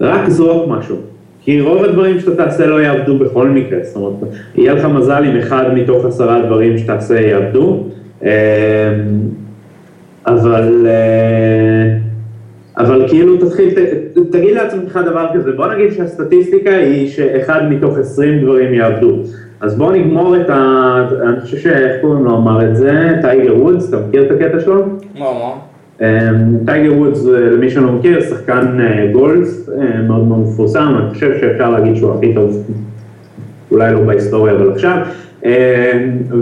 רק 0.00 0.28
זרוק 0.28 0.68
משהו, 0.68 0.96
כי 1.44 1.60
רוב 1.60 1.84
הדברים 1.84 2.20
שאתה 2.20 2.44
תעשה 2.44 2.66
לא 2.66 2.82
יעבדו 2.82 3.18
בכל 3.18 3.48
מקרה, 3.48 3.78
זאת 3.82 3.96
אומרת, 3.96 4.34
יהיה 4.54 4.74
לך 4.74 4.84
מזל 4.84 5.24
אם 5.24 5.36
אחד 5.36 5.74
מתוך 5.74 6.04
עשרה 6.04 6.42
דברים 6.46 6.78
שתעשה 6.78 7.20
יעבדו, 7.20 7.84
אמ, 8.22 8.28
אבל... 10.26 10.86
אה, 10.86 11.98
אבל 12.78 13.08
כאילו 13.08 13.36
תתחיל, 13.36 13.68
תגיד 14.30 14.54
לעצמך 14.54 15.00
דבר 15.06 15.26
כזה, 15.34 15.52
בוא 15.52 15.66
נגיד 15.66 15.92
שהסטטיסטיקה 15.92 16.70
היא 16.70 17.08
שאחד 17.08 17.60
מתוך 17.70 17.98
עשרים 17.98 18.42
דברים 18.44 18.74
יעבדו. 18.74 19.16
אז 19.60 19.78
בוא 19.78 19.92
נגמור 19.92 20.36
את 20.36 20.50
ה... 20.50 21.08
אני 21.22 21.40
חושב 21.40 21.56
שאיך 21.56 21.92
קוראים 22.00 22.24
לו 22.24 22.36
אמר 22.36 22.70
את 22.70 22.76
זה, 22.76 23.14
טייגר 23.22 23.56
וודס, 23.56 23.88
אתה 23.88 23.96
מכיר 24.08 24.22
את 24.22 24.30
הקטע 24.30 24.60
שלו? 24.60 24.82
מה, 24.84 24.92
מה? 25.18 25.52
אמ, 26.00 26.06
טייגר 26.66 26.94
וודס, 26.94 27.26
אה, 27.26 27.40
למי 27.40 27.70
שלא 27.70 27.92
מכיר, 27.92 28.20
שחקן 28.20 28.80
אה, 28.80 29.06
גולף 29.12 29.48
אה, 29.68 30.02
מאוד 30.02 30.28
מאוד 30.28 30.38
מפורסם, 30.38 30.94
אני 30.98 31.14
חושב 31.14 31.32
שאפשר 31.40 31.70
להגיד 31.70 31.96
שהוא 31.96 32.14
הכי 32.14 32.34
טוב, 32.34 32.66
אולי 33.70 33.92
לא 33.92 34.00
בהיסטוריה, 34.00 34.54
אבל 34.54 34.72
עכשיו. 34.72 34.96
אמ, 35.44 35.50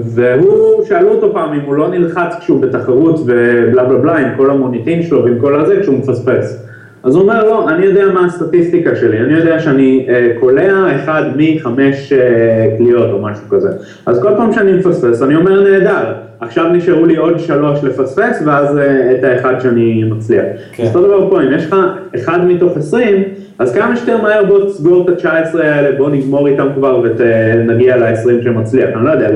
והוא, 0.05 0.85
שאלו 0.85 1.09
אותו 1.09 1.33
פעם 1.33 1.53
אם 1.53 1.61
הוא 1.61 1.75
לא 1.75 1.89
נלחץ 1.89 2.35
כשהוא 2.41 2.63
בתחרות 2.63 3.21
ובלה 3.21 3.85
בלה 3.85 3.99
בלה 3.99 4.17
עם 4.17 4.29
כל 4.37 4.51
המוניטין 4.51 5.03
שלו 5.03 5.25
ועם 5.25 5.39
כל 5.41 5.61
הזה 5.61 5.81
כשהוא 5.81 5.99
מפספס. 5.99 6.66
אז 7.07 7.15
הוא 7.15 7.23
אומר, 7.23 7.45
לא, 7.45 7.69
אני 7.71 7.87
יודע 7.87 8.07
מה 8.15 8.27
הסטטיסטיקה 8.27 8.97
שלי, 8.97 9.19
אני 9.19 9.33
יודע 9.33 9.61
שאני 9.61 10.07
אה, 10.09 10.29
קולע 10.41 10.97
אחד 10.97 11.23
מחמש 11.37 12.13
אה, 12.13 12.77
קליעות 12.77 13.11
או 13.13 13.23
משהו 13.23 13.49
כזה. 13.51 13.69
אז 14.07 14.23
כל 14.23 14.31
פעם 14.37 14.53
שאני 14.53 14.73
מפספס, 14.73 15.23
אני 15.23 15.37
אומר, 15.37 15.71
נהדר, 15.71 16.13
עכשיו 16.41 16.73
נשארו 16.73 17.07
לי 17.07 17.17
עוד 17.17 17.39
שלוש 17.39 17.85
לפספס, 17.85 18.43
ואז 18.47 18.79
אה, 18.79 19.13
את 19.13 19.25
האחד 19.25 19.61
שאני 19.61 20.05
מצליח. 20.05 20.45
כן. 20.73 20.83
אז 20.83 20.97
אותו 20.97 21.07
דבר 21.07 21.31
פה, 21.31 21.43
אם 21.43 21.53
יש 21.53 21.67
לך 21.67 21.77
אחד 22.15 22.45
מתוך 22.45 22.77
עשרים, 22.77 23.23
אז 23.59 23.75
כמה 23.75 23.97
שיותר 23.97 24.23
מהר 24.23 24.45
בוא 24.45 24.65
תסגור 24.65 25.11
את 25.11 25.25
ה-19 25.25 25.59
האלה, 25.59 25.99
בוא 25.99 26.11
נגמור 26.11 26.47
איתם 26.47 26.69
כבר 26.75 27.03
ונגיע 27.03 27.97
ל-20 27.97 28.45
שמצליח. 28.45 28.89
אני 28.97 29.05
לא 29.05 29.11
יודע, 29.11 29.29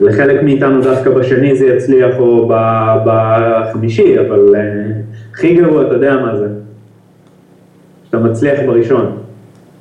לחלק 0.00 0.42
מאיתנו 0.42 0.82
דווקא 0.82 1.10
בשני 1.10 1.56
זה 1.56 1.66
יצליח 1.66 2.18
או 2.18 2.52
בחמישי, 3.04 4.20
אבל 4.20 4.54
אה, 4.56 4.60
הכי 5.32 5.54
גרוע, 5.54 5.82
אתה 5.82 5.94
יודע 5.94 6.16
מה 6.16 6.36
זה. 6.36 6.61
שאתה 8.12 8.24
מצליח 8.24 8.60
בראשון. 8.66 9.16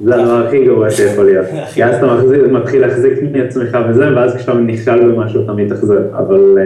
זה 0.04 0.16
הדבר 0.16 0.48
הכי 0.48 0.66
גרוע 0.66 0.90
שיכול 0.90 1.26
להיות. 1.26 1.46
כי 1.74 1.84
אז 1.84 1.96
אתה 1.96 2.08
מתחיל 2.52 2.82
להחזיק 2.82 3.14
מעצמך 3.32 3.78
וזה, 3.90 4.16
ואז 4.16 4.36
כשאתה 4.36 4.54
נכשל 4.54 5.12
במשהו 5.12 5.44
אתה 5.44 5.54
מתאכזב. 5.54 6.02
אבל 6.18 6.58
אה, 6.58 6.64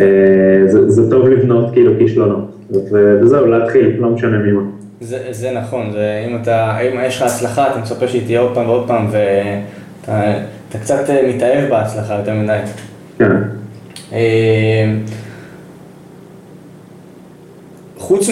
אה, 0.00 0.66
זה 0.66 0.90
זה 0.90 1.10
טוב 1.10 1.28
לבנות 1.28 1.72
כאילו 1.72 1.92
כישלונות. 1.98 2.56
וזהו, 2.92 3.46
להתחיל, 3.46 3.96
לא 3.98 4.10
משנה 4.10 4.38
ממה. 4.38 4.62
זה, 5.00 5.18
זה 5.30 5.50
נכון, 5.52 5.90
זה, 5.92 6.26
אם, 6.28 6.36
אתה, 6.42 6.80
אם 6.80 6.98
יש 7.06 7.16
לך 7.16 7.22
הצלחה, 7.22 7.70
אתה 7.70 7.78
מצפה 7.78 8.08
שהיא 8.08 8.22
תהיה 8.24 8.40
עוד 8.40 8.54
פעם 8.54 8.68
ועוד 8.68 8.88
פעם, 8.88 9.06
ואתה 9.10 10.32
אתה 10.68 10.78
קצת 10.78 11.10
אה, 11.10 11.32
מתאהב 11.34 11.70
בהצלחה 11.70 12.14
יותר 12.14 12.34
מדי. 12.34 12.58
כן. 13.18 13.36
חוץ, 17.98 18.28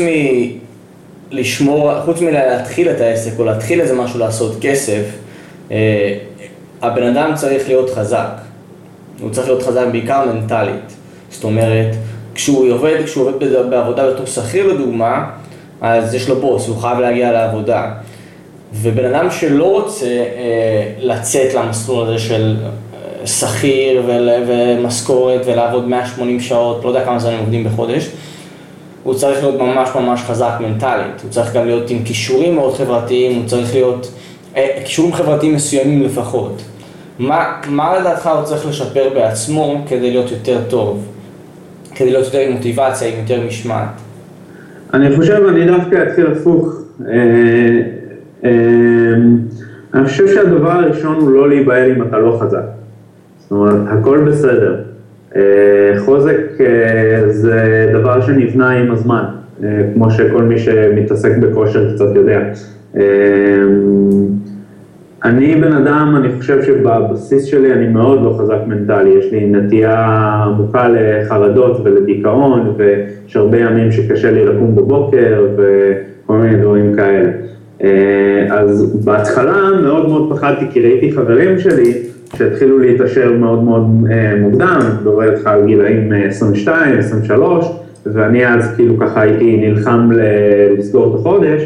מ, 0.00 0.04
חוץ 1.32 1.38
מלשמור, 1.38 2.00
חוץ 2.04 2.20
מלהתחיל 2.20 2.90
את 2.90 3.00
העסק 3.00 3.30
או 3.38 3.44
להתחיל 3.44 3.80
איזה 3.80 3.94
משהו 3.94 4.18
לעשות 4.18 4.56
כסף, 4.60 5.02
אה, 5.70 6.14
הבן 6.82 7.02
אדם 7.02 7.32
צריך 7.34 7.68
להיות 7.68 7.90
חזק. 7.90 8.28
הוא 9.20 9.30
צריך 9.30 9.46
להיות 9.48 9.62
חזק 9.62 9.84
בעיקר 9.92 10.24
מנטלית. 10.32 10.92
זאת 11.30 11.44
אומרת, 11.44 11.96
כשהוא 12.34 12.72
עובד, 12.72 12.96
כשהוא 13.04 13.28
עובד 13.28 13.44
בד- 13.44 13.70
בעבודה 13.70 14.10
בתור 14.10 14.26
שכיר 14.26 14.66
לדוגמה, 14.74 15.30
אז 15.80 16.14
יש 16.14 16.28
לו 16.28 16.40
בוס, 16.40 16.68
הוא 16.68 16.76
חייב 16.76 16.98
להגיע 16.98 17.32
לעבודה. 17.32 17.90
ובן 18.74 19.14
אדם 19.14 19.30
שלא 19.30 19.72
רוצה 19.72 20.06
אה, 20.06 20.22
לצאת 20.98 21.54
למסלול 21.54 22.06
הזה 22.08 22.18
של 22.18 22.56
אה, 22.64 23.26
שכיר 23.26 24.02
ול- 24.06 24.28
ומשכורת 24.46 25.40
ולעבוד 25.46 25.88
180 25.88 26.40
שעות, 26.40 26.84
לא 26.84 26.88
יודע 26.88 27.04
כמה 27.04 27.18
זמן 27.18 27.30
הם 27.32 27.38
עובדים 27.40 27.64
בחודש, 27.64 28.08
הוא 29.02 29.14
צריך 29.14 29.44
להיות 29.44 29.60
ממש 29.60 29.90
ממש 29.94 30.22
חזק 30.22 30.52
מנטלית, 30.60 31.20
הוא 31.22 31.30
צריך 31.30 31.54
גם 31.54 31.66
להיות 31.66 31.90
עם 31.90 31.98
כישורים 32.04 32.54
מאוד 32.54 32.74
חברתיים, 32.74 33.40
הוא 33.40 33.46
צריך 33.46 33.74
להיות, 33.74 34.12
אה, 34.56 34.68
כישורים 34.84 35.12
חברתיים 35.12 35.54
מסוימים 35.54 36.02
לפחות. 36.02 36.62
מה, 37.18 37.60
מה 37.68 37.98
לדעתך 37.98 38.26
הוא 38.26 38.42
צריך 38.42 38.66
לשפר 38.66 39.08
בעצמו 39.14 39.84
כדי 39.88 40.10
להיות 40.10 40.30
יותר 40.30 40.58
טוב? 40.68 41.06
כדי 41.94 42.10
להיות 42.10 42.24
יותר 42.24 42.38
עם 42.38 42.52
מוטיבציה, 42.52 43.08
עם 43.08 43.14
יותר 43.20 43.46
משמעת? 43.46 43.88
אני 44.94 45.16
חושב, 45.16 45.46
אני 45.48 45.66
דווקא 45.66 46.02
אתחיל 46.02 46.26
הפוך. 46.26 46.74
אה, 47.08 47.14
אה, 48.44 48.50
אני 49.94 50.04
חושב 50.06 50.28
שהדבר 50.28 50.70
הראשון 50.70 51.16
הוא 51.16 51.30
לא 51.30 51.48
להיבהל 51.48 51.90
אם 51.90 52.02
אתה 52.02 52.18
לא 52.18 52.38
חזק. 52.40 52.64
זאת 53.38 53.50
אומרת, 53.50 53.80
הכל 53.88 54.24
בסדר. 54.30 54.76
חוזק 56.04 56.58
זה 57.28 57.86
דבר 57.92 58.20
שנבנה 58.20 58.70
עם 58.70 58.90
הזמן, 58.90 59.24
כמו 59.94 60.10
שכל 60.10 60.42
מי 60.42 60.58
שמתעסק 60.58 61.36
בכושר 61.36 61.94
קצת 61.94 62.14
יודע. 62.14 62.40
אני 65.24 65.54
בן 65.54 65.72
אדם, 65.72 66.14
אני 66.16 66.28
חושב 66.38 66.62
שבבסיס 66.62 67.44
שלי 67.44 67.72
אני 67.72 67.88
מאוד 67.88 68.22
לא 68.22 68.36
חזק 68.38 68.58
מנטלי, 68.66 69.10
יש 69.10 69.32
לי 69.32 69.46
נטייה 69.46 70.06
עמוקה 70.46 70.88
לחרדות 70.88 71.80
ולדיכאון, 71.84 72.74
ויש 72.76 73.36
הרבה 73.36 73.58
ימים 73.58 73.92
שקשה 73.92 74.30
לי 74.30 74.44
לקום 74.44 74.76
בבוקר 74.76 75.46
וכל 75.56 76.36
מיני 76.36 76.56
דברים 76.56 76.94
כאלה. 76.96 77.30
אה, 77.82 78.46
אז 78.50 79.04
בהתחלה 79.04 79.56
מאוד 79.82 80.08
מאוד 80.08 80.32
פחדתי, 80.32 80.64
כי 80.70 80.80
ראיתי 80.80 81.12
חברים 81.12 81.58
שלי 81.58 81.94
שהתחילו 82.36 82.78
להתעשר 82.78 83.32
מאוד 83.32 83.64
מאוד 83.64 84.06
אה, 84.10 84.34
מוקדם, 84.40 84.78
מדבר 85.00 85.22
איתך 85.22 85.46
על 85.46 85.66
גילאים 85.66 86.12
22, 86.12 86.94
אה, 86.94 86.98
23, 86.98 87.66
ואני 88.06 88.46
אז 88.46 88.74
כאילו 88.76 88.98
ככה 88.98 89.20
הייתי 89.20 89.56
נלחם 89.56 90.10
לסגור 90.78 91.14
את 91.14 91.20
החודש. 91.20 91.62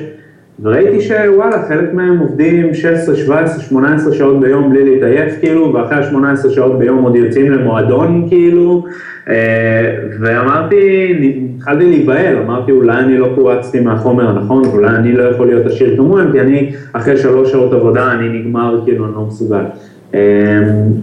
וראיתי 0.62 1.00
שוואלה, 1.00 1.62
חלק 1.68 1.92
מהם 1.92 2.18
עובדים 2.18 2.74
16, 2.74 3.16
17, 3.16 3.60
18 3.60 4.14
שעות 4.14 4.40
ביום 4.40 4.70
בלי 4.70 4.84
להתעייף 4.84 5.34
כאילו, 5.40 5.74
ואחרי 5.74 5.96
ה-18 5.96 6.50
שעות 6.50 6.78
ביום 6.78 7.02
עוד 7.02 7.16
יוצאים 7.16 7.52
למועדון 7.52 8.26
כאילו, 8.28 8.84
אה, 9.28 9.96
ואמרתי, 10.20 11.12
התחלתי 11.56 11.84
להיבהל, 11.84 12.36
אמרתי 12.36 12.72
אולי 12.72 12.98
אני 12.98 13.18
לא 13.18 13.28
קורצתי 13.34 13.80
מהחומר 13.80 14.28
הנכון, 14.28 14.64
אולי 14.64 14.88
אני 14.88 15.12
לא 15.12 15.22
יכול 15.22 15.46
להיות 15.46 15.66
עשיר 15.66 15.96
כמוהם, 15.96 16.32
כי 16.32 16.40
אני 16.40 16.72
אחרי 16.92 17.16
שלוש 17.16 17.52
שעות 17.52 17.72
עבודה 17.72 18.12
אני 18.12 18.28
נגמר 18.28 18.80
כאילו, 18.84 19.06
אני 19.06 19.14
לא 19.14 19.26
מסוגל. 19.26 19.64
אה, 20.14 20.20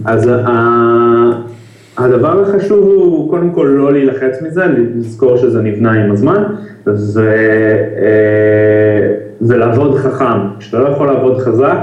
אז 0.04 0.30
הדבר 1.98 2.42
החשוב 2.42 2.84
הוא 2.84 3.30
קודם 3.30 3.50
כל 3.50 3.74
לא 3.78 3.92
להילחץ 3.92 4.42
מזה, 4.42 4.64
לזכור 4.96 5.36
שזה 5.36 5.62
נבנה 5.62 5.92
עם 5.92 6.12
הזמן, 6.12 6.42
ו... 6.86 7.20
אה, 7.96 9.14
ולעבוד 9.40 9.98
חכם. 9.98 10.38
כשאתה 10.58 10.78
לא 10.78 10.88
יכול 10.88 11.06
לעבוד 11.06 11.38
חזק, 11.38 11.76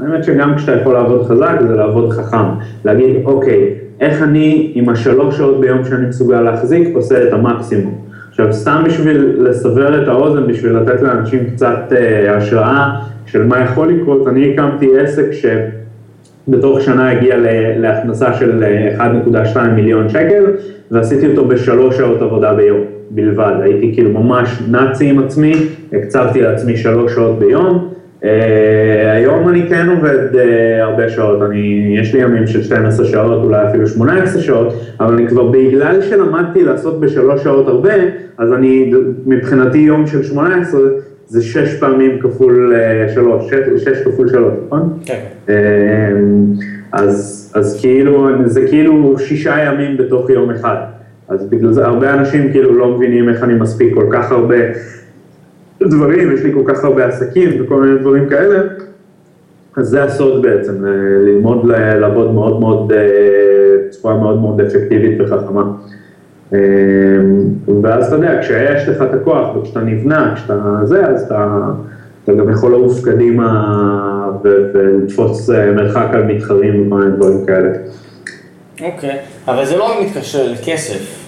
האמת 0.00 0.24
שגם 0.24 0.54
כשאתה 0.56 0.80
יכול 0.80 0.94
לעבוד 0.94 1.26
חזק 1.26 1.54
זה 1.68 1.76
לעבוד 1.76 2.10
חכם. 2.10 2.46
להגיד, 2.84 3.16
אוקיי, 3.24 3.74
איך 4.00 4.22
אני 4.22 4.72
עם 4.74 4.88
השלוש 4.88 5.36
שעות 5.36 5.60
ביום 5.60 5.84
שאני 5.84 6.06
מסוגל 6.06 6.40
להחזיק 6.40 6.88
עושה 6.94 7.22
את 7.22 7.32
המקסימום. 7.32 7.98
עכשיו, 8.30 8.52
סתם 8.52 8.82
בשביל 8.86 9.36
לסבר 9.38 10.02
את 10.02 10.08
האוזן, 10.08 10.46
בשביל 10.46 10.72
לתת 10.72 11.02
לאנשים 11.02 11.50
קצת 11.54 11.92
אה, 11.92 12.36
השראה 12.36 13.00
של 13.26 13.46
מה 13.46 13.60
יכול 13.60 13.88
לקרות, 13.88 14.28
אני 14.28 14.52
הקמתי 14.52 14.98
עסק 14.98 15.32
שבתוך 16.46 16.80
שנה 16.80 17.10
הגיע 17.10 17.36
להכנסה 17.76 18.34
של 18.34 18.64
1.2 18.98 19.56
אה, 19.56 19.68
מיליון 19.68 20.08
שקל, 20.08 20.44
ועשיתי 20.90 21.26
אותו 21.26 21.44
בשלוש 21.44 21.96
שעות 21.96 22.22
עבודה 22.22 22.54
ביום. 22.54 22.80
בלבד, 23.10 23.54
הייתי 23.62 23.90
כאילו 23.94 24.10
ממש 24.10 24.62
נאצי 24.70 25.10
עם 25.10 25.18
עצמי, 25.18 25.52
הקצבתי 25.92 26.40
לעצמי 26.40 26.76
שלוש 26.76 27.14
שעות 27.14 27.38
ביום, 27.38 27.88
Uh, 28.22 28.24
היום 29.12 29.48
אני 29.48 29.62
כן 29.68 29.88
עובד 29.88 30.34
uh, 30.34 30.38
הרבה 30.80 31.08
שעות, 31.08 31.42
אני, 31.42 31.94
יש 32.00 32.14
לי 32.14 32.20
ימים 32.20 32.46
של 32.46 32.62
12 32.62 33.06
שעות, 33.06 33.44
אולי 33.44 33.68
אפילו 33.68 33.86
18 33.86 34.42
שעות, 34.42 34.74
אבל 35.00 35.14
אני 35.14 35.28
כבר 35.28 35.46
בגלל 35.46 36.02
שלמדתי 36.02 36.64
לעשות 36.64 37.00
בשלוש 37.00 37.42
שעות 37.42 37.68
הרבה, 37.68 37.92
אז 38.38 38.52
אני, 38.52 38.92
מבחינתי 39.26 39.78
יום 39.78 40.06
של 40.06 40.22
18 40.22 40.80
זה 41.32 41.42
שש 41.42 41.74
פעמים 41.80 42.18
כפול 42.20 42.74
uh, 42.74 43.14
שלוש, 43.14 43.50
שש, 43.50 43.84
שש 43.84 44.02
כפול 44.04 44.28
שלוש, 44.28 44.54
נכון? 44.66 44.98
כן. 45.04 45.20
Uh, 45.46 45.50
אז, 46.92 47.52
אז 47.54 47.80
כאילו, 47.80 48.28
זה 48.44 48.66
כאילו 48.68 49.18
שישה 49.18 49.58
ימים 49.58 49.96
בתוך 49.96 50.30
יום 50.30 50.50
אחד. 50.50 50.76
אז 51.28 51.46
בגלל 51.46 51.72
זה 51.72 51.86
הרבה 51.86 52.14
אנשים 52.14 52.52
כאילו 52.52 52.78
לא 52.78 52.96
מבינים 52.96 53.28
איך 53.28 53.42
אני 53.42 53.54
מספיק 53.54 53.94
כל 53.94 54.06
כך 54.12 54.32
הרבה 54.32 54.56
דברים, 55.82 56.32
יש 56.32 56.42
לי 56.42 56.52
כל 56.52 56.62
כך 56.66 56.84
הרבה 56.84 57.06
עסקים 57.06 57.50
וכל 57.60 57.80
מיני 57.82 57.98
דברים 57.98 58.28
כאלה, 58.28 58.58
אז 59.76 59.88
זה 59.88 60.04
הסוד 60.04 60.42
בעצם, 60.42 60.84
ללמוד 61.26 61.66
לעבוד 61.66 62.34
מאוד 62.34 62.60
מאוד, 62.60 62.92
בצורה 62.92 64.18
מאוד 64.18 64.40
מאוד 64.40 64.60
אפקטיבית 64.60 65.20
וחכמה. 65.20 65.72
אמ, 66.52 66.58
ואז 67.82 68.06
אתה 68.06 68.16
יודע, 68.16 68.40
כשיש 68.40 68.88
לך 68.88 69.02
את 69.02 69.14
הכוח 69.14 69.56
וכשאתה 69.56 69.80
נבנה, 69.80 70.32
כשאתה 70.36 70.54
זה, 70.84 71.06
אז 71.06 71.22
אתה, 71.22 71.58
אתה 72.24 72.32
גם 72.32 72.50
יכול 72.50 72.70
לעוף 72.70 73.04
קדימה 73.04 73.74
ולתפוס 74.44 75.50
מרחק 75.50 76.06
על 76.12 76.24
מתחרים 76.24 76.86
וכל 76.86 77.10
דברים 77.10 77.46
כאלה. 77.46 77.68
אוקיי, 78.80 79.10
okay. 79.10 79.50
אבל 79.50 79.64
זה 79.64 79.76
לא 79.76 80.02
מתקשר 80.02 80.52
לכסף. 80.52 81.22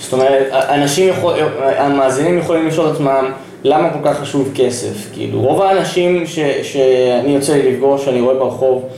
זאת 0.00 0.12
אומרת, 0.12 0.46
אנשים 0.52 1.08
יכול, 1.08 1.34
המאזינים 1.62 2.38
יכולים 2.38 2.66
לשאול 2.66 2.86
את 2.88 2.92
עצמם 2.92 3.24
למה 3.64 3.90
כל 3.90 3.98
כך 4.04 4.20
חשוב 4.20 4.52
כסף? 4.54 5.12
כאילו, 5.12 5.40
רוב 5.40 5.62
האנשים 5.62 6.26
ש, 6.26 6.38
שאני 6.62 7.34
יוצא 7.34 7.56
לפגוש, 7.56 8.04
שאני 8.04 8.20
רואה 8.20 8.34
ברחוב, 8.34 8.82
אה, 8.82 8.88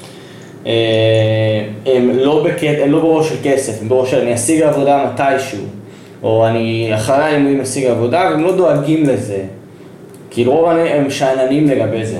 הם 1.87 2.11
לא, 2.15 2.45
בק... 2.45 2.57
הם 2.63 2.93
לא 2.93 3.01
בראש 3.01 3.29
של 3.29 3.37
כסף, 3.43 3.83
הם 3.83 3.89
בראש 3.89 4.11
של 4.11 4.21
אני 4.21 4.35
אשיג 4.35 4.63
עבודה 4.63 5.05
מתישהו, 5.13 5.65
או 6.23 6.47
אני 6.47 6.91
אחרי 6.95 7.25
הלימודים 7.25 7.61
אשיג 7.61 7.87
עבודה, 7.87 8.29
והם 8.31 8.43
לא 8.43 8.57
דואגים 8.57 9.09
לזה. 9.09 9.39
כאילו 10.31 10.53
רוב 10.53 10.69
הם 10.69 11.11
שאננים 11.11 11.69
לגבי 11.69 12.07
זה. 12.07 12.19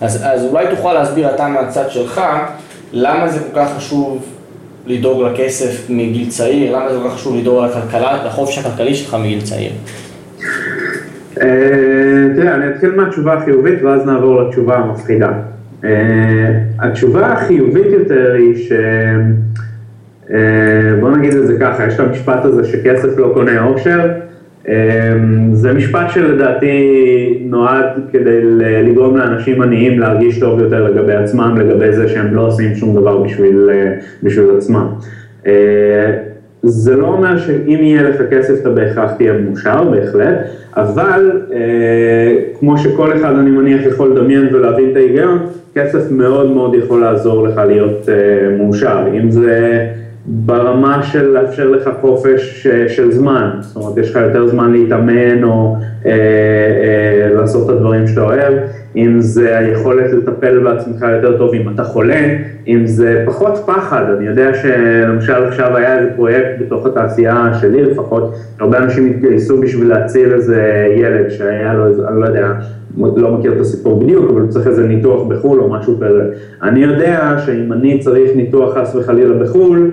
אז, 0.00 0.22
אז 0.24 0.44
אולי 0.44 0.66
תוכל 0.70 0.92
להסביר 0.92 1.34
אתה 1.34 1.48
מהצד 1.48 1.90
שלך, 1.90 2.20
למה 2.92 3.28
זה 3.28 3.40
כל 3.40 3.60
כך 3.60 3.76
חשוב 3.76 4.24
לדאוג 4.86 5.22
לכסף 5.22 5.90
מגיל 5.90 6.28
צעיר? 6.28 6.76
למה 6.76 6.92
זה 6.92 6.98
כל 6.98 7.08
כך 7.08 7.14
חשוב 7.14 7.36
לדאוג 7.36 7.64
לכלכלה, 7.64 8.24
לחופש 8.26 8.58
הכלכלי 8.58 8.94
שלך 8.94 9.14
מגיל 9.14 9.40
צעיר? 9.40 9.72
אה, 11.40 11.46
תראה, 12.36 12.54
אני 12.54 12.64
אתחיל 12.74 12.90
מהתשובה 12.90 13.34
החיובית 13.34 13.82
ואז 13.82 14.06
נעבור 14.06 14.42
לתשובה 14.42 14.76
המפחידה. 14.76 15.28
אה, 15.84 16.60
התשובה 16.78 17.32
החיובית 17.32 17.86
יותר 17.92 18.34
היא 18.38 18.56
ש... 18.56 18.72
אה, 20.30 20.96
בוא 21.00 21.10
נגיד 21.10 21.34
את 21.34 21.46
זה 21.46 21.56
ככה, 21.60 21.86
יש 21.86 21.94
את 21.94 22.00
המשפט 22.00 22.44
הזה 22.44 22.64
שכסף 22.64 23.18
לא 23.18 23.30
קונה 23.34 23.60
עושר. 23.60 24.10
אמ, 24.68 25.54
זה 25.54 25.72
משפט 25.72 26.10
שלדעתי 26.10 27.38
נועד 27.44 27.86
כדי 28.12 28.40
לגרום 28.84 29.16
לאנשים 29.16 29.62
עניים 29.62 29.98
להרגיש 29.98 30.40
טוב 30.40 30.60
יותר 30.60 30.84
לגבי 30.84 31.14
עצמם, 31.14 31.56
לגבי 31.58 31.92
זה 31.92 32.08
שהם 32.08 32.34
לא 32.34 32.46
עושים 32.46 32.74
שום 32.74 32.96
דבר 32.96 33.22
בשביל, 33.22 33.70
אה, 33.72 33.94
בשביל 34.22 34.46
עצמם. 34.56 34.86
אה, 35.46 36.12
זה 36.62 36.96
לא 36.96 37.06
אומר 37.06 37.38
שאם 37.38 37.78
יהיה 37.82 38.02
לך 38.02 38.16
כסף 38.30 38.60
אתה 38.60 38.70
בהכרח 38.70 39.12
תהיה 39.12 39.32
מאושר, 39.32 39.84
בהחלט, 39.90 40.38
אבל 40.76 41.42
אה, 41.52 42.36
כמו 42.58 42.78
שכל 42.78 43.16
אחד 43.16 43.34
אני 43.34 43.50
מניח 43.50 43.80
יכול 43.86 44.10
לדמיין 44.10 44.54
ולהבין 44.54 44.90
את 44.90 44.96
ההיגיון, 44.96 45.38
כסף 45.78 46.10
מאוד 46.10 46.50
מאוד 46.50 46.74
יכול 46.74 47.00
לעזור 47.00 47.48
לך 47.48 47.56
להיות 47.56 48.08
מאושר, 48.58 49.04
אם 49.14 49.30
זה 49.30 49.86
ברמה 50.30 51.02
של 51.02 51.26
לאפשר 51.26 51.70
לך 51.70 51.90
חופש 52.00 52.66
אה, 52.66 52.88
של 52.88 53.12
זמן, 53.12 53.50
זאת 53.60 53.76
אומרת 53.76 53.98
יש 53.98 54.10
לך 54.10 54.16
יותר 54.16 54.46
זמן 54.46 54.72
להתאמן 54.72 55.44
או 55.44 55.76
אה, 56.06 56.10
אה, 56.10 57.34
לעשות 57.34 57.70
את 57.70 57.74
הדברים 57.74 58.06
שאתה 58.06 58.20
אוהב, 58.20 58.54
אם 58.96 59.20
זה 59.20 59.58
היכולת 59.58 60.12
לטפל 60.12 60.58
בעצמך 60.58 61.06
יותר 61.12 61.38
טוב 61.38 61.54
אם 61.54 61.68
אתה 61.74 61.84
חולה, 61.84 62.26
אם 62.66 62.86
זה 62.86 63.22
פחות 63.26 63.62
פחד, 63.66 64.04
אני 64.18 64.26
יודע 64.26 64.54
שלמשל 64.54 65.44
עכשיו 65.44 65.76
היה 65.76 65.98
איזה 65.98 66.10
פרויקט 66.16 66.48
בתוך 66.60 66.86
התעשייה 66.86 67.50
שלי 67.60 67.82
לפחות, 67.82 68.34
הרבה 68.60 68.78
אנשים 68.78 69.06
התגייסו 69.06 69.60
בשביל 69.60 69.88
להציל 69.88 70.34
איזה 70.34 70.86
ילד 70.96 71.30
שהיה 71.30 71.74
לו, 71.74 71.84
אני 72.08 72.20
לא 72.20 72.26
יודע, 72.26 72.52
לא 73.16 73.32
מכיר 73.32 73.52
את 73.52 73.60
הסיפור 73.60 74.00
בדיוק, 74.00 74.30
אבל 74.30 74.40
הוא 74.40 74.48
צריך 74.48 74.66
איזה 74.66 74.86
ניתוח 74.86 75.22
בחו"ל 75.28 75.60
או 75.60 75.70
משהו 75.70 75.96
כזה. 75.96 76.22
אני 76.62 76.80
יודע 76.80 77.36
שאם 77.46 77.72
אני 77.72 77.98
צריך 77.98 78.30
ניתוח 78.36 78.78
חס 78.78 78.94
וחלילה 78.94 79.34
בחו"ל, 79.34 79.90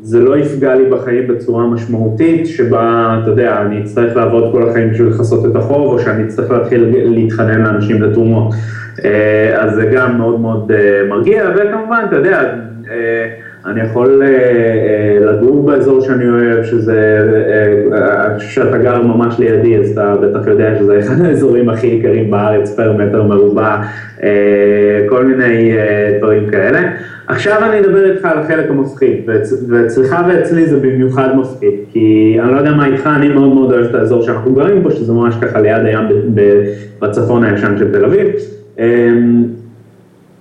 זה 0.00 0.20
לא 0.20 0.38
יפגע 0.38 0.74
לי 0.74 0.90
בחיים 0.90 1.28
בצורה 1.28 1.66
משמעותית, 1.66 2.46
שבה, 2.46 3.18
אתה 3.22 3.30
יודע, 3.30 3.62
אני 3.62 3.80
אצטרך 3.80 4.16
לעבוד 4.16 4.52
כל 4.52 4.68
החיים 4.68 4.90
בשביל 4.90 5.08
לכסות 5.08 5.46
את 5.46 5.56
החוב, 5.56 5.92
או 5.92 5.98
שאני 5.98 6.24
אצטרך 6.24 6.50
להתחיל 6.50 6.84
להתחנן 7.04 7.62
לאנשים 7.62 8.02
לתרומות. 8.02 8.54
אה, 9.04 9.62
אז 9.62 9.74
זה 9.74 9.86
גם 9.86 10.18
מאוד 10.18 10.40
מאוד 10.40 10.72
אה, 10.72 11.08
מרגיע, 11.08 11.50
וכמובן, 11.56 12.04
אתה 12.08 12.16
יודע, 12.16 12.42
אה, 12.90 13.28
אני 13.66 13.80
יכול 13.80 14.22
לגור 15.20 15.66
באזור 15.66 16.00
שאני 16.00 16.28
אוהב, 16.28 16.64
שזה, 16.64 17.18
אני 17.92 18.38
חושב 18.38 18.50
שאתה 18.50 18.78
גר 18.78 19.02
ממש 19.02 19.38
לידי, 19.38 19.76
אז 19.76 19.90
אתה 19.90 20.14
בטח 20.22 20.46
יודע 20.46 20.74
שזה 20.78 20.98
אחד 20.98 21.20
האזורים 21.20 21.68
הכי 21.68 21.86
יקרים 21.86 22.30
בארץ, 22.30 22.76
פר 22.76 22.92
מטר 22.92 23.22
מרובע, 23.22 23.76
כל 25.08 25.24
מיני 25.24 25.72
דברים 26.18 26.50
כאלה. 26.50 26.80
עכשיו 27.28 27.56
אני 27.70 27.80
אדבר 27.80 28.10
איתך 28.10 28.24
על 28.24 28.38
החלק 28.38 28.70
המפחיד, 28.70 29.16
ואצלך 29.68 30.16
ואצלי 30.28 30.66
זה 30.66 30.76
במיוחד 30.76 31.36
מפחיד, 31.36 31.74
כי 31.92 32.36
אני 32.42 32.52
לא 32.52 32.56
יודע 32.56 32.72
מה 32.72 32.86
איתך, 32.86 33.10
אני 33.16 33.28
מאוד 33.28 33.54
מאוד 33.54 33.72
אוהב 33.72 33.84
את 33.84 33.94
האזור 33.94 34.22
שאנחנו 34.22 34.54
גרים 34.54 34.82
בו, 34.82 34.90
שזה 34.90 35.12
ממש 35.12 35.34
ככה 35.40 35.60
ליד 35.60 35.84
הים 35.84 36.04
בצפון 37.02 37.44
הישן 37.44 37.78
של 37.78 37.92
תל 37.92 38.04
אביב. 38.04 38.26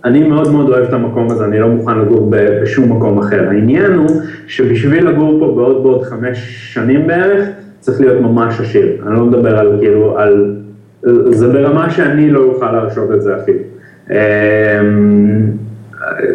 אני 0.06 0.28
מאוד 0.28 0.52
מאוד 0.52 0.70
אוהב 0.70 0.84
את 0.84 0.94
המקום 0.94 1.32
הזה, 1.32 1.46
אני 1.46 1.60
לא 1.60 1.68
מוכן 1.68 2.00
לגור 2.00 2.32
בשום 2.32 2.98
מקום 2.98 3.20
אחר. 3.20 3.48
העניין 3.50 3.94
הוא 3.94 4.10
שבשביל 4.48 5.08
לגור 5.08 5.40
פה 5.40 5.54
בעוד 5.56 5.84
בעוד 5.84 6.04
חמש 6.04 6.38
שנים 6.74 7.08
בערך, 7.08 7.50
צריך 7.80 8.02
להיות 8.02 8.22
ממש 8.22 8.60
עשיר. 8.60 8.88
אני 9.08 9.16
לא 9.16 9.26
מדבר 9.26 9.58
על 9.58 9.78
כאילו, 9.80 10.18
על... 10.18 10.56
זה 11.30 11.54
ברמה 11.54 11.90
שאני 11.90 12.30
לא 12.30 12.44
אוכל 12.44 12.72
להרשות 12.72 13.12
את 13.12 13.22
זה 13.22 13.36
אפילו. 13.36 13.60
אמ, 14.12 14.16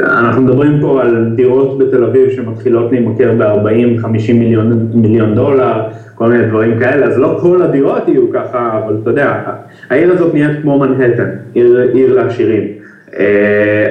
אנחנו 0.03 0.43
מדברים 0.43 0.81
פה 0.81 1.03
על 1.03 1.33
דירות 1.35 1.79
בתל 1.79 2.05
אביב 2.05 2.31
שמתחילות 2.31 2.93
להימכר 2.93 3.33
ב-40-50 3.39 4.33
מיליון, 4.33 4.89
מיליון 4.95 5.35
דולר, 5.35 5.83
כל 6.15 6.29
מיני 6.29 6.47
דברים 6.47 6.79
כאלה, 6.79 7.07
אז 7.07 7.19
לא 7.19 7.39
כל 7.41 7.63
הדירות 7.63 8.09
יהיו 8.09 8.33
ככה, 8.33 8.81
אבל 8.85 8.97
אתה 9.03 9.11
יודע, 9.11 9.43
העיר 9.91 10.13
הזאת 10.13 10.35
נהיית 10.35 10.63
כמו 10.63 10.79
מנהטן, 10.79 11.29
עיר, 11.55 11.89
עיר 11.93 12.23
לעשירים. 12.23 12.80
Uh, 13.13 13.17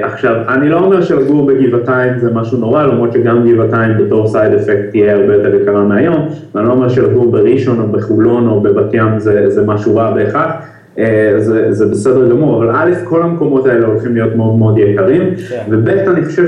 עכשיו, 0.02 0.36
אני 0.48 0.68
לא 0.68 0.78
אומר 0.78 1.02
שלגור 1.02 1.46
בגבעתיים 1.46 2.18
זה 2.18 2.30
משהו 2.34 2.58
נורא, 2.58 2.82
למרות 2.82 3.12
שגם 3.12 3.48
גבעתיים 3.48 3.98
בתור 3.98 4.28
סייד 4.28 4.52
אפקט 4.52 4.90
תהיה 4.90 5.14
הרבה 5.14 5.34
יותר 5.34 5.54
יקרה 5.54 5.82
מהיום, 5.82 6.28
ואני 6.54 6.66
לא 6.66 6.72
אומר 6.72 6.88
שלגור 6.88 7.30
בראשון 7.30 7.80
או 7.80 7.86
בחולון 7.88 8.48
או 8.48 8.60
בבת 8.60 8.94
ים 8.94 9.18
זה, 9.18 9.50
זה 9.50 9.66
משהו 9.66 9.96
רע 9.96 10.10
בהכרח, 10.10 10.50
uh, 10.96 10.98
זה, 11.38 11.72
זה 11.72 11.86
בסדר 11.86 12.30
גמור, 12.30 12.56
אבל 12.56 12.70
א', 12.76 12.90
כל 13.04 13.22
המקומות 13.22 13.66
האלה 13.66 13.86
הולכים 13.86 14.14
להיות 14.14 14.36
מאוד 14.36 14.58
מאוד 14.58 14.78
יקרים, 14.78 15.34
כן. 15.48 15.62
וב', 15.70 15.88
אני 15.88 16.24
חושב 16.24 16.46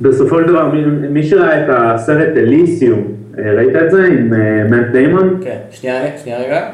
שבסופו 0.00 0.38
של 0.38 0.46
דבר, 0.46 0.68
מי, 0.72 0.84
מי 1.08 1.22
שראה 1.22 1.64
את 1.64 1.68
הסרט 1.68 2.36
אליסיום, 2.36 3.02
אה, 3.38 3.52
ראית 3.56 3.76
את 3.76 3.90
זה 3.90 4.06
עם 4.06 4.32
מאט 4.70 4.86
דיימון? 4.92 5.38
כן, 5.40 5.58
שנייה, 5.70 6.18
שנייה 6.18 6.38
רגע. 6.38 6.68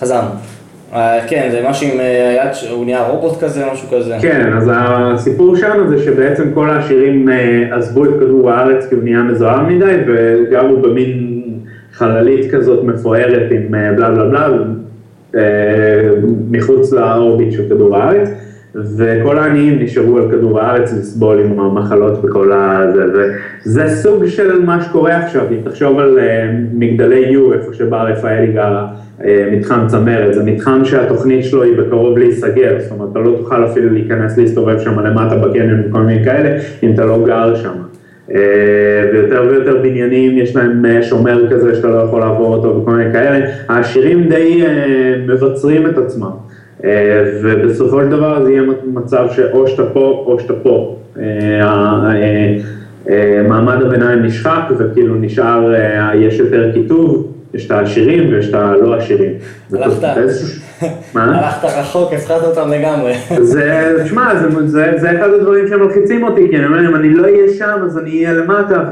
חזרנו. 0.00 0.30
אה, 0.94 1.20
כן, 1.28 1.48
זה 1.52 1.62
משהו 1.68 1.92
עם 1.92 2.00
אה, 2.00 2.36
יד, 2.44 2.70
הוא 2.70 2.84
נהיה 2.84 3.06
רובוט 3.08 3.44
כזה, 3.44 3.64
משהו 3.72 3.88
כזה. 3.88 4.16
כן, 4.20 4.52
אז 4.56 4.70
הסיפור 4.74 5.56
שם 5.56 5.86
זה 5.88 5.98
שבעצם 5.98 6.50
כל 6.54 6.70
העשירים 6.70 7.28
אה, 7.28 7.76
עזבו 7.76 8.04
את 8.04 8.10
כדור 8.20 8.50
הארץ 8.50 8.86
כי 8.88 8.94
הוא 8.94 9.04
נהיה 9.04 9.22
מזוהר 9.22 9.62
מדי, 9.62 9.96
וגרו 10.06 10.76
במין 10.76 11.40
חללית 11.92 12.50
כזאת 12.50 12.84
מפוארת 12.84 13.50
עם 13.50 13.70
בלה 13.96 14.10
בלה 14.10 14.24
בלה, 14.24 14.48
מחוץ 16.50 16.92
לאורביט 16.92 17.52
של 17.52 17.68
כדור 17.68 17.96
הארץ. 17.96 18.30
וכל 18.96 19.38
העניים 19.38 19.78
נשארו 19.82 20.18
על 20.18 20.30
כדור 20.30 20.60
הארץ 20.60 20.92
לסבול 20.92 21.40
עם 21.40 21.60
המחלות 21.60 22.24
וכל 22.24 22.52
הזה, 22.52 23.04
וזה 23.64 23.88
סוג 23.88 24.26
של 24.26 24.64
מה 24.64 24.82
שקורה 24.82 25.16
עכשיו, 25.16 25.42
אם 25.50 25.56
תחשוב 25.64 25.98
על 25.98 26.18
מגדלי 26.72 27.26
יו, 27.28 27.52
איפה 27.52 27.72
שבר 27.72 28.06
רפאלי 28.06 28.52
גרה, 28.52 28.86
מתחם 29.52 29.80
צמרת, 29.86 30.34
זה 30.34 30.44
מתחם 30.44 30.84
שהתוכנית 30.84 31.44
שלו 31.44 31.62
היא 31.62 31.76
בקרוב 31.78 32.18
להיסגר, 32.18 32.76
זאת 32.78 32.92
אומרת, 32.92 33.08
אתה 33.12 33.18
לא 33.18 33.34
תוכל 33.38 33.64
אפילו 33.64 33.90
להיכנס 33.90 34.38
להסתובב 34.38 34.78
שם 34.78 35.00
למטה 35.00 35.36
בקניון 35.36 35.82
וכל 35.88 36.00
מיני 36.00 36.24
כאלה, 36.24 36.60
אם 36.82 36.90
אתה 36.94 37.04
לא 37.04 37.24
גר 37.26 37.54
שם. 37.54 37.74
אה, 38.30 38.40
ויותר 39.12 39.42
ויותר 39.48 39.76
בניינים 39.82 40.38
יש 40.38 40.56
להם 40.56 40.86
אה, 40.86 41.02
שומר 41.02 41.50
כזה 41.50 41.74
שאתה 41.74 41.88
לא 41.88 41.96
יכול 41.96 42.20
לעבור 42.20 42.54
אותו 42.56 42.76
וכל 42.76 42.90
מיני 42.90 43.12
כאלה, 43.12 43.46
העשירים 43.68 44.28
די 44.28 44.64
מבצרים 45.26 45.86
את 45.86 45.98
עצמם. 45.98 46.30
ובסופו 47.42 48.00
של 48.00 48.08
דבר 48.08 48.44
זה 48.44 48.50
יהיה 48.50 48.62
מצב 48.86 49.26
שאו 49.30 49.68
שאתה 49.68 49.84
פה 49.84 50.24
או 50.26 50.40
שאתה 50.40 50.54
פה. 50.54 50.96
מעמד 53.48 53.82
הביניים 53.82 54.22
נשחק 54.22 54.62
וכאילו 54.78 55.14
נשאר, 55.14 55.74
יש 56.14 56.38
יותר 56.38 56.72
קיטוב. 56.72 57.33
יש 57.54 57.66
את 57.66 57.70
העשירים 57.70 58.32
ויש 58.32 58.48
את 58.48 58.54
הלא 58.54 58.94
עשירים. 58.94 59.32
הלכת, 61.14 61.64
רחוק, 61.64 62.12
הפחדת 62.12 62.42
אותם 62.44 62.70
לגמרי. 62.70 63.14
זה, 63.40 63.96
תשמע, 64.04 64.34
זה 64.66 65.12
אחד 65.18 65.30
הדברים 65.30 65.68
שמלחיצים 65.68 66.24
אותי, 66.24 66.48
כי 66.50 66.56
אני 66.56 66.66
אומר, 66.66 66.88
אם 66.88 66.94
אני 66.94 67.14
לא 67.14 67.22
אהיה 67.22 67.48
שם, 67.58 67.78
אז 67.84 67.98
אני 67.98 68.10
אהיה 68.10 68.32
למטה, 68.32 68.90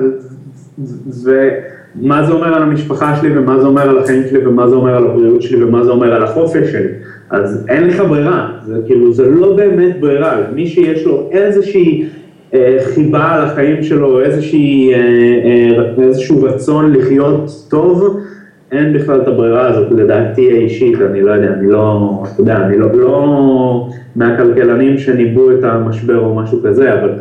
ומה 1.24 2.24
זה 2.24 2.32
אומר 2.32 2.54
על 2.54 2.62
המשפחה 2.62 3.16
שלי, 3.16 3.38
ומה 3.38 3.60
זה 3.60 3.66
אומר 3.66 3.88
על 3.88 3.98
החיים 3.98 4.22
שלי, 4.30 4.46
ומה 4.46 4.68
זה 4.68 4.74
אומר 4.74 4.96
על 4.96 5.06
הבריאות 5.06 5.42
שלי, 5.42 5.64
ומה 5.64 5.84
זה 5.84 5.90
אומר 5.90 6.14
על 6.14 6.24
החופש 6.24 6.72
שלי. 6.72 6.88
אז 7.30 7.66
אין 7.68 7.88
לך 7.88 8.00
ברירה, 8.00 8.48
זה 8.66 8.74
כאילו, 8.86 9.12
זה 9.12 9.30
לא 9.30 9.56
באמת 9.56 10.00
ברירה, 10.00 10.36
מי 10.54 10.66
שיש 10.66 11.06
לו 11.06 11.28
איזושהי... 11.32 12.08
אה, 12.54 12.78
חיבה 12.94 13.30
על 13.30 13.44
החיים 13.44 13.82
שלו, 13.82 14.20
איזושהי, 14.20 14.94
אה, 14.94 14.98
אה, 14.98 16.04
איזשהו 16.04 16.42
רצון 16.42 16.92
לחיות 16.92 17.50
טוב, 17.70 18.16
אין 18.72 18.92
בכלל 18.92 19.20
את 19.22 19.28
הברירה 19.28 19.68
הזאת, 19.68 19.92
לדעתי 19.92 20.52
האישית, 20.52 21.00
אני 21.10 21.22
לא 21.22 21.32
יודע, 21.32 21.52
אני 21.52 21.70
לא, 21.70 22.10
אתה 22.34 22.40
יודע, 22.40 22.56
אני 22.56 22.78
לא, 22.78 22.92
לא 22.92 23.88
מהכלכלנים 24.16 24.98
שניבאו 24.98 25.52
את 25.52 25.64
המשבר 25.64 26.18
או 26.18 26.34
משהו 26.34 26.58
כזה, 26.64 26.94
אבל 26.94 27.12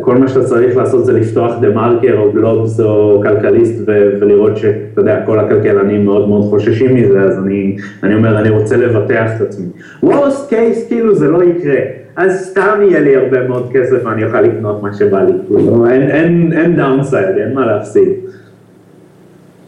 כל 0.00 0.16
מה 0.18 0.28
שאתה 0.28 0.44
צריך 0.44 0.76
לעשות 0.76 1.06
זה 1.06 1.12
לפתוח 1.12 1.52
דה 1.60 1.70
מרקר 1.70 2.18
או 2.18 2.32
גלובס 2.32 2.80
או 2.80 3.20
כלכליסט 3.22 3.82
ו- 3.86 4.10
ולראות 4.20 4.56
שאתה 4.56 5.00
יודע, 5.00 5.22
כל 5.26 5.38
הכלכלנים 5.38 6.04
מאוד 6.04 6.28
מאוד 6.28 6.42
חוששים 6.50 6.94
מזה, 6.94 7.20
אז 7.22 7.38
אני, 7.38 7.76
אני 8.02 8.14
אומר, 8.14 8.38
אני 8.38 8.50
רוצה 8.50 8.76
לבטח 8.76 9.30
את 9.36 9.40
עצמי. 9.40 9.66
worst 10.02 10.48
case, 10.48 10.88
כאילו 10.88 11.14
זה 11.14 11.28
לא 11.28 11.44
יקרה, 11.44 11.76
אז 12.16 12.50
סתם 12.50 12.78
יהיה 12.82 13.00
לי 13.00 13.16
הרבה 13.16 13.48
מאוד 13.48 13.70
כסף 13.72 13.96
ואני 14.04 14.24
אוכל 14.24 14.40
לקנות 14.40 14.82
מה 14.82 14.94
שבא 14.94 15.22
לי, 15.22 15.32
כאילו, 15.46 15.86
אין, 15.86 16.02
אין, 16.02 16.52
אין 16.52 16.76
downside, 16.76 17.36
אין 17.36 17.54
מה 17.54 17.66
להפסיד. 17.66 18.08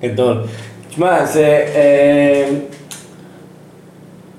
גדול. 0.03 0.35
תשמע, 0.97 1.25
זה... 1.27 1.65
אה, 1.75 2.49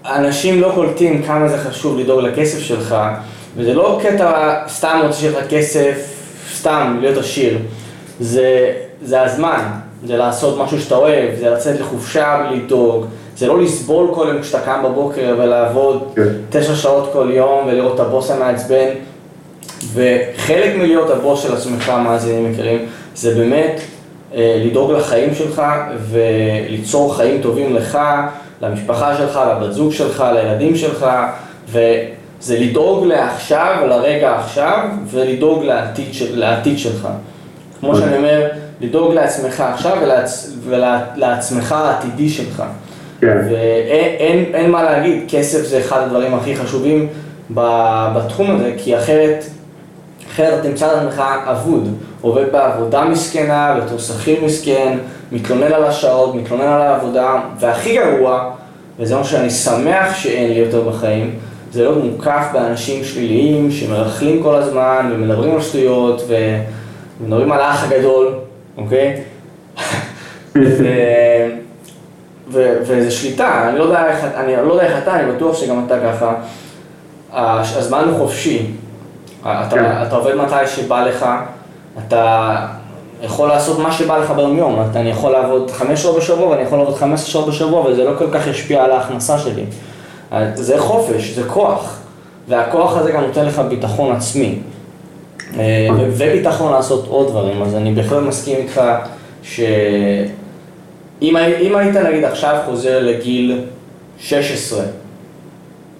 אנשים 0.05 0.61
לא 0.61 0.71
קולטים 0.75 1.23
כמה 1.23 1.47
זה 1.47 1.57
חשוב 1.57 1.99
לדאוג 1.99 2.21
לכסף 2.21 2.59
שלך, 2.59 2.95
וזה 3.57 3.73
לא 3.73 3.99
קטע 4.03 4.53
סתם 4.67 4.99
רוצה 5.03 5.19
שיהיה 5.19 5.39
לך 5.39 5.47
כסף, 5.49 5.95
סתם 6.55 6.97
להיות 7.01 7.17
עשיר. 7.17 7.57
זה, 8.19 8.73
זה 9.01 9.21
הזמן, 9.21 9.63
זה 10.05 10.17
לעשות 10.17 10.59
משהו 10.59 10.81
שאתה 10.81 10.95
אוהב, 10.95 11.35
זה 11.39 11.49
לצאת 11.49 11.79
לחופשה 11.79 12.43
בלי 12.43 12.59
לדאוג, 12.59 13.05
זה 13.35 13.47
לא 13.47 13.61
לסבול 13.61 14.07
כל 14.15 14.27
יום 14.33 14.41
כשאתה 14.41 14.59
קם 14.59 14.81
בבוקר 14.83 15.35
ולעבוד 15.39 16.11
כן. 16.15 16.21
תשע 16.49 16.75
שעות 16.75 17.09
כל 17.13 17.29
יום 17.33 17.67
ולראות 17.67 17.95
את 17.95 17.99
הבוס 17.99 18.31
המעצבן. 18.31 18.89
וחלק 19.93 20.75
מלהיות 20.75 21.09
הבוס 21.09 21.43
של 21.43 21.53
עצמך, 21.53 21.89
מאזינים 21.89 22.51
יקרים, 22.51 22.85
זה 23.15 23.35
באמת 23.35 23.81
לדאוג 24.37 24.91
לחיים 24.91 25.35
שלך 25.35 25.61
וליצור 26.09 27.15
חיים 27.15 27.41
טובים 27.41 27.75
לך, 27.75 27.97
למשפחה 28.61 29.17
שלך, 29.17 29.39
לבת 29.51 29.73
זוג 29.73 29.91
שלך, 29.91 30.23
לילדים 30.33 30.75
שלך, 30.75 31.05
וזה 31.69 32.59
לדאוג 32.59 33.05
לעכשיו, 33.05 33.83
לרגע 33.89 34.35
עכשיו, 34.35 34.87
ולדאוג 35.05 35.63
לעתיד, 35.63 36.13
של, 36.13 36.39
לעתיד 36.39 36.79
שלך. 36.79 37.07
כמו 37.79 37.95
שאני 37.95 38.17
אומר, 38.17 38.47
לדאוג 38.81 39.13
לעצמך 39.13 39.61
עכשיו 39.61 39.97
ולעצ... 40.01 40.53
ולעצמך 40.63 41.71
העתידי 41.71 42.29
שלך. 42.29 42.63
כן. 43.21 43.27
ואין 43.27 44.15
אין, 44.17 44.45
אין 44.53 44.71
מה 44.71 44.83
להגיד, 44.83 45.23
כסף 45.27 45.65
זה 45.65 45.79
אחד 45.79 46.01
הדברים 46.03 46.33
הכי 46.33 46.55
חשובים 46.55 47.07
בתחום 48.15 48.55
הזה, 48.55 48.73
כי 48.77 48.97
אחרת, 48.97 49.45
אחרת 50.37 50.59
אתה 50.59 50.69
תמצא 50.69 50.85
את 50.85 50.91
עצמך 50.91 51.23
אבוד. 51.45 51.93
עובד 52.21 52.51
בעבודה 52.51 53.05
מסכנה, 53.05 53.79
בתור 53.81 53.97
שכיר 53.99 54.45
מסכן, 54.45 54.97
מתלונן 55.31 55.73
על 55.73 55.83
השעות, 55.83 56.35
מתלונן 56.35 56.63
על 56.63 56.81
העבודה, 56.81 57.41
והכי 57.59 57.97
גרוע, 57.97 58.51
וזה 58.99 59.15
מה 59.15 59.23
שאני 59.23 59.49
שמח 59.49 60.15
שאין 60.15 60.49
לי 60.49 60.59
יותר 60.59 60.89
בחיים, 60.89 61.35
זה 61.71 61.81
להיות 61.81 62.03
מוקף 62.03 62.45
באנשים 62.53 63.03
שליליים 63.03 63.71
שמרכלים 63.71 64.43
כל 64.43 64.55
הזמן 64.55 65.09
ומדברים 65.13 65.55
על 65.55 65.61
שטויות 65.61 66.21
ומדברים 67.19 67.51
על 67.51 67.59
האח 67.59 67.91
הגדול, 67.91 68.33
אוקיי? 68.77 69.21
וזה 72.51 73.11
שליטה, 73.11 73.69
אני 73.69 73.79
לא 73.79 73.83
יודע 73.83 74.07
איך, 74.07 74.25
אני 74.35 74.55
לא 74.67 74.73
יודע 74.73 74.85
איך 74.85 75.03
אתה, 75.03 75.19
אני 75.19 75.31
בטוח 75.31 75.57
שגם 75.57 75.85
אתה 75.85 75.95
ככה. 75.99 76.33
הזמן 77.33 78.03
הוא 78.09 78.17
חופשי, 78.17 78.65
אתה, 79.47 79.75
כן. 79.75 80.03
אתה 80.07 80.15
עובד 80.15 80.35
מתי 80.35 80.67
שבא 80.67 81.03
לך, 81.03 81.25
אתה 82.07 82.55
יכול 83.21 83.47
לעשות 83.47 83.79
מה 83.79 83.91
שבא 83.91 84.17
לך 84.17 84.31
ביום 84.31 84.57
יום, 84.57 84.85
אתה, 84.91 84.99
אני 84.99 85.09
יכול 85.09 85.31
לעבוד 85.31 85.71
חמש 85.71 86.01
שעות 86.01 86.17
בשבוע 86.17 86.47
ואני 86.47 86.61
יכול 86.61 86.77
לעבוד 86.77 86.95
חמש 86.95 87.31
שעות 87.31 87.47
בשבוע 87.47 87.81
וזה 87.81 88.03
לא 88.03 88.11
כל 88.17 88.27
כך 88.31 88.47
ישפיע 88.47 88.83
על 88.83 88.91
ההכנסה 88.91 89.37
שלי. 89.37 89.63
זה 90.53 90.79
חופש, 90.79 91.29
זה 91.29 91.43
כוח, 91.43 91.99
והכוח 92.47 92.97
הזה 92.97 93.11
גם 93.11 93.21
נותן 93.21 93.45
לך 93.45 93.61
ביטחון 93.69 94.15
עצמי. 94.15 94.59
אה, 95.59 95.87
וביטחון 95.97 96.73
לעשות 96.73 97.07
עוד 97.07 97.27
דברים, 97.27 97.61
אז 97.61 97.75
אני 97.75 97.93
בהחלט 97.93 98.23
מסכים 98.23 98.55
איתך 98.55 98.81
שאם 99.43 101.35
היית 101.75 101.95
נגיד 101.95 102.23
עכשיו 102.23 102.61
חוזר 102.65 102.99
לגיל 102.99 103.61
16, 104.19 104.83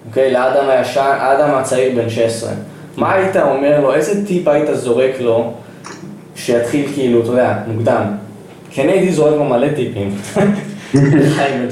אוקיי, 0.08 0.32
לאדם 0.32 0.68
הישן, 0.68 1.16
האדם 1.20 1.54
הצעיר 1.54 1.92
בן 2.02 2.10
16, 2.10 2.50
מה 2.98 3.12
היית 3.12 3.36
אומר 3.36 3.80
לו, 3.80 3.94
איזה 3.94 4.26
טיפ 4.26 4.48
היית 4.48 4.68
זורק 4.72 5.20
לו 5.20 5.54
שיתחיל 6.34 6.86
כאילו, 6.94 7.20
אתה 7.20 7.28
יודע, 7.28 7.58
מוקדם. 7.66 8.02
כי 8.70 8.82
אני 8.82 8.92
הייתי 8.92 9.12
זורק 9.12 9.34
לו 9.34 9.44
מלא 9.44 9.68
טיפים. 9.68 10.10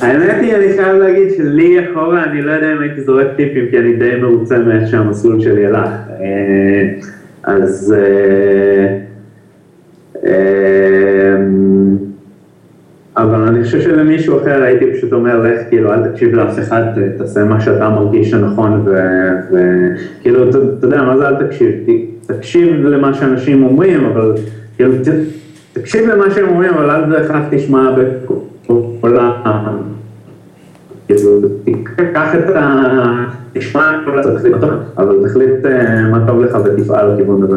האמת 0.03 0.43
היא, 0.43 0.55
אני 0.55 0.73
חייב 0.77 0.97
להגיד 0.97 1.29
שלי 1.37 1.77
אחורה, 1.85 2.25
אני 2.25 2.43
לא 2.43 2.53
יודע 2.53 2.73
אם 2.73 2.83
הייתי 2.83 3.03
זורק 3.03 3.27
טיפים, 3.37 3.65
כי 3.71 3.79
אני 3.79 3.93
די 3.97 4.17
מרוצה 4.17 4.59
מאיך 4.59 4.91
שהמסלול 4.91 5.41
שלי 5.41 5.67
הלך. 5.67 5.89
אה, 6.21 6.89
אז... 7.45 7.95
אבל 13.17 13.43
אני 13.43 13.65
חושב 13.65 13.81
שלמישהו 13.81 14.41
אחר 14.41 14.63
הייתי 14.63 14.85
פשוט 14.93 15.13
אומר, 15.13 15.41
לך, 15.43 15.61
כאילו, 15.69 15.93
אל 15.93 16.09
תקשיב 16.09 16.35
לאף 16.35 16.59
אחד, 16.59 16.83
תעשה 17.19 17.45
מה 17.45 17.61
שאתה 17.61 17.89
מרגיש 17.89 18.31
שנכון, 18.31 18.87
וכאילו, 18.87 20.51
אתה 20.51 20.59
יודע, 20.83 21.03
מה 21.03 21.17
זה 21.17 21.29
אל 21.29 21.47
תקשיב? 21.47 21.71
תקשיב 22.27 22.87
למה 22.87 23.15
שאנשים 23.15 23.65
אומרים, 23.65 24.05
אבל 24.05 24.33
כאילו, 24.77 24.93
תקשיב 25.73 26.11
למה 26.11 26.31
שהם 26.31 26.49
אומרים, 26.49 26.75
אבל 26.75 26.91
אל 26.91 27.05
בהכרח 27.11 27.43
תשמע 27.51 27.97
בכל 28.67 29.17
ה... 29.19 29.43
כאילו, 31.07 31.31
תיקח 31.65 32.35
את 32.35 32.57
ה... 32.57 33.25
תשמע 33.53 34.01
אבל 34.99 35.29
תחליט 35.29 35.67
אה, 35.67 36.09
מה 36.11 36.27
טוב 36.27 36.41
לך 36.41 36.59
ותפעל 36.65 37.13
לכיוון 37.13 37.43
הזה. 37.43 37.57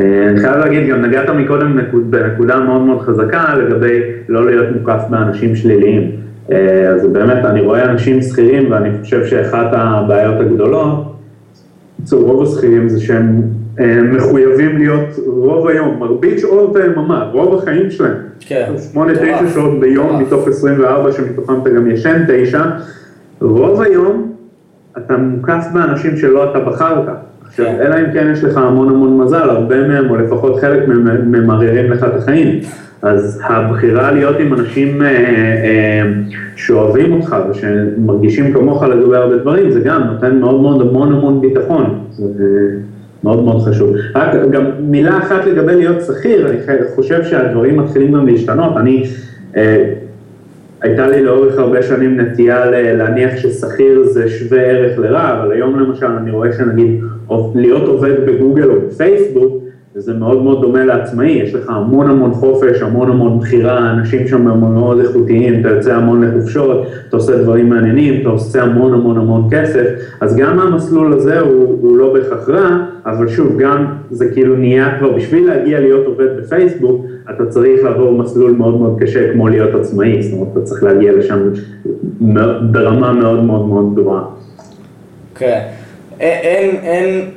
אה, 0.00 0.28
אני 0.28 0.40
חייב 0.40 0.56
להגיד, 0.56 0.88
גם 0.88 1.02
נגעת 1.02 1.30
מקודם 1.30 1.78
בנקודה 2.10 2.60
מאוד 2.60 2.82
מאוד 2.82 3.00
חזקה 3.00 3.54
לגבי 3.54 4.00
לא 4.28 4.46
להיות 4.46 4.66
מוקף 4.76 5.02
באנשים 5.10 5.56
שליליים. 5.56 6.10
אה, 6.52 6.88
אז 6.88 7.06
באמת, 7.06 7.44
אני 7.44 7.60
רואה 7.60 7.84
אנשים 7.84 8.22
שכירים 8.22 8.70
ואני 8.70 8.88
חושב 9.00 9.24
שאחת 9.24 9.66
הבעיות 9.72 10.40
הגדולות 10.40 11.16
אצל 12.02 12.16
רוב 12.16 12.42
השכירים 12.42 12.88
זה 12.88 13.00
שהם 13.00 13.42
אה, 13.80 14.02
מחויבים 14.02 14.78
להיות 14.78 15.08
רוב 15.26 15.68
היום, 15.68 15.96
מרבית 15.98 16.38
שעות 16.38 16.76
היממה, 16.76 17.30
רוב 17.32 17.58
החיים 17.58 17.90
שלהם. 17.90 18.16
כן. 18.40 18.70
שמונה, 18.92 19.14
תשע 19.14 19.48
שעות 19.54 19.80
ביום 19.80 20.22
מתוך 20.22 20.48
24 20.48 21.12
שמתוכם 21.12 21.52
אתה 21.62 21.70
גם 21.70 21.90
ישן 21.90 22.24
תשע. 22.28 22.62
רוב 23.40 23.82
היום 23.82 24.32
אתה 24.98 25.16
מוקף 25.16 25.66
באנשים 25.72 26.16
שלא 26.16 26.50
אתה 26.50 26.60
בחרת. 26.60 27.08
עכשיו. 27.60 27.80
אלא 27.80 27.94
אם 27.94 28.12
כן 28.12 28.28
יש 28.32 28.44
לך 28.44 28.56
המון 28.56 28.88
המון 28.88 29.18
מזל, 29.18 29.50
הרבה 29.50 29.88
מהם, 29.88 30.10
או 30.10 30.16
לפחות 30.16 30.60
חלק 30.60 30.88
מהם, 30.88 31.32
ממררים 31.32 31.90
לך 31.90 32.04
את 32.04 32.14
החיים. 32.14 32.60
אז 33.02 33.40
הבחירה 33.44 34.12
להיות 34.12 34.36
עם 34.40 34.54
אנשים 34.54 35.02
אה, 35.02 35.08
אה, 35.08 36.02
שאוהבים 36.56 37.12
אותך 37.12 37.36
ושמרגישים 37.50 38.52
כמוך 38.52 38.82
לגבי 38.82 39.16
הרבה 39.16 39.36
דברים, 39.36 39.70
זה 39.70 39.80
גם 39.80 40.02
נותן 40.02 40.38
מאוד 40.38 40.60
מאוד 40.60 40.80
המון 40.80 41.12
המון 41.12 41.40
ביטחון. 41.40 41.98
זה 42.10 42.44
מאוד 43.24 43.44
מאוד 43.44 43.62
חשוב. 43.62 43.94
רק 44.14 44.30
גם 44.50 44.64
מילה 44.80 45.18
אחת 45.18 45.46
לגבי 45.46 45.74
להיות 45.74 46.02
שכיר, 46.02 46.48
אני 46.48 46.58
חושב 46.94 47.24
שהדברים 47.24 47.76
מתחילים 47.76 48.12
גם 48.12 48.26
להשתנות. 48.26 48.76
אני, 48.76 49.04
אה, 49.56 49.92
הייתה 50.86 51.08
לי 51.08 51.22
לאורך 51.22 51.58
הרבה 51.58 51.82
שנים 51.82 52.20
נטייה 52.20 52.70
להניח 52.70 53.36
ששכיר 53.36 54.02
זה 54.02 54.28
שווה 54.28 54.60
ערך 54.60 54.98
לרע, 54.98 55.40
אבל 55.40 55.52
היום 55.52 55.80
למשל 55.80 56.06
אני 56.06 56.30
רואה 56.30 56.52
שנגיד 56.52 57.00
להיות 57.54 57.88
עובד 57.88 58.26
בגוגל 58.26 58.70
או 58.70 58.80
בפייסבוק, 58.80 59.62
וזה 59.96 60.14
מאוד 60.14 60.42
מאוד 60.42 60.60
דומה 60.60 60.84
לעצמאי, 60.84 61.30
יש 61.30 61.54
לך 61.54 61.70
המון 61.70 62.10
המון 62.10 62.32
חופש, 62.32 62.82
המון 62.82 63.10
המון 63.10 63.38
בחירה, 63.38 63.90
אנשים 63.90 64.28
שם 64.28 64.42
מאוד 64.60 65.00
איכותיים, 65.00 65.60
אתה 65.60 65.68
יוצא 65.68 65.94
המון 65.94 66.24
לחופשות, 66.24 66.86
אתה 67.08 67.16
עושה 67.16 67.42
דברים 67.42 67.68
מעניינים, 67.68 68.20
אתה 68.20 68.28
עושה 68.28 68.62
המון 68.62 68.94
המון 68.94 69.16
המון 69.16 69.48
כסף, 69.50 69.84
אז 70.20 70.36
גם 70.36 70.60
המסלול 70.60 71.12
הזה 71.12 71.40
הוא, 71.40 71.78
הוא 71.80 71.96
לא 71.96 72.12
בהכרח 72.12 72.48
רע, 72.48 72.78
אבל 73.06 73.28
שוב, 73.28 73.58
גם 73.58 73.86
זה 74.10 74.30
כאילו 74.32 74.56
נהיה 74.56 74.98
כבר, 74.98 75.12
בשביל 75.12 75.46
להגיע 75.46 75.80
להיות 75.80 76.06
עובד 76.06 76.28
בפייסבוק, 76.38 77.06
אתה 77.30 77.46
צריך 77.46 77.84
לעבור 77.84 78.12
מסלול 78.12 78.52
מאוד 78.52 78.80
מאוד 78.80 78.96
קשה 79.00 79.32
כמו 79.32 79.48
להיות 79.48 79.74
עצמאי, 79.74 80.22
זאת 80.22 80.32
אומרת, 80.32 80.48
אתה 80.52 80.60
צריך 80.60 80.82
להגיע 80.82 81.12
לשם 81.12 81.38
ברמה 82.70 83.12
מאוד 83.12 83.44
מאוד 83.44 83.68
מאוד 83.68 83.94
גבוהה. 83.94 84.24
כן, 85.34 85.60
אין, 86.20 86.76
אין, 86.76 87.28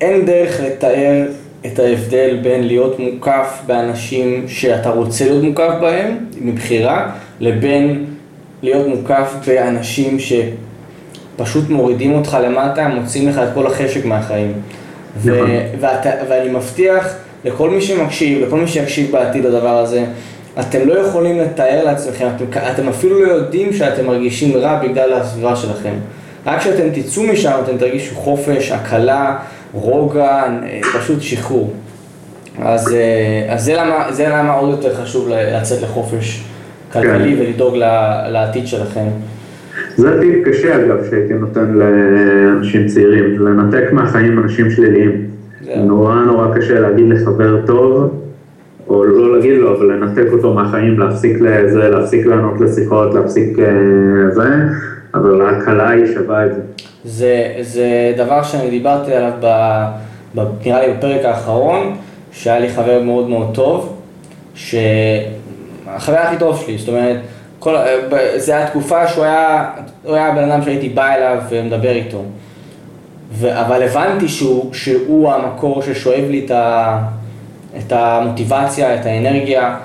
אין 0.00 0.26
דרך 0.26 0.60
לתאר 0.66 1.24
את 1.66 1.78
ההבדל 1.78 2.38
בין 2.42 2.66
להיות 2.66 2.98
מוקף 2.98 3.62
באנשים 3.66 4.44
שאתה 4.48 4.90
רוצה 4.90 5.24
להיות 5.24 5.44
מוקף 5.44 5.72
בהם, 5.80 6.16
מבחירה, 6.40 7.10
לבין 7.40 8.04
להיות 8.62 8.86
מוקף 8.86 9.34
באנשים 9.46 10.16
שפשוט 10.18 11.70
מורידים 11.70 12.14
אותך 12.14 12.36
למטה, 12.42 12.88
מוצאים 12.88 13.28
לך 13.28 13.38
את 13.38 13.48
כל 13.54 13.66
החשק 13.66 14.04
מהחיים. 14.04 14.52
ו- 15.16 15.30
נכון. 15.30 15.50
ואתה, 15.80 16.10
ואני 16.28 16.50
מבטיח 16.50 17.14
לכל 17.44 17.70
מי 17.70 17.80
שמקשיב, 17.80 18.46
לכל 18.46 18.58
מי 18.58 18.68
שיקשיב 18.68 19.12
בעתיד 19.12 19.44
לדבר 19.44 19.78
הזה, 19.78 20.04
אתם 20.60 20.88
לא 20.88 20.98
יכולים 20.98 21.38
לתאר 21.38 21.84
לעצמכם, 21.84 22.28
אתם, 22.36 22.44
אתם 22.72 22.88
אפילו 22.88 23.20
לא 23.24 23.32
יודעים 23.32 23.72
שאתם 23.72 24.06
מרגישים 24.06 24.56
רע 24.56 24.78
בגלל 24.82 25.12
הסביבה 25.12 25.56
שלכם. 25.56 25.94
רק 26.46 26.58
כשאתם 26.58 26.88
תצאו 26.94 27.22
משם 27.22 27.52
אתם 27.64 27.78
תרגישו 27.78 28.14
חופש, 28.14 28.72
הקלה, 28.72 29.36
רוגע, 29.72 30.42
פשוט 30.98 31.20
שחרור. 31.20 31.72
אז, 32.62 32.92
אה, 32.92 33.54
אז 33.54 33.64
זה, 33.64 33.74
למה, 33.76 34.12
זה 34.12 34.28
למה 34.28 34.52
עוד 34.52 34.70
יותר 34.70 34.94
חשוב 34.94 35.28
לצאת 35.28 35.82
לחופש 35.82 36.44
כלכלי 36.92 37.36
כן. 37.36 37.42
ולדאוג 37.42 37.76
לעתיד 38.28 38.66
שלכם. 38.66 39.06
זה 39.96 40.20
טיפ 40.20 40.48
קשה 40.48 40.76
אגב 40.76 40.96
שהייתי 41.10 41.34
נותן 41.34 41.74
לאנשים 41.74 42.86
צעירים, 42.86 43.38
לנתק 43.38 43.92
מהחיים 43.92 44.38
אנשים 44.38 44.70
שליליים. 44.70 45.28
נורא 45.76 46.14
נורא 46.14 46.56
קשה 46.56 46.80
להגיד 46.80 47.08
לחבר 47.08 47.66
טוב, 47.66 48.22
או 48.88 49.04
לא 49.04 49.36
להגיד 49.36 49.58
לו, 49.58 49.76
אבל 49.76 49.92
לנתק 49.92 50.32
אותו 50.32 50.54
מהחיים, 50.54 50.98
להפסיק 50.98 51.40
לזה, 51.40 51.88
להפסיק 51.88 52.26
לענות 52.26 52.60
לשיחות, 52.60 53.14
להפסיק 53.14 53.58
אה, 53.58 54.30
זה, 54.30 54.48
אבל 55.14 55.40
ההקלה 55.40 55.90
היא 55.90 56.06
שווה 56.06 56.46
את 56.46 56.54
זה. 56.54 56.60
זה, 57.04 57.54
זה 57.60 58.12
דבר 58.16 58.42
שאני 58.42 58.70
דיברתי 58.70 59.14
עליו, 59.14 59.32
ב, 59.40 59.46
ב, 60.34 60.44
נראה 60.66 60.86
לי 60.86 60.92
בפרק 60.92 61.24
האחרון, 61.24 61.96
שהיה 62.32 62.58
לי 62.58 62.68
חבר 62.68 63.02
מאוד 63.02 63.28
מאוד 63.28 63.50
טוב, 63.54 63.96
שהחבר 64.54 66.16
הכי 66.16 66.36
טוב 66.38 66.62
שלי, 66.64 66.78
זאת 66.78 66.88
אומרת, 66.88 67.16
כל, 67.58 67.76
זה 68.36 68.56
היה 68.56 68.66
תקופה 68.66 69.08
שהוא 69.08 69.24
היה, 69.24 69.70
הוא 70.04 70.14
היה 70.14 70.30
בן 70.30 70.50
אדם 70.50 70.62
שהייתי 70.62 70.88
בא 70.88 71.14
אליו 71.14 71.38
ומדבר 71.48 71.90
איתו. 71.90 72.22
ו, 73.32 73.60
אבל 73.60 73.82
הבנתי 73.82 74.28
שהוא, 74.28 74.74
שהוא 74.74 75.32
המקור 75.32 75.82
ששואב 75.82 76.24
לי 76.30 76.44
את, 76.44 76.50
ה, 76.50 76.98
את 77.78 77.92
המוטיבציה, 77.92 78.94
את 78.94 79.06
האנרגיה, 79.06 79.76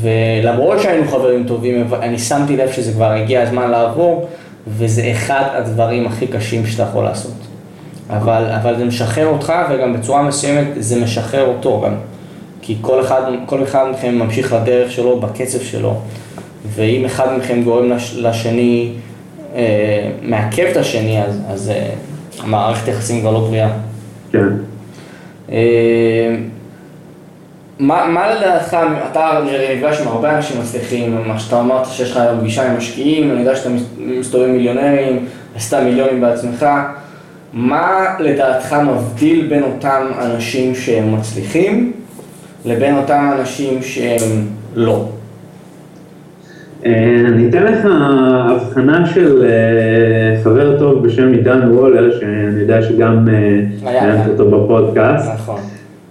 ולמרות 0.00 0.80
שהיינו 0.80 1.08
חברים 1.08 1.44
טובים, 1.46 1.86
אני 2.02 2.18
שמתי 2.18 2.56
לב 2.56 2.72
שזה 2.72 2.92
כבר 2.92 3.10
הגיע 3.12 3.42
הזמן 3.42 3.70
לעבור, 3.70 4.28
וזה 4.66 5.12
אחד 5.12 5.44
הדברים 5.52 6.06
הכי 6.06 6.26
קשים 6.26 6.66
שאתה 6.66 6.82
יכול 6.82 7.04
לעשות. 7.04 7.34
אבל, 8.10 8.44
אבל 8.62 8.78
זה 8.78 8.84
משחרר 8.84 9.26
אותך, 9.26 9.52
וגם 9.70 9.92
בצורה 9.92 10.22
מסוימת 10.22 10.66
זה 10.76 11.00
משחרר 11.00 11.46
אותו 11.46 11.82
גם. 11.84 11.94
כי 12.62 12.76
כל 12.80 13.00
אחד, 13.00 13.22
כל 13.46 13.62
אחד 13.62 13.86
מכם 13.90 14.14
ממשיך 14.14 14.52
לדרך 14.52 14.90
שלו 14.90 15.20
בקצב 15.20 15.60
שלו, 15.60 16.00
ואם 16.74 17.04
אחד 17.04 17.38
מכם 17.38 17.62
גורם 17.62 17.90
לש, 17.90 18.14
לשני, 18.14 18.92
אה, 19.54 20.10
מעכב 20.22 20.64
את 20.70 20.76
השני, 20.76 21.22
אז, 21.22 21.40
אז 21.48 21.70
אה, 21.70 21.90
המערכת 22.42 22.88
יחסים 22.88 23.20
כבר 23.20 23.30
לא 23.30 23.40
בריאה. 23.40 23.70
כן. 24.32 24.48
אה, 25.52 26.36
מה, 27.78 28.06
מה 28.08 28.34
לדעתך, 28.34 28.76
אתה 29.12 29.40
נפגש 29.74 30.00
עם 30.00 30.08
הרבה 30.08 30.36
אנשים 30.36 30.60
מצליחים, 30.60 31.18
מה 31.26 31.38
שאתה 31.38 31.60
אמרת 31.60 31.86
שיש 31.86 32.10
לך 32.10 32.16
היום 32.16 32.40
פגישה 32.40 32.70
עם 32.70 32.76
משקיעים, 32.76 33.30
אני 33.30 33.40
יודע 33.40 33.56
שאתה 33.56 33.68
מסתובב 33.98 34.46
מיליונרים, 34.46 35.26
עשית 35.56 35.78
מיליונים 35.78 36.20
בעצמך, 36.20 36.66
מה 37.52 38.04
לדעתך 38.18 38.72
מבדיל 38.72 39.46
בין 39.48 39.62
אותם 39.62 40.06
אנשים 40.20 40.74
שהם 40.74 41.14
מצליחים 41.14 41.92
לבין 42.64 42.96
אותם 42.96 43.30
אנשים 43.38 43.82
שהם 43.82 44.46
לא? 44.74 45.08
אה, 46.86 46.92
אני 47.28 47.48
אתן 47.48 47.62
לך 47.62 47.86
הבחנה 48.50 49.06
של 49.06 49.44
אה, 49.44 50.42
חבר 50.42 50.78
טוב 50.78 51.06
בשם 51.06 51.32
עידן 51.32 51.72
וולר, 51.72 52.20
שאני 52.20 52.60
יודע 52.60 52.82
שגם 52.82 53.28
ראיינת 53.82 54.26
אה, 54.26 54.32
אותו 54.32 54.50
בפודקאסט. 54.50 55.30
נכון. 55.34 55.60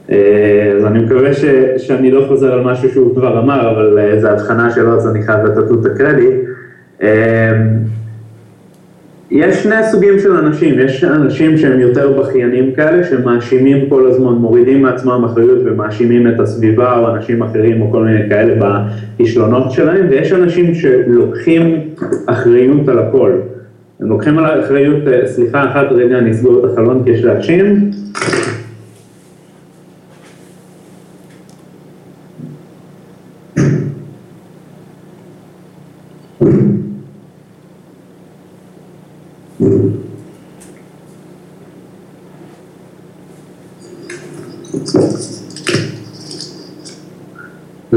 אז 0.10 0.86
אני 0.86 1.00
מקווה 1.00 1.34
ש, 1.34 1.46
שאני 1.78 2.12
לא 2.12 2.26
חוזר 2.28 2.54
על 2.54 2.62
משהו 2.62 2.89
שהוא 2.89 3.16
כבר 3.16 3.39
אמר, 3.39 3.72
אבל 3.72 4.20
זו 4.20 4.28
הבחנה 4.28 4.72
שלו, 4.72 4.94
אז 4.94 5.08
אני 5.08 5.24
חייב 5.24 5.46
לתת 5.46 5.72
לו 5.72 5.82
את 5.82 5.86
הקרדיט. 5.86 6.34
יש 9.34 9.63
שני 9.63 9.76
סוגים 9.92 10.20
של 10.20 10.32
אנשים, 10.32 10.80
יש 10.80 11.04
אנשים 11.04 11.58
שהם 11.58 11.80
יותר 11.80 12.22
בכיינים 12.22 12.72
כאלה, 12.72 13.04
שמאשימים 13.04 13.89
כל 13.89 14.08
הזמן, 14.08 14.32
מורידים 14.32 14.82
מעצמם 14.82 15.24
אחריות 15.26 15.60
ומאשימים 15.66 16.28
את 16.28 16.39
הסביבה 16.39 16.99
או 16.99 17.16
אנשים 17.16 17.43
אחרים 17.43 17.82
או 17.82 17.91
כל 17.91 18.04
מיני 18.04 18.30
כאלה 18.30 18.54
בכישלונות 19.16 19.72
שלהם, 19.72 20.08
ויש 20.10 20.34
אנשים 20.34 20.76
שלוקחים 20.76 21.80
אחריות 22.26 22.88
על 22.88 22.99
הכל. 22.99 23.32
הם 23.99 24.10
לוקחים 24.10 24.39
על 24.39 24.45
האחריות, 24.45 25.08
אה, 25.08 25.28
סליחה 25.28 25.64
אחת, 25.72 25.91
רגע, 25.91 26.18
אני 26.18 26.32
אסגור 26.32 26.66
את 26.66 26.72
החלון 26.72 27.04
כי 27.04 27.12
יש 27.12 27.24
רעשים. 27.26 27.91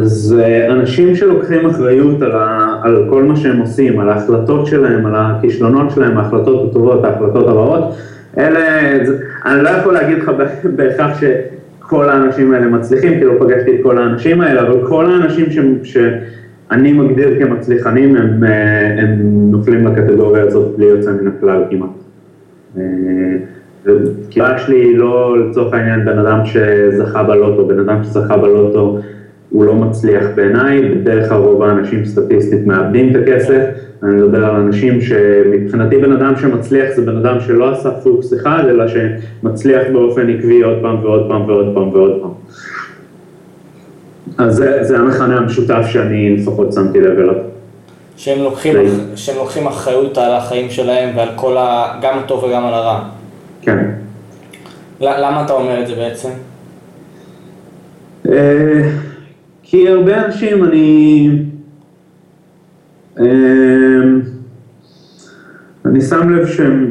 זה 0.03 0.67
אנשים 0.71 1.17
שלוקחים 1.17 1.67
אחריות 1.67 2.23
על, 2.23 2.33
ה, 2.33 2.81
על 2.83 3.07
כל 3.11 3.23
מה 3.23 3.37
שהם 3.37 3.59
עושים, 3.59 4.01
על 4.01 4.09
ההחלטות 4.09 4.67
שלהם, 4.67 5.07
על 5.07 5.13
הכישלונות 5.17 5.91
שלהם, 5.91 6.19
ההחלטות 6.19 6.71
הטובות, 6.71 7.05
ההחלטות 7.05 7.49
הרעות, 7.49 7.95
אלה, 8.39 8.61
זה, 9.07 9.19
אני 9.47 9.63
לא 9.63 9.69
יכול 9.69 9.95
להגיד 9.95 10.19
לך 10.19 10.33
בהכרח 10.77 11.21
שכל 11.21 12.09
האנשים 12.09 12.53
האלה 12.53 12.67
מצליחים, 12.67 13.19
כי 13.19 13.25
לא 13.25 13.33
פגשתי 13.41 13.71
את 13.77 13.81
כל 13.83 13.99
האנשים 13.99 14.41
האלה, 14.41 14.63
אבל 14.63 14.87
כל 14.89 15.07
האנשים 15.07 15.47
ש, 15.51 15.59
שאני 15.83 16.93
מגדיר 16.93 17.39
כמצליחנים, 17.39 18.17
הם, 18.17 18.45
אה, 18.45 19.03
הם 19.03 19.19
נופלים 19.51 19.87
לקטגוריה 19.87 20.43
הזאת 20.43 20.77
בלי 20.77 20.87
יוצא 20.87 21.11
מן 21.11 21.29
הכלל 21.29 21.63
כמעט. 21.71 21.91
הבחירה 23.89 24.59
שלי 24.59 24.77
היא 24.77 24.99
לא 24.99 25.39
לצורך 25.39 25.75
העניין 25.75 26.05
בן 26.05 26.19
אדם 26.19 26.41
שזכה 26.45 27.23
בלוטו, 27.23 27.67
בן 27.67 27.79
אדם 27.79 28.05
שזכה 28.05 28.37
בלוטו 28.37 28.99
הוא 29.51 29.65
לא 29.65 29.75
מצליח 29.75 30.25
בעיניי, 30.35 30.83
בדרך 30.83 31.29
כלל 31.29 31.39
רוב 31.39 31.63
האנשים 31.63 32.05
סטטיסטית 32.05 32.67
מאבדים 32.67 33.11
את 33.11 33.23
הכסף, 33.23 33.63
אני 34.03 34.15
מדבר 34.15 34.45
על 34.45 34.55
אנשים 34.55 35.01
שמבחינתי 35.01 35.97
בן 35.97 36.13
אדם 36.13 36.37
שמצליח 36.37 36.89
זה 36.97 37.03
בן 37.03 37.17
אדם 37.17 37.41
שלא 37.41 37.73
עשה 37.73 37.91
פוקס 37.91 38.35
אחד, 38.35 38.65
אלא 38.69 38.85
שמצליח 38.89 39.83
באופן 39.93 40.31
עקבי 40.31 40.63
עוד 40.63 40.79
פעם 40.83 41.05
ועוד 41.05 41.29
פעם 41.29 41.49
ועוד 41.49 41.75
פעם 41.75 41.89
ועוד 41.89 42.21
פעם. 42.23 42.31
אז 44.39 44.55
זה, 44.57 44.85
זה 44.85 44.99
המכנה 44.99 45.37
המשותף 45.37 45.83
שאני 45.89 46.37
לפחות 46.37 46.73
שמתי 46.73 47.01
לב 47.01 47.19
אליו. 47.19 47.35
שהם 48.17 48.43
לוקחים, 48.43 48.77
שהם 49.15 49.37
לוקחים 49.37 49.67
אחריות 49.67 50.19
על 50.19 50.33
החיים 50.33 50.71
שלהם 50.71 51.17
ועל 51.17 51.29
כל 51.37 51.57
ה... 51.57 51.99
גם 52.03 52.19
הטוב 52.19 52.45
וגם 52.45 52.67
על 52.67 52.75
הרע. 52.75 53.05
כן. 53.67 53.91
למה 55.01 55.45
אתה 55.45 55.53
אומר 55.53 55.83
את 55.83 55.87
זה 55.87 55.95
בעצם? 55.95 56.29
אה, 58.29 58.91
כי 59.63 59.89
הרבה 59.89 60.25
אנשים, 60.25 60.65
אני... 60.65 61.29
אמ, 63.21 64.21
אני 65.85 66.01
שם 66.01 66.31
לב 66.31 66.47
שהם... 66.47 66.91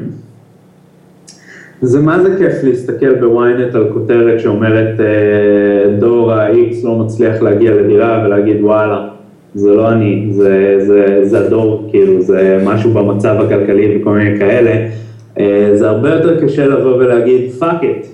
זה 1.82 2.02
מה 2.02 2.24
זה 2.24 2.36
כיף 2.38 2.64
להסתכל 2.64 3.16
בוויינט 3.16 3.76
על 3.76 3.90
כותרת 3.94 4.40
שאומרת 4.40 5.00
אה, 5.00 5.98
דור 6.00 6.34
ה-X 6.34 6.76
לא 6.84 6.96
מצליח 6.96 7.42
להגיע 7.42 7.72
לדירה 7.72 8.24
ולהגיד 8.26 8.64
וואלה, 8.64 9.08
זה 9.54 9.70
לא 9.70 9.92
אני, 9.92 10.28
זה, 10.32 10.76
זה, 10.80 11.20
זה 11.24 11.40
הדור, 11.40 11.88
כאילו, 11.92 12.22
זה 12.22 12.60
משהו 12.64 12.92
במצב 12.92 13.36
הכלכלי 13.42 13.98
וכל 13.98 14.12
מיני 14.12 14.40
כאלה. 14.40 14.88
אה, 15.40 15.72
זה 15.74 15.90
הרבה 15.90 16.10
יותר 16.10 16.46
קשה 16.46 16.66
לבוא 16.66 16.96
ולהגיד 16.96 17.52
fuck 17.60 17.84
it, 17.84 18.06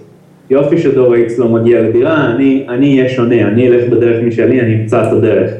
יופי 0.49 0.77
שדור 0.77 1.15
X 1.15 1.31
לא 1.37 1.49
מגיע 1.49 1.81
לדירה, 1.81 2.31
אני 2.69 2.99
אהיה 2.99 3.09
שונה, 3.09 3.47
אני 3.47 3.67
אלך 3.67 3.89
בדרך 3.89 4.23
משלי, 4.23 4.61
אני 4.61 4.75
אמצא 4.81 5.01
את 5.01 5.13
הדרך. 5.13 5.51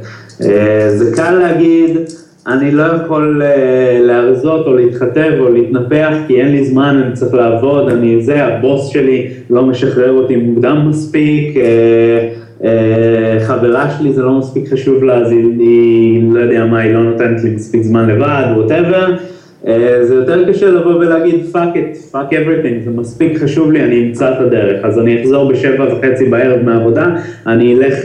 אה, 0.41 0.89
זה 0.89 1.16
קל 1.16 1.32
להגיד, 1.32 1.97
אני 2.47 2.72
לא 2.72 2.84
יכול 2.84 3.41
אה, 3.45 3.99
להרזות 4.01 4.68
או 4.68 4.74
להתחטב 4.74 5.32
או 5.39 5.53
להתנפח 5.53 6.14
כי 6.28 6.41
אין 6.41 6.51
לי 6.51 6.66
זמן, 6.66 7.01
אני 7.05 7.14
צריך 7.14 7.34
לעבוד, 7.34 7.89
אני 7.89 8.22
זה, 8.22 8.45
הבוס 8.45 8.89
שלי 8.89 9.28
לא 9.49 9.66
משחרר 9.66 10.12
אותי 10.12 10.36
מוקדם 10.36 10.86
מספיק, 10.89 11.57
חברה 13.39 13.91
שלי 13.97 14.14
זה 14.14 14.22
לא 14.22 14.32
מספיק 14.32 14.74
חשוב 14.74 15.03
לה, 15.03 15.18
אז 15.18 15.32
היא, 15.32 16.24
לא 16.34 16.39
יודע 16.39 16.66
מה, 16.66 16.80
היא 16.80 16.93
לא 16.93 17.03
נותנת 17.03 17.43
לי 17.43 17.49
מספיק 17.49 17.82
זמן 17.84 18.09
לבד, 18.09 18.43
whatever. 18.56 19.16
אה, 19.68 20.05
זה 20.05 20.16
יותר 20.16 20.49
קשה 20.49 20.70
לבוא 20.70 20.95
ולהגיד 20.95 21.36
fuck 21.53 21.76
it, 21.76 22.14
fuck 22.14 22.32
everything, 22.32 22.86
זה 22.86 22.91
מספיק 22.91 23.38
חשוב 23.38 23.72
לי, 23.72 23.84
אני 23.84 24.07
אמצא 24.07 24.32
את 24.32 24.41
הדרך, 24.41 24.86
אז 24.86 24.99
אני 24.99 25.22
אחזור 25.22 25.51
בשבע 25.51 25.93
וחצי 25.93 26.26
בערב 26.26 26.64
מהעבודה, 26.64 27.16
אני 27.47 27.76
אלך, 27.76 27.95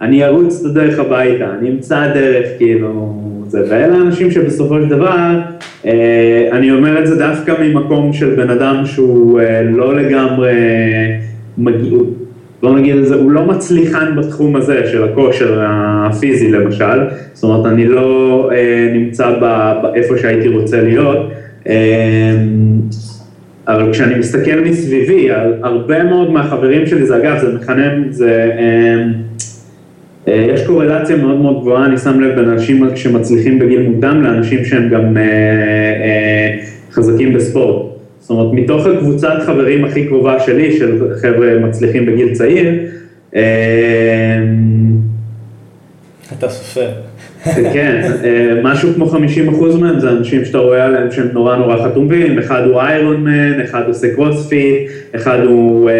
אני 0.00 0.24
ארוץ 0.24 0.60
את 0.60 0.70
הדרך 0.70 0.98
הביתה, 0.98 1.46
אני 1.58 1.70
אמצא 1.70 2.14
דרך, 2.14 2.46
כאילו, 2.58 3.12
זה, 3.48 3.64
ואלה 3.68 3.96
האנשים 3.96 4.30
שבסופו 4.30 4.74
של 4.74 4.88
דבר, 4.88 5.40
אה, 5.86 6.48
אני 6.52 6.72
אומר 6.72 6.98
את 6.98 7.06
זה 7.06 7.18
דווקא 7.18 7.54
ממקום 7.62 8.12
של 8.12 8.34
בן 8.34 8.50
אדם 8.50 8.86
שהוא 8.86 9.40
אה, 9.40 9.62
לא 9.62 9.96
לגמרי 9.96 10.52
מגיע, 11.58 11.98
בוא 12.62 12.78
נגיד 12.78 12.96
את 12.96 13.06
זה, 13.06 13.14
הוא 13.14 13.30
לא 13.30 13.44
מצליחן 13.44 14.16
בתחום 14.16 14.56
הזה 14.56 14.86
של 14.92 15.04
הכושר 15.04 15.60
הפיזי 15.66 16.50
למשל, 16.50 17.00
זאת 17.32 17.44
אומרת 17.44 17.72
אני 17.72 17.86
לא 17.86 18.50
אה, 18.52 18.90
נמצא 18.94 19.30
באיפה 19.82 20.18
שהייתי 20.18 20.48
רוצה 20.48 20.82
להיות, 20.82 21.30
אה, 21.68 22.34
אבל 23.68 23.92
כשאני 23.92 24.18
מסתכל 24.18 24.60
מסביבי, 24.60 25.30
על 25.30 25.54
הרבה 25.62 26.04
מאוד 26.04 26.30
מהחברים 26.30 26.86
שלי, 26.86 27.06
זה 27.06 27.16
אגב, 27.16 27.38
זה 27.38 27.54
מכנה, 27.54 27.88
זה, 28.10 28.50
אה, 28.58 29.04
אה, 30.28 30.46
יש 30.54 30.66
קורלציה 30.66 31.16
מאוד 31.16 31.36
מאוד 31.36 31.60
גבוהה, 31.60 31.86
אני 31.86 31.98
שם 31.98 32.20
לב 32.20 32.40
בין 32.40 32.48
אנשים 32.48 32.96
שמצליחים 32.96 33.58
בגיל 33.58 33.88
מוקדם 33.88 34.22
לאנשים 34.22 34.64
שהם 34.64 34.88
גם 34.88 35.16
אה, 35.16 35.22
אה, 35.22 36.58
חזקים 36.92 37.32
בספורט. 37.32 37.91
זאת 38.22 38.30
אומרת, 38.30 38.52
מתוך 38.52 38.86
הקבוצת 38.86 39.34
חברים 39.46 39.84
הכי 39.84 40.06
קרובה 40.06 40.40
שלי, 40.40 40.76
של 40.76 41.14
חבר'ה 41.20 41.58
מצליחים 41.58 42.06
בגיל 42.06 42.34
צעיר, 42.34 42.68
אמ, 43.34 43.40
אתה 46.38 46.48
סופר. 46.48 46.88
כן, 47.74 48.10
אה, 48.24 48.60
משהו 48.62 48.94
כמו 48.94 49.06
50 49.06 49.48
אחוז 49.48 49.76
מהם 49.76 50.00
זה 50.00 50.10
אנשים 50.10 50.44
שאתה 50.44 50.58
רואה 50.58 50.84
עליהם 50.84 51.10
שהם 51.10 51.28
נורא 51.32 51.56
נורא 51.56 51.76
חתומים, 51.84 52.38
אחד 52.38 52.62
הוא 52.66 52.80
איירון 52.80 53.24
מן, 53.24 53.60
אחד 53.60 53.82
עושה 53.86 54.14
קרוספיט, 54.14 54.90
אחד 55.14 55.40
הוא 55.44 55.90
אה, 55.90 55.94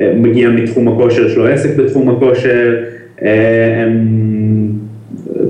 אה, 0.00 0.12
מגיע 0.16 0.48
מתחום 0.48 0.88
הכושר, 0.88 1.26
יש 1.26 1.36
לו 1.36 1.46
עסק 1.46 1.76
בתחום 1.76 2.10
הכושר, 2.10 2.74
הם, 3.20 4.06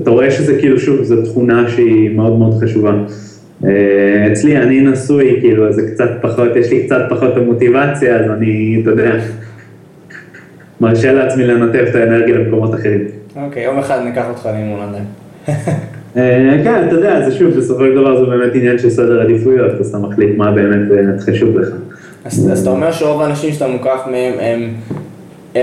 אתה 0.03 0.09
רואה 0.09 0.31
שזה 0.31 0.59
כאילו 0.59 0.79
שוב, 0.79 1.03
זו 1.03 1.25
תכונה 1.25 1.69
שהיא 1.69 2.09
מאוד 2.15 2.39
מאוד 2.39 2.63
חשובה. 2.63 2.93
אה, 3.65 4.27
אצלי 4.31 4.57
אני 4.57 4.81
נשוי, 4.81 5.37
כאילו, 5.41 5.73
זה 5.73 5.91
קצת 5.91 6.09
פחות, 6.21 6.55
יש 6.55 6.71
לי 6.71 6.85
קצת 6.85 7.01
פחות 7.09 7.37
המוטיבציה, 7.37 8.15
אז 8.15 8.31
אני, 8.31 8.79
אתה 8.81 8.89
יודע, 8.89 9.11
מרשה 10.81 11.13
לעצמי 11.13 11.47
לנתב 11.47 11.85
את 11.89 11.95
האנרגיה 11.95 12.35
למקומות 12.35 12.73
אחרים. 12.75 13.05
אוקיי, 13.35 13.63
יום 13.63 13.79
אחד 13.79 13.99
ניקח 14.05 14.25
אותך 14.29 14.45
לאימון 14.45 14.79
עדיין. 14.81 15.03
אה, 16.17 16.63
כן, 16.63 16.87
אתה 16.87 16.95
יודע, 16.95 17.29
זה 17.29 17.35
שוב, 17.35 17.53
בסופו 17.53 17.83
של 17.85 17.95
דבר 17.95 18.19
זה 18.19 18.25
באמת 18.25 18.55
עניין 18.55 18.79
של 18.79 18.89
סדר 18.89 19.21
עדיפויות, 19.21 19.71
אז 19.79 19.89
אתה 19.89 19.97
מחליט 19.97 20.37
מה 20.37 20.51
באמת 20.51 20.91
אה, 20.91 21.19
חשוב 21.19 21.57
לך. 21.57 21.67
אז 22.25 22.61
אתה 22.61 22.69
אומר 22.69 22.91
שרוב 22.91 23.21
האנשים 23.21 23.53
שאתה 23.53 23.67
מוקף 23.67 24.01
מהם 24.11 24.33
הם 24.39 24.73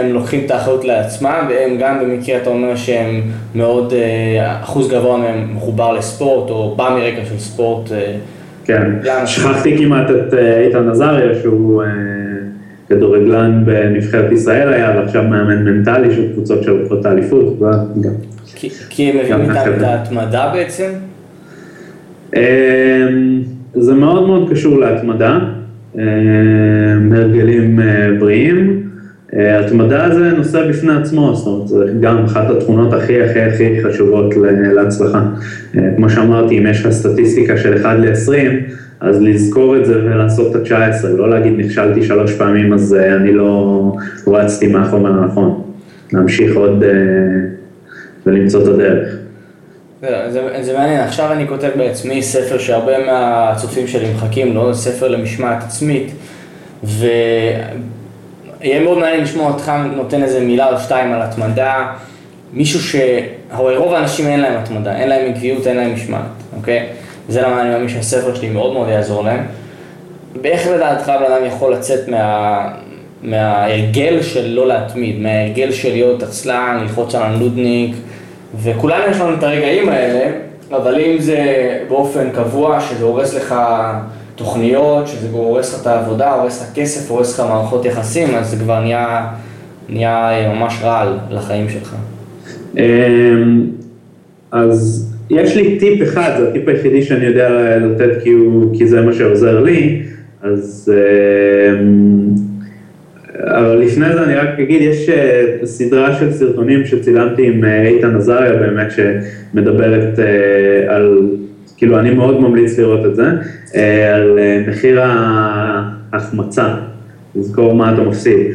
הם 0.00 0.12
לוקחים 0.12 0.40
את 0.46 0.50
האחריות 0.50 0.84
לעצמם, 0.84 1.46
והם 1.48 1.76
גם 1.80 1.98
במקרה 2.00 2.36
אתה 2.36 2.50
אומר 2.50 2.76
שהם 2.76 3.22
מאוד, 3.54 3.92
אה, 3.92 4.60
אחוז 4.62 4.90
גבוה 4.90 5.18
מהם 5.18 5.56
מחובר 5.56 5.92
לספורט, 5.92 6.50
או 6.50 6.74
בא 6.76 6.96
מרקע 6.98 7.24
של 7.24 7.38
ספורט. 7.38 7.92
אה, 7.92 8.16
כן, 8.64 8.92
שכחתי 9.26 9.78
כמעט 9.78 10.10
את 10.10 10.34
אה, 10.34 10.60
איתן 10.60 10.88
עזריה, 10.88 11.34
שהוא 11.42 11.82
כדורגלן 12.88 13.62
בנבחרת 13.64 14.32
ישראל 14.32 14.72
היה, 14.72 14.92
ועכשיו 14.96 15.22
מאמן 15.22 15.64
מנטלי 15.64 16.14
של 16.14 16.32
קבוצות 16.32 16.62
של 16.62 16.70
לוקחות 16.70 17.06
האליפות. 17.06 17.58
כי 18.90 19.10
הם 19.10 19.16
מביאים 19.16 19.50
את 19.50 19.82
ההתמדה 19.82 20.50
בעצם? 20.54 20.90
אמ, 22.36 23.42
זה 23.74 23.94
מאוד 23.94 24.26
מאוד 24.26 24.50
קשור 24.50 24.78
להתמדה, 24.78 25.38
הרגלים 27.12 27.80
בריאים. 28.18 28.93
התמדה 29.34 30.14
זה 30.14 30.30
נושא 30.30 30.68
בפני 30.68 30.92
עצמו, 30.92 31.34
זאת 31.34 31.46
אומרת, 31.46 31.68
זה 31.68 31.84
גם 32.00 32.24
אחת 32.24 32.50
התכונות 32.50 32.92
הכי 32.92 33.22
הכי 33.22 33.40
הכי 33.40 33.84
חשובות 33.84 34.34
להצלחה. 34.74 35.22
כמו 35.96 36.10
שאמרתי, 36.10 36.58
אם 36.58 36.66
יש 36.66 36.86
לך 36.86 36.92
סטטיסטיקה 36.92 37.56
של 37.56 37.76
1 37.76 37.96
ל-20, 37.98 38.32
אז 39.00 39.22
לזכור 39.22 39.76
את 39.76 39.86
זה 39.86 40.04
ולעשות 40.04 40.56
את 40.56 40.72
ה-19, 40.72 41.06
לא 41.06 41.30
להגיד 41.30 41.52
נכשלתי 41.56 42.02
שלוש 42.02 42.32
פעמים 42.32 42.72
אז 42.72 42.94
אה, 42.94 43.16
אני 43.16 43.32
לא 43.32 43.92
רצתי 44.26 44.66
מהחומר 44.66 45.22
הנכון. 45.22 45.62
להמשיך 46.12 46.56
עוד 46.56 46.82
אה, 46.82 46.90
ולמצוא 48.26 48.62
את 48.62 48.66
הדרך. 48.66 49.16
זה, 50.00 50.40
זה 50.60 50.72
מעניין, 50.78 51.00
עכשיו 51.00 51.32
אני 51.32 51.48
כותב 51.48 51.70
בעצמי 51.76 52.22
ספר 52.22 52.58
שהרבה 52.58 53.06
מהצופים 53.06 53.86
שלי 53.86 54.14
מחכים 54.14 54.54
לו, 54.54 54.74
ספר 54.74 55.08
למשמעת 55.08 55.62
עצמית, 55.62 56.12
ו... 56.84 57.06
יהיה 58.64 58.80
מאוד 58.80 58.98
מעניין 58.98 59.20
לשמוע 59.20 59.50
אותך 59.52 59.72
נותן 59.96 60.22
איזה 60.22 60.40
מילה 60.40 60.72
או 60.72 60.78
שתיים 60.78 61.12
על 61.12 61.22
התמדה, 61.22 61.92
מישהו 62.52 62.80
ש... 62.80 62.96
הרי 63.50 63.76
רוב 63.76 63.94
האנשים 63.94 64.26
אין 64.26 64.40
להם 64.40 64.56
התמדה, 64.56 64.96
אין 64.96 65.08
להם 65.08 65.30
עקביות, 65.30 65.66
אין 65.66 65.76
להם 65.76 65.94
משמעת, 65.94 66.22
אוקיי? 66.56 66.86
זה 67.28 67.42
למה 67.42 67.60
אני 67.60 67.70
מאמין 67.70 67.88
שהספר 67.88 68.34
שלי 68.34 68.48
מאוד 68.48 68.72
מאוד 68.72 68.88
יעזור 68.88 69.24
להם. 69.24 69.44
ואיך 70.42 70.66
לדעתך 70.66 71.06
בן 71.06 71.32
אדם 71.32 71.46
יכול 71.46 71.72
לצאת 71.72 72.08
מה... 72.08 72.68
מההרגל 73.22 74.22
של 74.22 74.46
לא 74.46 74.68
להתמיד, 74.68 75.20
מההרגל 75.20 75.72
של 75.72 75.90
להיות 75.90 76.22
עצלן, 76.22 76.78
ללחוץ 76.82 77.14
על 77.14 77.22
הנודניק, 77.22 77.96
וכולנו 78.62 79.10
יש 79.10 79.20
לנו 79.20 79.34
את 79.34 79.42
הרגעים 79.42 79.88
האלה, 79.88 80.30
אבל 80.70 81.00
אם 81.00 81.18
זה 81.18 81.38
באופן 81.88 82.30
קבוע, 82.30 82.80
שזה 82.80 83.04
הורס 83.04 83.34
לך 83.34 83.54
תוכניות, 84.36 85.06
שזה 85.06 85.28
הורס 85.32 85.74
לך 85.74 85.82
את 85.82 85.86
העבודה, 85.86 86.34
הורס 86.34 86.62
לך 86.62 86.68
כסף, 86.74 87.10
הורס 87.10 87.34
לך 87.34 87.46
מערכות 87.48 87.84
יחסים, 87.84 88.34
אז 88.34 88.50
זה 88.50 88.56
כבר 88.56 88.80
נהיה, 88.80 89.26
נהיה 89.88 90.52
ממש 90.54 90.80
רעל 90.82 91.18
לחיים 91.30 91.68
שלך. 91.68 91.96
אמ, 92.78 93.66
אז 94.52 95.10
יש 95.30 95.56
לי 95.56 95.78
טיפ 95.78 96.02
אחד, 96.02 96.30
זה 96.38 96.48
הטיפ 96.48 96.68
היחידי 96.68 97.02
שאני 97.02 97.24
יודע 97.24 97.78
לתת 97.78 98.22
כי, 98.22 98.30
הוא, 98.30 98.78
כי 98.78 98.86
זה 98.86 99.00
מה 99.00 99.12
שעוזר 99.12 99.60
לי, 99.60 100.02
אז... 100.42 100.92
אמ, 100.94 102.34
אבל 103.40 103.76
לפני 103.76 104.12
זה 104.12 104.22
אני 104.22 104.34
רק 104.34 104.60
אגיד, 104.60 104.82
יש 104.82 105.08
אה, 105.08 105.56
סדרה 105.64 106.14
של 106.14 106.32
סרטונים 106.32 106.86
שצילמתי 106.86 107.46
עם 107.46 107.64
אה, 107.64 107.86
איתן 107.86 108.16
עזריה 108.16 108.52
באמת, 108.52 108.86
שמדברת 108.90 110.18
אה, 110.18 110.94
על, 110.94 111.28
כאילו 111.76 111.98
אני 111.98 112.10
מאוד 112.10 112.40
ממליץ 112.40 112.78
לראות 112.78 113.06
את 113.06 113.16
זה, 113.16 113.24
על 114.14 114.38
מחיר 114.68 115.00
ההחמצה, 115.02 116.74
לזכור 117.36 117.74
מה 117.74 117.94
אתה 117.94 118.02
מפסיד. 118.02 118.46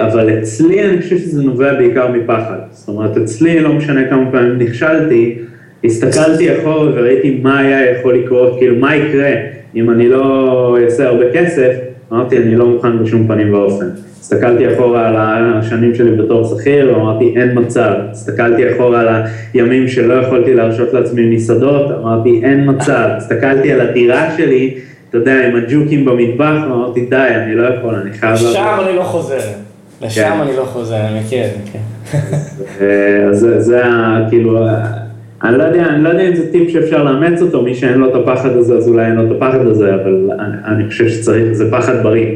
אבל 0.00 0.38
אצלי 0.38 0.84
אני 0.84 1.02
חושב 1.02 1.18
שזה 1.18 1.42
נובע 1.42 1.74
בעיקר 1.74 2.08
מפחד. 2.12 2.58
זאת 2.70 2.88
אומרת, 2.88 3.16
אצלי 3.16 3.60
לא 3.60 3.72
משנה 3.72 4.08
כמה 4.08 4.30
פעמים 4.30 4.58
נכשלתי, 4.58 5.38
הסתכלתי 5.84 6.58
אחורה 6.58 6.90
וראיתי 6.94 7.40
מה 7.42 7.58
היה 7.58 7.90
יכול 7.90 8.14
לקרות, 8.14 8.58
כאילו 8.58 8.76
מה 8.76 8.96
יקרה 8.96 9.30
אם 9.74 9.90
אני 9.90 10.08
לא 10.08 10.78
אעשה 10.84 11.06
הרבה 11.06 11.24
כסף, 11.32 11.70
אמרתי 12.12 12.38
אני 12.38 12.56
לא 12.56 12.66
מוכן 12.66 12.98
בשום 13.04 13.26
פנים 13.26 13.54
ואופן. 13.54 13.86
הסתכלתי 14.20 14.74
אחורה 14.74 15.08
על 15.08 15.14
השנים 15.18 15.94
שלי 15.94 16.10
בתור 16.10 16.44
שכיר 16.44 16.96
ואמרתי 16.96 17.34
אין 17.36 17.58
מצב, 17.58 17.92
הסתכלתי 18.10 18.74
אחורה 18.74 19.00
על 19.00 19.08
הימים 19.54 19.88
שלא 19.88 20.14
יכולתי 20.14 20.54
להרשות 20.54 20.92
לעצמי 20.92 21.36
מסעדות, 21.36 21.90
אמרתי 21.90 22.40
אין 22.44 22.70
מצב, 22.70 23.08
הסתכלתי 23.16 23.72
על 23.72 23.80
הדירה 23.80 24.36
שלי, 24.36 24.74
אתה 25.08 25.18
יודע, 25.18 25.46
עם 25.46 25.56
הג'וקים 25.56 26.04
במטבח, 26.04 26.62
ואמרתי 26.62 27.06
די, 27.06 27.16
אני 27.16 27.54
לא 27.54 27.66
יכול, 27.68 27.94
אני 27.94 28.12
חייב... 28.12 28.34
לשם 28.34 28.78
אני 28.86 28.96
לא 28.96 29.02
חוזר, 29.02 29.38
לשם 30.02 30.22
כן. 30.22 30.40
אני 30.40 30.56
לא 30.56 30.64
חוזר, 30.64 31.00
אני 31.00 31.20
מכיר 31.20 31.44
כן. 31.72 32.18
אז 33.30 33.46
זה 33.58 33.82
כאילו... 34.30 34.58
אני 35.44 35.58
לא 35.58 35.62
יודע, 35.64 35.84
אני 35.86 36.02
לא 36.02 36.08
יודע 36.08 36.28
אם 36.28 36.36
זה 36.36 36.52
טיפ 36.52 36.70
שאפשר 36.70 37.02
לאמץ 37.02 37.42
אותו, 37.42 37.62
מי 37.62 37.74
שאין 37.74 37.98
לו 37.98 38.10
את 38.10 38.14
הפחד 38.14 38.56
הזה, 38.56 38.76
אז 38.76 38.88
אולי 38.88 39.06
אין 39.06 39.14
לו 39.14 39.26
את 39.26 39.36
הפחד 39.36 39.66
הזה, 39.66 39.94
אבל 39.94 40.30
אני, 40.38 40.56
אני 40.64 40.88
חושב 40.88 41.08
שצריך, 41.08 41.52
זה 41.52 41.70
פחד 41.70 42.02
בריא. 42.02 42.26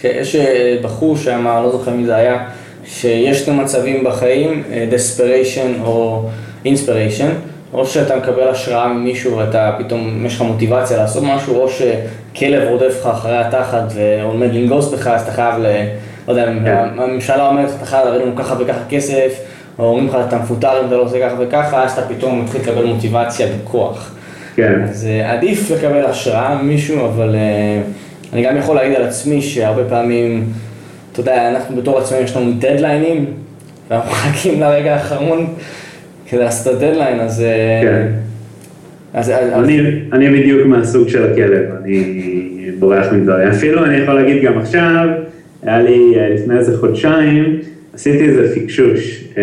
כן, 0.00 0.12
יש 0.20 0.36
אה, 0.36 0.76
בחור 0.82 1.16
שאמר, 1.16 1.62
לא 1.62 1.72
זוכר 1.72 1.90
מי 1.90 2.06
זה 2.06 2.16
היה, 2.16 2.48
שיש 2.84 3.44
שני 3.44 3.56
מצבים 3.56 4.04
בחיים, 4.04 4.62
אה, 4.72 4.86
desperation 4.90 5.84
או 5.84 6.24
inspiration, 6.64 7.30
או 7.72 7.86
שאתה 7.86 8.16
מקבל 8.16 8.48
השראה 8.48 8.88
ממישהו 8.88 9.36
ואתה 9.36 9.76
פתאום, 9.78 10.26
יש 10.26 10.36
לך 10.36 10.42
מוטיבציה 10.42 10.96
לעשות 10.96 11.24
משהו, 11.26 11.56
או 11.56 11.68
שכלב 11.68 12.68
רודף 12.68 13.00
לך 13.00 13.06
אחרי 13.06 13.36
התחת 13.36 13.92
ועומד 13.94 14.54
לנגוס 14.54 14.92
בך, 14.92 15.06
אז 15.06 15.22
אתה 15.22 15.30
חייב, 15.30 15.54
ל... 15.58 15.66
לא 16.28 16.32
יודע, 16.32 16.46
כן. 16.64 16.76
הממשלה 16.96 17.48
אומרת 17.48 17.68
לך, 17.68 17.76
אתה 17.76 17.86
חייב 17.86 18.04
להביא 18.06 18.20
לנו 18.20 18.36
ככה 18.36 18.54
וככה 18.58 18.80
כסף. 18.88 19.40
או 19.78 19.84
אומרים 19.84 20.08
לך, 20.08 20.16
אתה 20.28 20.38
מפוטר 20.38 20.80
אם 20.80 20.86
אתה 20.86 20.96
לא 20.96 21.02
עושה 21.02 21.28
ככה 21.28 21.36
וככה, 21.40 21.84
אז 21.84 21.92
אתה 21.92 22.14
פתאום 22.14 22.42
מתחיל 22.42 22.60
לקבל 22.60 22.84
מוטיבציה 22.84 23.46
בכוח. 23.46 24.14
כן. 24.54 24.82
אז 24.90 25.06
uh, 25.06 25.26
עדיף 25.26 25.70
לקבל 25.70 26.04
השראה 26.04 26.62
ממישהו, 26.62 27.06
אבל 27.06 27.34
uh, 27.34 28.32
אני 28.32 28.42
גם 28.42 28.56
יכול 28.56 28.76
להגיד 28.76 28.96
על 28.96 29.02
עצמי 29.02 29.42
שהרבה 29.42 29.84
פעמים, 29.88 30.44
אתה 31.12 31.20
יודע, 31.20 31.50
אנחנו 31.50 31.76
בתור 31.76 31.98
עצמאים 31.98 32.24
יש 32.24 32.36
לנו 32.36 32.52
דדליינים, 32.58 33.26
ואנחנו 33.90 34.10
מחכים 34.10 34.60
לרגע 34.60 34.94
האחרון 34.94 35.46
כדי 36.28 36.40
לעשות 36.40 36.76
את 36.76 36.82
הדדליין, 36.82 37.20
אז... 37.20 37.40
אה, 37.42 37.80
כן. 37.82 38.06
אז, 39.14 39.30
אני, 39.30 39.80
אז... 39.80 39.86
אני 40.12 40.28
בדיוק 40.28 40.66
מהסוג 40.66 41.08
של 41.08 41.32
הכלב, 41.32 41.64
אני 41.82 42.70
בורח 42.78 43.06
מדברים. 43.12 43.48
אפילו 43.48 43.84
אני 43.84 43.96
יכול 43.96 44.14
להגיד 44.14 44.42
גם 44.42 44.58
עכשיו, 44.58 45.08
היה 45.62 45.82
לי 45.82 46.14
לפני 46.34 46.58
איזה 46.58 46.78
חודשיים, 46.78 47.58
עשיתי 47.98 48.24
איזה 48.24 48.54
פיקשוש, 48.54 49.24
אה, 49.38 49.42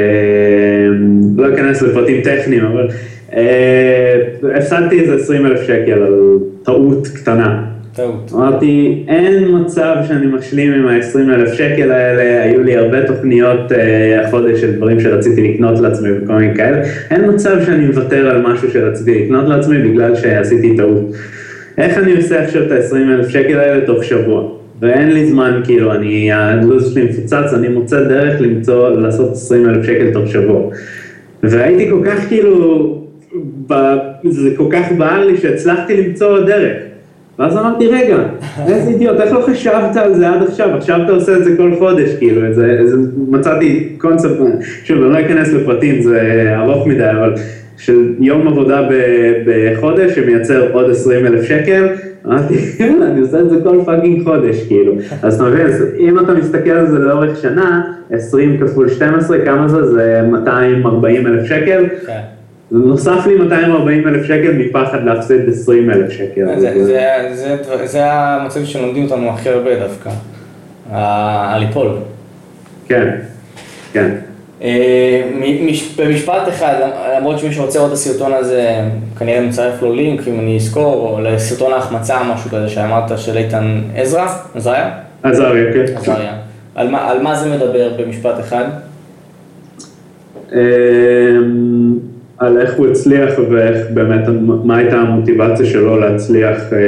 לא 1.38 1.53
אכנס 1.53 1.82
לפרטים 1.82 2.22
טכניים, 2.22 2.66
אבל 2.66 2.88
אה, 3.34 4.22
הפסדתי 4.58 4.99
איזה 4.99 5.16
20 5.16 5.45
אלף 5.45 5.62
שקל 5.62 5.91
על 5.91 6.38
טעות 6.64 7.08
קטנה. 7.08 7.64
טעות. 7.95 8.32
אמרתי, 8.34 9.03
אין 9.08 9.58
מצב 9.62 9.95
שאני 10.08 10.28
משלים 10.28 10.74
עם 10.74 10.88
ה-20 10.88 11.34
אלף 11.34 11.53
שקל 11.53 11.91
האלה, 11.91 12.43
היו 12.43 12.64
לי 12.64 12.78
הרבה 12.78 13.08
תוכניות 13.08 13.72
אה, 13.72 14.22
החודש 14.22 14.62
של 14.62 14.76
דברים 14.76 14.99
שרציתי 14.99 15.53
לקנות 15.53 15.80
לעצמי 15.80 16.10
וכל 16.12 16.34
מיני 16.34 16.56
כאלה, 16.56 16.82
אין 17.12 17.30
מצב 17.34 17.58
שאני 17.66 17.86
מוותר 17.86 18.30
על 18.30 18.41
משהו 18.41 18.72
שרציתי 18.72 19.26
לקנות 19.26 19.49
לעצמי 19.49 19.78
בגלל 19.78 20.16
שעשיתי 20.16 20.78
טעות. 20.78 21.12
איך 21.78 21.97
אני 21.97 22.16
עושה 22.16 22.43
עכשיו 22.43 22.64
את 22.64 22.72
ה-20 22.72 22.95
אלף 22.95 23.30
שקל 23.30 23.60
האלה 23.60 23.86
תוך 23.86 24.03
שבוע? 24.03 24.64
ואין 24.82 25.11
לי 25.11 25.28
זמן, 25.28 25.61
כאילו, 25.63 25.93
אני, 25.93 26.32
הלו"ז 26.32 26.93
שלי 26.93 27.03
מפוצץ, 27.03 27.53
אני 27.53 27.67
מוצא 27.67 28.03
דרך 28.03 28.41
למצוא, 28.41 28.89
לעשות 28.89 29.32
20 29.32 29.69
אלף 29.69 29.86
שקל 29.86 30.13
תוך 30.13 30.28
שבוע. 30.28 30.69
והייתי 31.43 31.89
כל 31.89 32.01
כך 32.05 32.28
כאילו, 32.28 33.01
ב, 33.67 33.73
זה 34.30 34.49
כל 34.57 34.67
כך 34.71 34.91
בער 34.97 35.26
לי 35.26 35.38
שהצלחתי 35.38 36.01
למצוא 36.01 36.39
דרך. 36.39 36.78
ואז 37.39 37.57
אמרתי, 37.57 37.88
רגע, 37.88 38.17
איזה 38.67 38.89
אידיוט, 38.89 39.19
איך 39.19 39.34
לא 39.34 39.41
חשבת 39.41 39.95
על 39.95 40.13
זה 40.13 40.30
עד 40.30 40.41
עכשיו? 40.41 40.69
עכשיו 40.69 41.03
אתה 41.03 41.11
עושה 41.11 41.38
את 41.38 41.43
זה 41.43 41.57
כל 41.57 41.71
חודש, 41.80 42.09
כאילו, 42.19 42.45
איזה, 42.45 42.65
איזה, 42.80 42.97
מצאתי 43.30 43.95
קונספט, 43.97 44.39
שוב, 44.84 45.03
אני 45.03 45.13
לא 45.13 45.19
אכנס 45.19 45.53
לפרטים, 45.53 46.01
זה 46.01 46.45
ארוך 46.55 46.88
מדי, 46.88 47.11
אבל 47.11 47.34
של 47.78 48.13
יום 48.19 48.47
עבודה 48.47 48.82
בחודש 49.45 50.15
שמייצר 50.15 50.71
עוד 50.71 50.89
20 50.89 51.26
אלף 51.26 51.43
שקל, 51.43 51.88
אמרתי, 52.26 52.55
אני 53.01 53.19
עושה 53.19 53.39
את 53.39 53.49
זה 53.49 53.55
כל 53.63 53.80
fucking 53.86 54.24
חודש, 54.23 54.63
כאילו. 54.67 54.93
אז 55.21 55.36
אתה 55.36 55.43
מבין, 55.43 55.67
אם 55.99 56.19
אתה 56.19 56.34
מסתכל 56.34 56.69
על 56.69 56.88
זה 56.88 56.99
לאורך 56.99 57.41
שנה, 57.41 57.82
20 58.11 58.57
כפול 58.57 58.89
12, 58.89 59.38
כמה 59.45 59.67
זה? 59.67 59.86
זה 59.86 60.21
240 60.32 61.28
אלף 61.28 61.45
שקל. 61.45 61.86
כן. 62.07 62.19
זה 62.71 62.78
נוסף 62.78 63.28
לי 63.28 63.38
240 63.38 64.07
אלף 64.07 64.26
שקל 64.26 64.51
מפחד 64.51 65.03
להפסיד 65.03 65.49
20 65.49 65.89
אלף 65.89 66.09
שקל. 66.09 66.45
זה 67.86 68.05
המצב 68.05 68.63
שלומדים 68.63 69.03
אותנו 69.03 69.30
הכי 69.30 69.49
הרבה 69.49 69.80
דווקא, 69.80 70.09
על 70.91 71.59
ליפול. 71.59 71.88
כן, 72.88 73.15
כן. 73.93 74.09
אה, 74.62 75.22
במשפט 75.97 76.47
אחד, 76.47 76.74
למרות 77.18 77.39
שמי 77.39 77.53
שרוצה 77.53 77.80
לראות 77.80 77.91
את 77.91 77.97
הסרטון 77.97 78.34
הזה, 78.34 78.80
כנראה 79.20 79.41
מצרף 79.41 79.82
לו 79.82 79.93
לינק, 79.93 80.28
אם 80.28 80.39
אני 80.39 80.56
אזכור, 80.56 81.10
או 81.10 81.22
לסרטון 81.22 81.74
ההחמצה, 81.74 82.18
משהו 82.34 82.49
כזה 82.49 82.70
שאמרת, 82.70 83.20
של 83.20 83.38
איתן 83.38 83.82
עזרא, 83.95 84.28
עזריה? 84.56 84.91
עזריה, 85.24 85.74
כן. 85.74 85.97
עזריה. 85.97 86.34
על 86.76 86.89
מה, 86.89 87.12
על 87.12 87.22
מה 87.22 87.36
זה 87.36 87.49
מדבר 87.49 87.89
במשפט 87.97 88.39
אחד? 88.39 88.66
אמ, 90.53 91.97
על 92.38 92.58
איך 92.58 92.74
הוא 92.78 92.88
הצליח 92.88 93.34
ואיך 93.49 93.78
באמת, 93.93 94.24
מה 94.64 94.78
הייתה 94.78 94.95
המוטיבציה 94.95 95.66
שלו 95.66 95.99
להצליח 95.99 96.74
אה, 96.74 96.80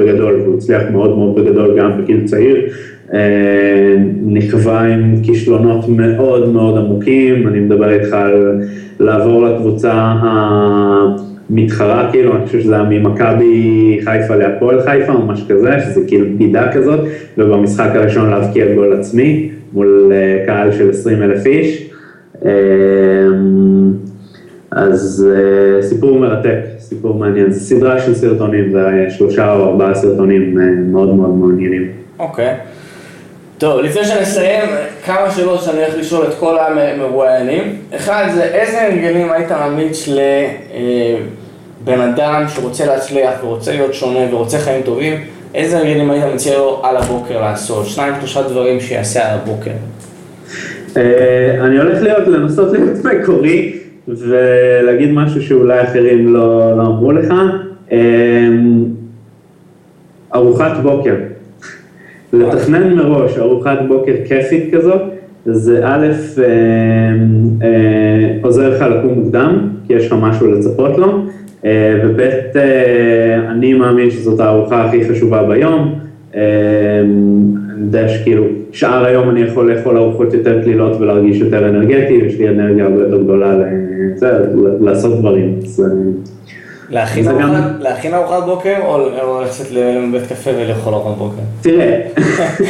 בגדול, 0.00 0.40
והוא 0.40 0.56
הצליח 0.56 0.82
מאוד 0.92 1.18
מאוד 1.18 1.34
בגדול 1.34 1.78
גם 1.78 2.02
בגיל 2.02 2.26
צעיר, 2.26 2.56
אה, 3.14 3.96
נכווה 4.26 4.80
עם 4.80 5.14
כישלונות 5.22 5.88
מאוד 5.88 6.48
מאוד 6.48 6.78
עמוקים, 6.78 7.48
אני 7.48 7.60
מדבר 7.60 7.90
איתך 7.92 8.12
על 8.12 8.62
לעבור 9.00 9.42
לקבוצה 9.42 9.92
המתחרה, 10.22 12.08
כאילו, 12.12 12.36
אני 12.36 12.46
חושב 12.46 12.60
שזה 12.60 12.74
היה 12.74 12.84
ממכבי 12.84 14.00
חיפה 14.04 14.36
להפועל 14.36 14.82
חיפה, 14.82 15.12
משהו 15.12 15.46
כזה, 15.48 15.80
שזה 15.80 16.00
כאילו 16.06 16.26
בגידה 16.34 16.72
כזאת, 16.72 17.00
ובמשחק 17.38 17.90
הראשון 17.94 18.30
להבקיע 18.30 18.74
גול 18.74 18.92
עצמי, 18.92 19.50
מול 19.72 20.12
אה, 20.14 20.46
קהל 20.46 20.72
של 20.72 20.90
20 20.90 21.22
אלף 21.22 21.46
איש. 21.46 21.90
אה, 22.44 22.50
אז 24.70 25.28
סיפור 25.80 26.18
מרתק, 26.18 26.58
סיפור 26.78 27.18
מעניין, 27.18 27.52
זו 27.52 27.60
סדרה 27.60 27.98
של 27.98 28.14
סרטונים, 28.14 28.72
זה 28.72 29.06
שלושה 29.08 29.52
או 29.52 29.64
ארבעה 29.64 29.94
סרטונים 29.94 30.58
מאוד 30.92 31.14
מאוד 31.14 31.34
מעניינים. 31.34 31.88
אוקיי. 32.18 32.46
Okay. 32.46 32.81
טוב, 33.62 33.80
לפני 33.80 34.04
שנסיים, 34.04 34.70
כמה 35.04 35.30
שאלות 35.30 35.62
שאני 35.62 35.76
הולך 35.76 35.94
לשאול 35.98 36.26
את 36.26 36.34
כל 36.38 36.58
המרואיינים. 36.58 37.76
אחד 37.96 38.28
זה, 38.34 38.42
איזה 38.42 38.82
הרגלים 38.82 39.32
היית 39.32 39.52
ממליץ 39.52 40.08
לבן 40.08 42.00
אדם 42.00 42.44
שרוצה 42.48 42.86
להצליח 42.86 43.34
ורוצה 43.44 43.72
להיות 43.72 43.94
שונה 43.94 44.34
ורוצה 44.34 44.58
חיים 44.58 44.82
טובים, 44.82 45.20
איזה 45.54 45.78
הרגלים 45.78 46.10
היית 46.10 46.24
מציע 46.34 46.58
לו 46.58 46.80
על 46.84 46.96
הבוקר 46.96 47.40
לעשות? 47.40 47.86
שניים, 47.86 48.14
שלושה 48.18 48.42
דברים 48.42 48.80
שיעשה 48.80 49.30
על 49.30 49.38
הבוקר. 49.38 49.70
אה, 50.96 51.56
אני 51.60 51.78
הולך 51.78 52.02
להיות, 52.02 52.28
לנסות 52.28 52.72
להיות 52.72 53.04
מקורי 53.04 53.78
ולהגיד 54.08 55.12
משהו 55.12 55.42
שאולי 55.42 55.82
אחרים 55.82 56.34
לא, 56.34 56.76
לא 56.76 56.82
אמרו 56.82 57.12
לך. 57.12 57.34
אה, 57.92 57.98
ארוחת 60.34 60.72
בוקר. 60.82 61.14
לתכנן 62.32 62.94
מראש 62.94 63.38
ארוחת 63.38 63.78
בוקר 63.88 64.12
כיפית 64.28 64.74
כזאת, 64.74 65.00
זה 65.46 65.80
א', 65.84 66.06
אה, 66.38 66.44
אה, 67.62 68.36
עוזר 68.42 68.70
לך 68.70 68.82
לקום 68.82 69.18
מוקדם, 69.18 69.68
כי 69.86 69.92
יש 69.92 70.06
לך 70.06 70.16
משהו 70.20 70.50
לצפות 70.52 70.98
לו, 70.98 71.22
אה, 71.64 72.00
וב', 72.04 72.20
אני 73.48 73.74
מאמין 73.74 74.10
שזאת 74.10 74.40
הארוחה 74.40 74.84
הכי 74.84 75.08
חשובה 75.08 75.42
ביום. 75.42 75.94
אני 76.34 77.86
יודע 77.86 78.08
שכאילו, 78.08 78.44
שאר 78.72 79.04
היום 79.04 79.30
אני 79.30 79.40
יכול 79.40 79.72
לאכול 79.72 79.96
ארוחות 79.96 80.34
יותר 80.34 80.62
קלילות 80.62 81.00
ולהרגיש 81.00 81.40
יותר 81.40 81.68
אנרגטי, 81.68 82.18
ויש 82.22 82.38
לי 82.38 82.48
אנרגיה 82.48 82.84
הרבה 82.84 83.02
יותר 83.02 83.22
גדולה 83.22 83.58
לעשות 84.80 85.18
דברים. 85.18 85.58
להכין 86.92 87.28
ארוחת, 87.28 87.42
גם- 87.44 87.62
להכין 87.80 88.14
ארוחת 88.14 88.44
בוקר 88.46 88.74
או 88.84 89.08
ללכת 89.40 89.64
לבית 89.70 90.26
קפה 90.28 90.50
ולאכול 90.50 90.94
ארוחת 90.94 91.18
בוקר? 91.18 91.36
תראה, 91.62 92.00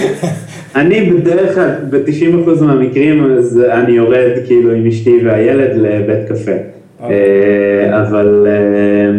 אני 0.76 1.10
בדרך 1.10 1.54
כלל, 1.54 1.70
ב-90% 1.90 2.62
מהמקרים, 2.64 3.32
אז 3.38 3.60
אני 3.72 3.92
יורד 3.92 4.30
כאילו 4.46 4.72
עם 4.72 4.86
אשתי 4.86 5.18
והילד 5.24 5.70
לבית 5.76 6.28
קפה. 6.28 6.52
אה, 7.02 7.08
אבל, 8.02 8.46
אה, 8.48 9.10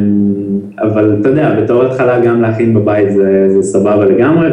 אבל 0.88 1.18
אתה 1.22 1.30
יודע, 1.30 1.56
בתור 1.64 1.84
התחלה 1.84 2.20
גם 2.20 2.42
להכין 2.42 2.74
בבית 2.74 3.12
זה, 3.14 3.48
זה 3.50 3.64
סבבה 3.64 4.06
לגמרי, 4.06 4.48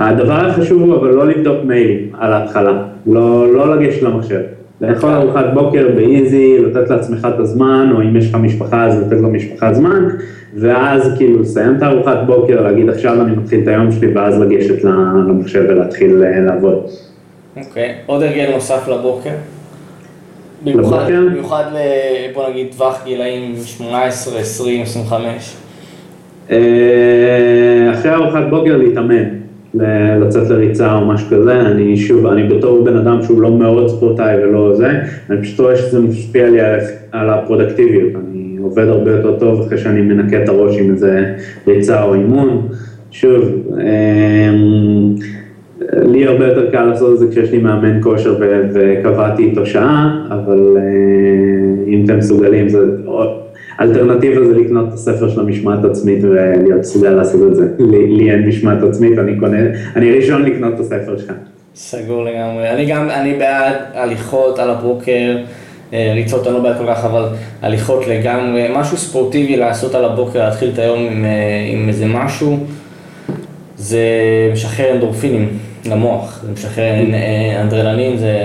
והדבר 0.00 0.32
החשוב 0.46 0.82
הוא 0.82 0.96
אבל 0.96 1.08
לא 1.08 1.26
לבדוק 1.28 1.64
מיילים 1.64 2.08
על 2.18 2.32
ההתחלה, 2.32 2.82
לא, 3.06 3.52
לא 3.54 3.76
לגשת 3.76 4.02
למחשב. 4.02 4.40
לאכול 4.80 5.10
ארוחת 5.10 5.44
בוקר 5.54 5.88
באיזי, 5.94 6.58
לתת 6.58 6.90
לעצמך 6.90 7.28
את 7.34 7.40
הזמן, 7.40 7.90
או 7.94 8.02
אם 8.02 8.16
יש 8.16 8.28
לך 8.28 8.34
משפחה 8.34 8.86
אז 8.86 9.02
לתת 9.02 9.22
למשפחה 9.22 9.74
זמן, 9.74 10.08
ואז 10.54 11.10
כאילו 11.16 11.40
לסיים 11.40 11.76
את 11.76 11.82
הארוחת 11.82 12.18
בוקר, 12.26 12.62
להגיד 12.62 12.88
עכשיו 12.88 13.22
אני 13.22 13.36
מתחיל 13.36 13.60
את 13.62 13.68
היום 13.68 13.92
שלי, 13.92 14.12
ואז 14.14 14.40
לגשת 14.40 14.84
למחשב 14.84 15.64
ולהתחיל 15.68 16.24
אה, 16.24 16.40
לעבוד. 16.40 16.86
אוקיי, 17.56 17.94
עוד 18.06 18.22
הרגל 18.22 18.50
נוסף 18.54 18.88
לבוקר? 18.88 19.30
במיוחד? 20.64 21.10
במיוחד 21.10 21.64
ל... 21.72 21.76
בוא 22.34 22.48
נגיד 22.48 22.66
טווח 22.76 23.04
גילאים 23.04 23.56
18, 23.64 24.38
20, 24.38 24.82
25. 24.82 25.56
אה, 26.50 26.56
אחרי 27.94 28.14
ארוחת 28.14 28.44
בוקר 28.50 28.76
להתאמן, 28.76 29.37
לצאת 30.20 30.50
לריצה 30.50 30.94
או 30.94 31.06
משהו 31.06 31.26
כזה, 31.30 31.60
אני 31.60 31.96
שוב, 31.96 32.26
אני 32.26 32.48
בתור 32.48 32.84
בן 32.84 32.96
אדם 32.96 33.22
שהוא 33.22 33.42
לא 33.42 33.50
מאוד 33.50 33.88
ספורטאי 33.88 34.36
ולא 34.44 34.74
זה, 34.76 34.90
אני 35.30 35.42
פשוט 35.42 35.60
רואה 35.60 35.76
שזה 35.76 36.00
משפיע 36.00 36.50
לי 36.50 36.60
על, 36.60 36.78
על 37.12 37.30
הפרודקטיביות, 37.30 38.12
אני 38.14 38.56
עובד 38.62 38.88
הרבה 38.88 39.10
יותר 39.10 39.38
טוב 39.38 39.60
אחרי 39.60 39.78
שאני 39.78 40.00
מנקה 40.00 40.42
את 40.42 40.48
הראש 40.48 40.78
עם 40.78 40.90
איזה 40.90 41.34
ריצה 41.66 42.02
או 42.02 42.14
אימון, 42.14 42.68
שוב, 43.10 43.44
אה, 43.80 44.50
לי 45.92 46.26
הרבה 46.26 46.46
יותר 46.46 46.70
קל 46.70 46.84
לעשות 46.84 47.12
את 47.12 47.18
זה 47.18 47.26
כשיש 47.30 47.52
לי 47.52 47.58
מאמן 47.58 48.02
כושר 48.02 48.36
וקבעתי 48.72 49.44
איתו 49.44 49.66
שעה, 49.66 50.26
אבל 50.30 50.76
אה, 50.76 50.82
אם 51.86 52.04
אתם 52.04 52.18
מסוגלים, 52.18 52.68
זה 52.68 52.78
אלטרנטיבה 53.80 54.44
זה 54.44 54.54
לקנות 54.54 54.88
את 54.88 54.92
הספר 54.92 55.30
של 55.30 55.40
המשמעת 55.40 55.84
עצמית 55.84 56.18
ולהיות 56.24 56.80
מסוגל 56.80 57.10
לעשות 57.10 57.40
את 57.50 57.54
זה. 57.54 57.66
לי, 57.78 58.30
אין 58.30 58.48
משמעת 58.48 58.82
עצמית, 58.82 59.18
אני 59.18 59.38
קונה, 59.40 59.58
אני 59.96 60.12
ראשון 60.12 60.42
לקנות 60.44 60.74
את 60.74 60.80
הספר 60.80 61.18
שלך. 61.18 61.32
סגור 61.74 62.24
לגמרי. 62.24 62.70
אני 62.70 62.86
גם, 62.86 63.10
אני 63.10 63.34
בעד 63.34 63.74
הליכות 63.94 64.58
על 64.58 64.70
הבוקר, 64.70 65.36
אה, 65.92 66.12
ריצות 66.14 66.46
אני 66.46 66.54
לא 66.54 66.60
בעד 66.60 66.78
כל 66.78 66.86
כך, 66.86 67.04
אבל 67.04 67.24
הליכות 67.62 68.06
לגמרי, 68.06 68.66
משהו 68.76 68.96
ספורטיבי 68.96 69.56
לעשות 69.56 69.94
על 69.94 70.04
הבוקר, 70.04 70.44
להתחיל 70.44 70.70
את 70.74 70.78
היום 70.78 70.98
עם, 70.98 71.24
אה, 71.24 71.30
עם 71.72 71.88
איזה 71.88 72.06
משהו, 72.06 72.56
זה 73.76 74.00
משחרר 74.52 74.92
אנדורפינים 74.94 75.48
למוח, 75.86 76.40
זה 76.46 76.52
משחרר 76.52 76.84
אה, 77.12 77.60
אנדרלנין, 77.62 78.16
זה 78.16 78.36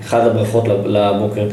אחד 0.00 0.26
הברכות 0.26 0.68
לב- 0.68 0.86
לבוקר. 0.86 1.46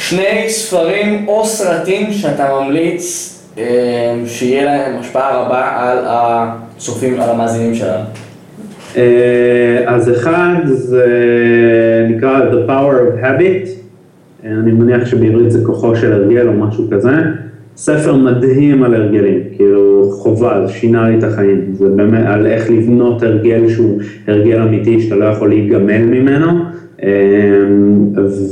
שני 0.00 0.48
ספרים 0.48 1.28
או 1.28 1.44
סרטים 1.44 2.12
שאתה 2.12 2.46
ממליץ 2.60 3.36
אה, 3.58 4.22
שיהיה 4.26 4.64
להם 4.64 5.00
השפעה 5.00 5.42
רבה 5.42 5.72
על 5.76 5.98
הצופים, 6.06 7.20
על 7.20 7.30
המאזינים 7.30 7.74
שלנו. 7.74 8.04
אה, 8.96 9.82
אז 9.86 10.10
אחד 10.10 10.54
זה 10.66 11.06
נקרא 12.10 12.40
The 12.40 12.68
Power 12.68 12.94
of 12.94 13.24
Habit, 13.24 13.68
אה, 14.44 14.50
אני 14.50 14.72
מניח 14.72 15.06
שבעברית 15.06 15.50
זה 15.50 15.64
כוחו 15.64 15.96
של 15.96 16.12
הרגל 16.12 16.48
או 16.48 16.52
משהו 16.52 16.84
כזה. 16.90 17.12
ספר 17.76 18.16
מדהים 18.16 18.82
על 18.82 18.94
הרגלים, 18.94 19.40
כאילו 19.56 20.10
חובה, 20.12 20.66
זה 20.66 20.72
שינה 20.72 21.08
לי 21.08 21.18
את 21.18 21.24
החיים, 21.24 21.64
זה 21.72 21.88
באמת 21.88 22.26
על 22.26 22.46
איך 22.46 22.70
לבנות 22.70 23.22
הרגל 23.22 23.68
שהוא 23.68 24.00
הרגל 24.28 24.62
אמיתי 24.62 25.00
שאתה 25.00 25.14
לא 25.14 25.24
יכול 25.24 25.48
להיגמל 25.48 26.02
ממנו. 26.02 26.50
אה, 27.02 27.08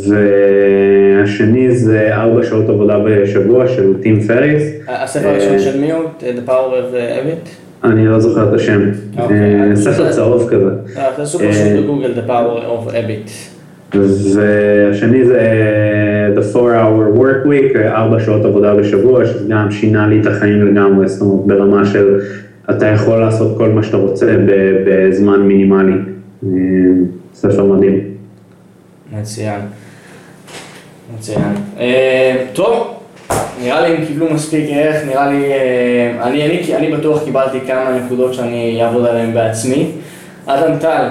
והשני 0.08 1.76
זה 1.76 2.14
ארבע 2.14 2.44
שעות 2.44 2.68
עבודה 2.68 2.98
בשבוע 2.98 3.68
של 3.68 4.02
טים 4.02 4.20
פריס, 4.20 4.62
הספר 4.88 5.28
הראשון 5.28 5.58
של 5.58 5.80
מי 5.80 5.92
הוא? 5.92 6.04
The 6.20 6.48
Power 6.48 6.72
of 6.72 6.94
Habit? 6.94 7.48
אני 7.84 8.06
לא 8.06 8.18
זוכר 8.18 8.48
את 8.48 8.54
השם, 8.54 8.80
אוקיי. 9.18 9.70
אה, 9.70 9.76
ספר 9.76 10.12
צהוב 10.12 10.48
כזה. 10.50 10.70
אה, 10.96 11.06
אה, 11.06 11.24
פשוט 11.24 11.42
בגוגל, 11.82 12.12
The 12.14 12.28
Power 12.28 12.62
of 12.62 12.92
Habit. 12.92 13.30
והשני 14.34 15.24
זה 15.24 15.40
The 16.36 16.56
4-Hour 16.56 17.18
Work 17.18 17.46
Week, 17.46 17.78
ארבע 17.78 18.20
שעות 18.20 18.44
עבודה 18.44 18.74
בשבוע, 18.74 19.26
שזה 19.26 19.44
גם 19.48 19.70
שינה 19.70 20.06
לי 20.06 20.20
את 20.20 20.26
החיים 20.26 20.66
לגמרי, 20.66 21.08
זאת 21.08 21.20
אומרת 21.20 21.46
ברמה 21.46 21.84
של 21.84 22.20
אתה 22.70 22.86
יכול 22.86 23.18
לעשות 23.18 23.58
כל 23.58 23.68
מה 23.68 23.82
שאתה 23.82 23.96
רוצה 23.96 24.36
בזמן 24.86 25.40
מינימלי. 25.40 25.92
אה, 26.44 26.48
ספר 27.34 27.64
מדהים. 27.64 28.00
מצוין. 29.12 29.60
מצוין. 31.16 31.54
אה, 31.78 32.44
טוב, 32.52 32.94
נראה 33.62 33.88
לי 33.88 33.96
הם 33.96 34.04
קיבלו 34.06 34.34
מספיק 34.34 34.64
ערך, 34.72 35.04
נראה 35.06 35.30
לי, 35.30 35.44
אה, 35.52 36.28
אני, 36.28 36.46
אני, 36.46 36.76
אני 36.76 36.96
בטוח 36.96 37.24
קיבלתי 37.24 37.58
כמה 37.66 37.98
נקודות 38.04 38.34
שאני 38.34 38.84
אעבוד 38.84 39.06
עליהן 39.06 39.34
בעצמי. 39.34 39.90
אדם 40.46 40.78
טל, 40.78 41.08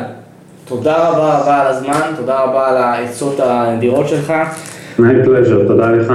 תודה 0.66 1.10
רבה 1.10 1.40
רבה 1.40 1.62
על 1.62 1.68
הזמן, 1.68 2.14
תודה 2.18 2.44
רבה 2.44 2.70
על 2.70 2.78
העצות 2.78 3.40
הנדירות 3.40 4.08
שלך. 4.08 4.34
My 5.00 5.02
pleasure, 5.02 5.68
תודה 5.68 5.90
לך. 5.92 6.14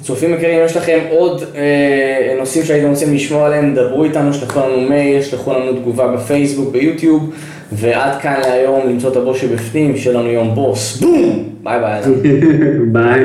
צופים 0.00 0.34
יקרים, 0.34 0.60
יש 0.64 0.76
לכם 0.76 0.98
עוד 1.10 1.42
אה, 1.54 2.36
נושאים 2.38 2.64
שהייתם 2.64 2.88
רוצים 2.88 3.14
לשמוע 3.14 3.46
עליהם, 3.46 3.74
דברו 3.74 4.04
איתנו, 4.04 4.34
שלחו 4.34 4.60
לנו 4.60 4.80
מייל, 4.80 5.22
שלחו 5.22 5.52
לנו 5.52 5.72
תגובה 5.72 6.08
בפייסבוק, 6.08 6.72
ביוטיוב, 6.72 7.30
ועד 7.72 8.20
כאן 8.20 8.40
להיום 8.40 8.88
למצוא 8.88 9.10
את 9.10 9.16
הבוס 9.16 9.40
שבפנים, 9.40 9.96
שיהיה 9.96 10.18
לנו 10.18 10.28
יום 10.28 10.54
בוס. 10.54 11.00
בום! 11.00 11.44
ביי 11.62 11.80
ביי. 11.80 12.02
ביי. 12.92 13.24